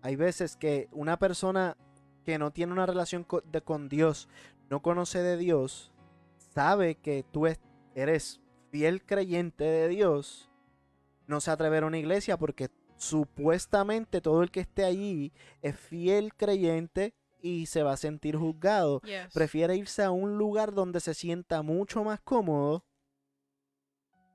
hay 0.00 0.16
veces 0.16 0.56
que 0.56 0.88
una 0.92 1.18
persona 1.18 1.76
que 2.24 2.38
no 2.38 2.52
tiene 2.52 2.72
una 2.72 2.86
relación 2.86 3.24
con 3.24 3.88
Dios, 3.88 4.28
no 4.70 4.80
conoce 4.80 5.22
de 5.22 5.36
Dios, 5.36 5.92
sabe 6.54 6.96
que 6.96 7.24
tú 7.30 7.46
eres 7.94 8.40
fiel 8.70 9.04
creyente 9.04 9.64
de 9.64 9.88
Dios, 9.88 10.50
no 11.26 11.40
se 11.40 11.50
atreve 11.50 11.78
a 11.78 11.86
una 11.86 11.98
iglesia 11.98 12.36
porque 12.36 12.70
supuestamente 12.96 14.20
todo 14.20 14.42
el 14.42 14.50
que 14.50 14.60
esté 14.60 14.84
allí 14.84 15.32
es 15.60 15.76
fiel 15.76 16.34
creyente 16.34 17.14
y 17.40 17.66
se 17.66 17.82
va 17.82 17.92
a 17.92 17.96
sentir 17.96 18.36
juzgado. 18.36 19.02
Prefiere 19.34 19.76
irse 19.76 20.02
a 20.04 20.10
un 20.12 20.38
lugar 20.38 20.72
donde 20.72 21.00
se 21.00 21.12
sienta 21.12 21.62
mucho 21.62 22.04
más 22.04 22.20
cómodo 22.20 22.84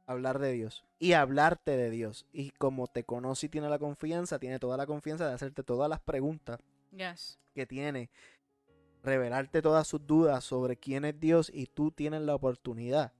hablar 0.07 0.39
de 0.39 0.53
Dios 0.53 0.83
y 0.97 1.13
hablarte 1.13 1.77
de 1.77 1.91
Dios. 1.91 2.25
Y 2.31 2.51
como 2.51 2.87
te 2.87 3.03
conoce 3.03 3.45
y 3.45 3.49
tiene 3.49 3.69
la 3.69 3.77
confianza, 3.77 4.39
tiene 4.39 4.57
toda 4.57 4.77
la 4.77 4.87
confianza 4.87 5.27
de 5.27 5.33
hacerte 5.35 5.63
todas 5.63 5.89
las 5.89 5.99
preguntas 5.99 6.59
que 7.53 7.67
tiene, 7.67 8.09
revelarte 9.03 9.61
todas 9.61 9.87
sus 9.87 10.07
dudas 10.07 10.43
sobre 10.43 10.77
quién 10.77 11.05
es 11.05 11.19
Dios 11.19 11.51
y 11.53 11.67
tú 11.67 11.91
tienes 11.91 12.21
la 12.21 12.33
oportunidad 12.33 13.13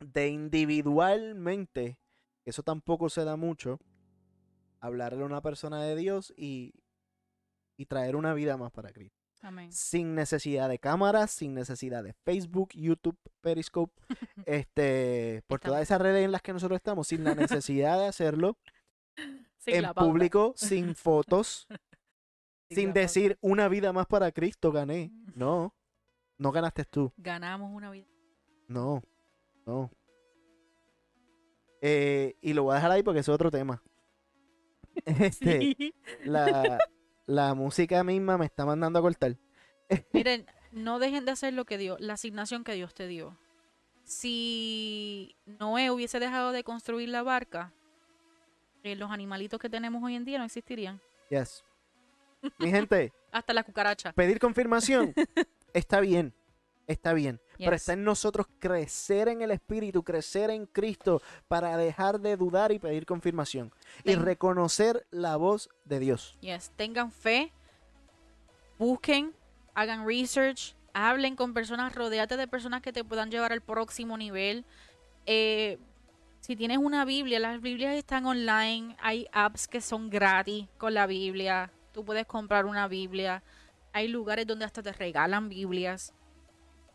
de 0.00 0.28
individualmente, 0.28 1.98
eso 2.44 2.62
tampoco 2.62 3.08
se 3.08 3.24
da 3.24 3.36
mucho, 3.36 3.80
hablarle 4.80 5.22
a 5.22 5.26
una 5.26 5.40
persona 5.40 5.82
de 5.82 5.96
Dios 5.96 6.32
y, 6.36 6.74
y 7.76 7.86
traer 7.86 8.16
una 8.16 8.34
vida 8.34 8.56
más 8.56 8.72
para 8.72 8.92
Cristo. 8.92 9.21
Sin 9.70 10.14
necesidad 10.14 10.68
de 10.68 10.78
cámaras, 10.78 11.32
sin 11.32 11.54
necesidad 11.54 12.04
de 12.04 12.12
Facebook, 12.12 12.70
YouTube, 12.74 13.18
Periscope, 13.40 13.92
este, 14.46 15.42
por 15.48 15.60
todas 15.60 15.82
esas 15.82 16.00
redes 16.00 16.24
en 16.24 16.30
las 16.30 16.42
que 16.42 16.52
nosotros 16.52 16.76
estamos, 16.76 17.08
sin 17.08 17.24
la 17.24 17.34
necesidad 17.34 17.98
de 17.98 18.06
hacerlo 18.06 18.56
en 19.66 19.92
público, 19.94 20.54
sin 20.56 20.94
fotos, 20.96 21.66
sin, 22.70 22.92
decir 22.92 23.36
una 23.40 23.68
vida 23.68 23.92
más 23.92 24.06
para 24.06 24.30
Cristo 24.32 24.72
gané. 24.72 25.12
No, 25.34 25.74
no 26.36 26.52
ganaste 26.52 26.84
tú. 26.84 27.10
Ganamos 27.16 27.70
una 27.72 27.90
vida. 27.90 28.06
No, 28.68 29.02
no. 29.64 29.90
Eh, 31.80 32.36
y 32.42 32.52
lo 32.52 32.64
voy 32.64 32.72
a 32.72 32.74
dejar 32.74 32.90
ahí 32.90 33.02
porque 33.02 33.20
es 33.20 33.28
otro 33.30 33.50
tema. 33.50 33.82
Este, 35.06 35.94
la, 36.24 36.78
la 37.26 37.54
música 37.54 38.02
misma 38.04 38.38
me 38.38 38.46
está 38.46 38.64
mandando 38.64 38.98
a 38.98 39.02
cortar. 39.02 39.36
Miren, 40.12 40.46
no 40.72 40.98
dejen 40.98 41.24
de 41.24 41.32
hacer 41.32 41.52
lo 41.54 41.64
que 41.64 41.78
dio, 41.78 41.96
la 41.98 42.14
asignación 42.14 42.64
que 42.64 42.74
Dios 42.74 42.94
te 42.94 43.06
dio. 43.06 43.36
Si 44.04 45.36
Noé 45.46 45.90
hubiese 45.90 46.18
dejado 46.18 46.52
de 46.52 46.64
construir 46.64 47.08
la 47.08 47.22
barca, 47.22 47.72
eh, 48.82 48.96
los 48.96 49.10
animalitos 49.10 49.60
que 49.60 49.70
tenemos 49.70 50.02
hoy 50.02 50.16
en 50.16 50.24
día 50.24 50.38
no 50.38 50.44
existirían. 50.44 51.00
Yes. 51.30 51.64
Mi 52.58 52.70
gente. 52.70 53.12
Hasta 53.32 53.52
la 53.52 53.62
cucaracha. 53.62 54.12
Pedir 54.12 54.38
confirmación 54.38 55.14
está 55.72 56.00
bien 56.00 56.34
está 56.86 57.12
bien. 57.12 57.40
Pero 57.64 57.76
está 57.76 57.92
en 57.92 58.04
nosotros 58.04 58.46
crecer 58.58 59.28
en 59.28 59.42
el 59.42 59.50
Espíritu, 59.50 60.02
crecer 60.02 60.50
en 60.50 60.66
Cristo 60.66 61.22
para 61.48 61.76
dejar 61.76 62.20
de 62.20 62.36
dudar 62.36 62.72
y 62.72 62.78
pedir 62.78 63.06
confirmación. 63.06 63.72
y 64.04 64.14
reconocer 64.14 65.06
la 65.10 65.36
voz 65.36 65.68
de 65.84 65.98
Dios. 65.98 66.36
Yes. 66.40 66.72
Tengan 66.76 67.10
fe, 67.12 67.52
busquen, 68.78 69.32
hagan 69.74 70.06
research, 70.06 70.74
hablen 70.92 71.36
con 71.36 71.54
personas, 71.54 71.94
rodeate 71.94 72.36
de 72.36 72.48
personas 72.48 72.82
que 72.82 72.92
te 72.92 73.04
puedan 73.04 73.30
llevar 73.30 73.52
al 73.52 73.60
próximo 73.60 74.16
nivel. 74.16 74.64
Eh, 75.26 75.78
si 76.40 76.56
tienes 76.56 76.78
una 76.78 77.04
Biblia, 77.04 77.38
las 77.38 77.60
Biblias 77.60 77.94
están 77.94 78.26
online, 78.26 78.96
hay 79.00 79.28
apps 79.32 79.68
que 79.68 79.80
son 79.80 80.10
gratis 80.10 80.66
con 80.78 80.94
la 80.94 81.06
Biblia, 81.06 81.70
tú 81.92 82.04
puedes 82.04 82.26
comprar 82.26 82.64
una 82.64 82.88
Biblia, 82.88 83.42
hay 83.92 84.08
lugares 84.08 84.46
donde 84.46 84.64
hasta 84.64 84.82
te 84.82 84.92
regalan 84.92 85.48
Biblias 85.48 86.12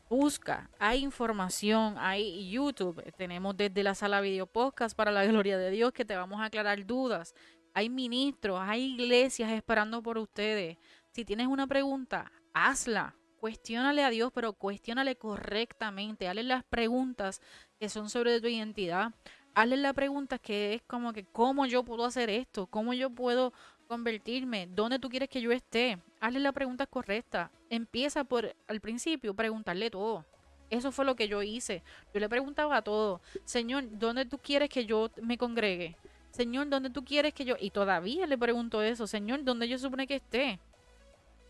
busca, 0.10 0.70
hay 0.80 1.04
información, 1.04 1.96
hay 1.98 2.50
YouTube, 2.50 3.04
tenemos 3.18 3.56
desde 3.58 3.84
la 3.84 3.96
sala 3.96 4.22
video 4.22 4.48
podcast 4.48 4.96
para 4.96 5.12
la 5.12 5.26
gloria 5.28 5.58
de 5.58 5.72
Dios 5.72 5.92
que 5.92 6.06
te 6.06 6.16
vamos 6.16 6.42
a 6.42 6.46
aclarar 6.46 6.86
dudas. 6.86 7.34
Hay 7.74 7.90
ministros, 7.90 8.60
hay 8.62 8.94
iglesias 8.94 9.52
esperando 9.52 10.02
por 10.02 10.18
ustedes. 10.18 10.78
Si 11.12 11.26
tienes 11.26 11.48
una 11.48 11.68
pregunta, 11.68 12.32
hazla. 12.54 13.16
Cuestiónale 13.40 14.04
a 14.04 14.10
Dios, 14.10 14.32
pero 14.34 14.54
cuestiónale 14.54 15.16
correctamente. 15.16 16.28
Hazle 16.28 16.42
las 16.44 16.64
preguntas 16.64 17.40
que 17.80 17.88
son 17.88 18.10
sobre 18.10 18.42
tu 18.42 18.48
identidad. 18.48 19.14
Hazle 19.54 19.78
la 19.78 19.94
pregunta 19.94 20.40
que 20.40 20.74
es 20.74 20.82
como 20.84 21.14
que, 21.14 21.24
¿cómo 21.26 21.68
yo 21.68 21.84
puedo 21.84 22.06
hacer 22.06 22.32
esto? 22.32 22.66
¿Cómo 22.66 22.94
yo 22.94 23.12
puedo 23.12 23.54
convertirme? 23.88 24.68
¿Dónde 24.68 25.00
tú 25.00 25.10
quieres 25.10 25.30
que 25.30 25.42
yo 25.42 25.52
esté? 25.52 25.98
Hazle 26.20 26.40
la 26.40 26.52
pregunta 26.52 26.86
correcta. 26.86 27.52
Empieza 27.70 28.24
por, 28.24 28.56
al 28.68 28.82
principio, 28.82 29.34
preguntarle 29.34 29.90
todo. 29.90 30.26
Eso 30.70 30.92
fue 30.92 31.06
lo 31.06 31.16
que 31.16 31.28
yo 31.28 31.42
hice. 31.42 31.82
Yo 32.14 32.20
le 32.20 32.30
preguntaba 32.30 32.78
a 32.78 32.82
todo. 32.82 33.22
Señor, 33.46 33.86
¿dónde 33.98 34.26
tú 34.26 34.38
quieres 34.38 34.70
que 34.70 34.86
yo 34.86 35.10
me 35.22 35.38
congregue? 35.38 35.96
Señor, 36.32 36.70
¿dónde 36.70 36.90
tú 36.90 37.04
quieres 37.04 37.34
que 37.34 37.46
yo...? 37.46 37.56
Y 37.60 37.72
todavía 37.72 38.28
le 38.28 38.38
pregunto 38.38 38.82
eso. 38.82 39.08
Señor, 39.08 39.44
¿dónde 39.44 39.68
yo 39.68 39.80
supone 39.80 40.08
que 40.08 40.16
esté? 40.16 40.60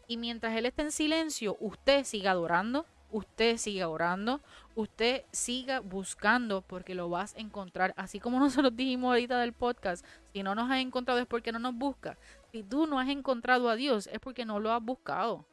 Y 0.07 0.17
mientras 0.17 0.55
él 0.55 0.65
esté 0.65 0.83
en 0.83 0.91
silencio, 0.91 1.57
usted 1.59 2.05
siga 2.05 2.31
adorando, 2.31 2.85
usted 3.11 3.57
siga 3.57 3.89
orando, 3.89 4.41
usted 4.75 5.23
siga 5.31 5.79
buscando 5.79 6.61
porque 6.61 6.95
lo 6.95 7.09
vas 7.09 7.35
a 7.35 7.39
encontrar. 7.39 7.93
Así 7.97 8.19
como 8.19 8.39
nosotros 8.39 8.75
dijimos 8.75 9.09
ahorita 9.09 9.39
del 9.39 9.53
podcast, 9.53 10.05
si 10.33 10.43
no 10.43 10.55
nos 10.55 10.69
has 10.71 10.79
encontrado 10.79 11.19
es 11.19 11.25
porque 11.25 11.51
no 11.51 11.59
nos 11.59 11.75
busca. 11.75 12.17
Si 12.51 12.63
tú 12.63 12.87
no 12.87 12.99
has 12.99 13.09
encontrado 13.09 13.69
a 13.69 13.75
Dios 13.75 14.07
es 14.07 14.19
porque 14.19 14.45
no 14.45 14.59
lo 14.59 14.71
has 14.71 14.81
buscado. 14.81 15.45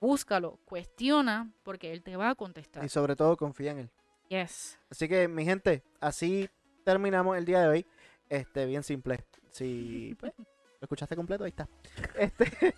Búscalo, 0.00 0.58
cuestiona 0.64 1.52
porque 1.62 1.92
Él 1.92 2.02
te 2.02 2.16
va 2.16 2.30
a 2.30 2.34
contestar. 2.34 2.84
Y 2.84 2.88
sobre 2.88 3.14
todo 3.14 3.36
confía 3.36 3.72
en 3.72 3.78
Él. 3.78 3.90
Yes. 4.28 4.78
Así 4.90 5.08
que 5.08 5.28
mi 5.28 5.44
gente, 5.44 5.82
así 6.00 6.48
terminamos 6.84 7.36
el 7.36 7.44
día 7.44 7.60
de 7.60 7.68
hoy. 7.68 7.86
Este, 8.28 8.66
bien 8.66 8.82
simple. 8.82 9.24
Si 9.50 10.16
pues, 10.20 10.32
¿Lo 10.82 10.86
escuchaste 10.86 11.14
completo? 11.14 11.44
Ahí 11.44 11.50
está. 11.50 11.68
Este, 12.18 12.74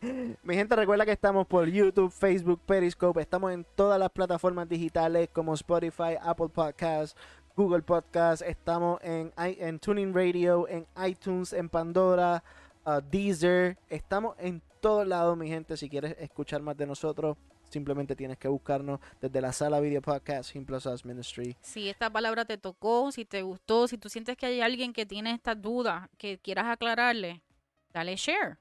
mi 0.42 0.56
gente, 0.56 0.74
recuerda 0.74 1.04
que 1.04 1.12
estamos 1.12 1.46
por 1.46 1.68
YouTube, 1.68 2.10
Facebook, 2.10 2.60
Periscope. 2.66 3.20
Estamos 3.20 3.52
en 3.52 3.64
todas 3.76 3.96
las 3.96 4.10
plataformas 4.10 4.68
digitales 4.68 5.28
como 5.32 5.54
Spotify, 5.54 6.16
Apple 6.20 6.48
Podcasts, 6.48 7.16
Google 7.54 7.82
Podcasts. 7.82 8.44
Estamos 8.44 8.98
en, 9.04 9.32
en 9.36 9.78
Tuning 9.78 10.12
Radio, 10.12 10.66
en 10.66 10.84
iTunes, 11.06 11.52
en 11.52 11.68
Pandora, 11.68 12.42
uh, 12.86 13.00
Deezer. 13.10 13.76
Estamos 13.88 14.36
en 14.38 14.62
todos 14.80 15.06
lados, 15.06 15.36
mi 15.36 15.48
gente. 15.48 15.76
Si 15.76 15.88
quieres 15.88 16.16
escuchar 16.18 16.62
más 16.62 16.76
de 16.76 16.86
nosotros, 16.86 17.36
Simplemente 17.74 18.14
tienes 18.14 18.38
que 18.38 18.46
buscarnos 18.46 19.00
desde 19.20 19.40
la 19.40 19.52
sala 19.52 19.80
video 19.80 20.00
podcast 20.00 20.52
Simple 20.52 20.78
Ministry. 21.02 21.56
Si 21.60 21.88
esta 21.88 22.08
palabra 22.08 22.44
te 22.44 22.56
tocó, 22.56 23.10
si 23.10 23.24
te 23.24 23.42
gustó, 23.42 23.88
si 23.88 23.98
tú 23.98 24.08
sientes 24.08 24.36
que 24.36 24.46
hay 24.46 24.60
alguien 24.60 24.92
que 24.92 25.06
tiene 25.06 25.32
esta 25.32 25.56
duda 25.56 26.08
que 26.16 26.38
quieras 26.38 26.66
aclararle, 26.66 27.42
dale 27.92 28.14
share. 28.14 28.58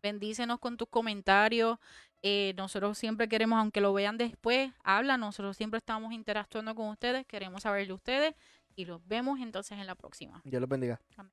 Bendícenos 0.00 0.60
con 0.60 0.76
tus 0.76 0.88
comentarios. 0.88 1.78
Eh, 2.22 2.54
nosotros 2.56 2.96
siempre 2.96 3.28
queremos, 3.28 3.58
aunque 3.58 3.80
lo 3.80 3.92
vean 3.92 4.18
después, 4.18 4.70
habla. 4.84 5.16
Nosotros 5.16 5.56
siempre 5.56 5.78
estamos 5.78 6.12
interactuando 6.12 6.76
con 6.76 6.90
ustedes. 6.90 7.26
Queremos 7.26 7.64
saber 7.64 7.88
de 7.88 7.92
ustedes. 7.92 8.34
Y 8.76 8.84
los 8.84 9.04
vemos 9.04 9.40
entonces 9.40 9.78
en 9.78 9.86
la 9.88 9.96
próxima. 9.96 10.40
Dios 10.44 10.60
los 10.60 10.68
bendiga. 10.68 11.00
Amén. 11.16 11.32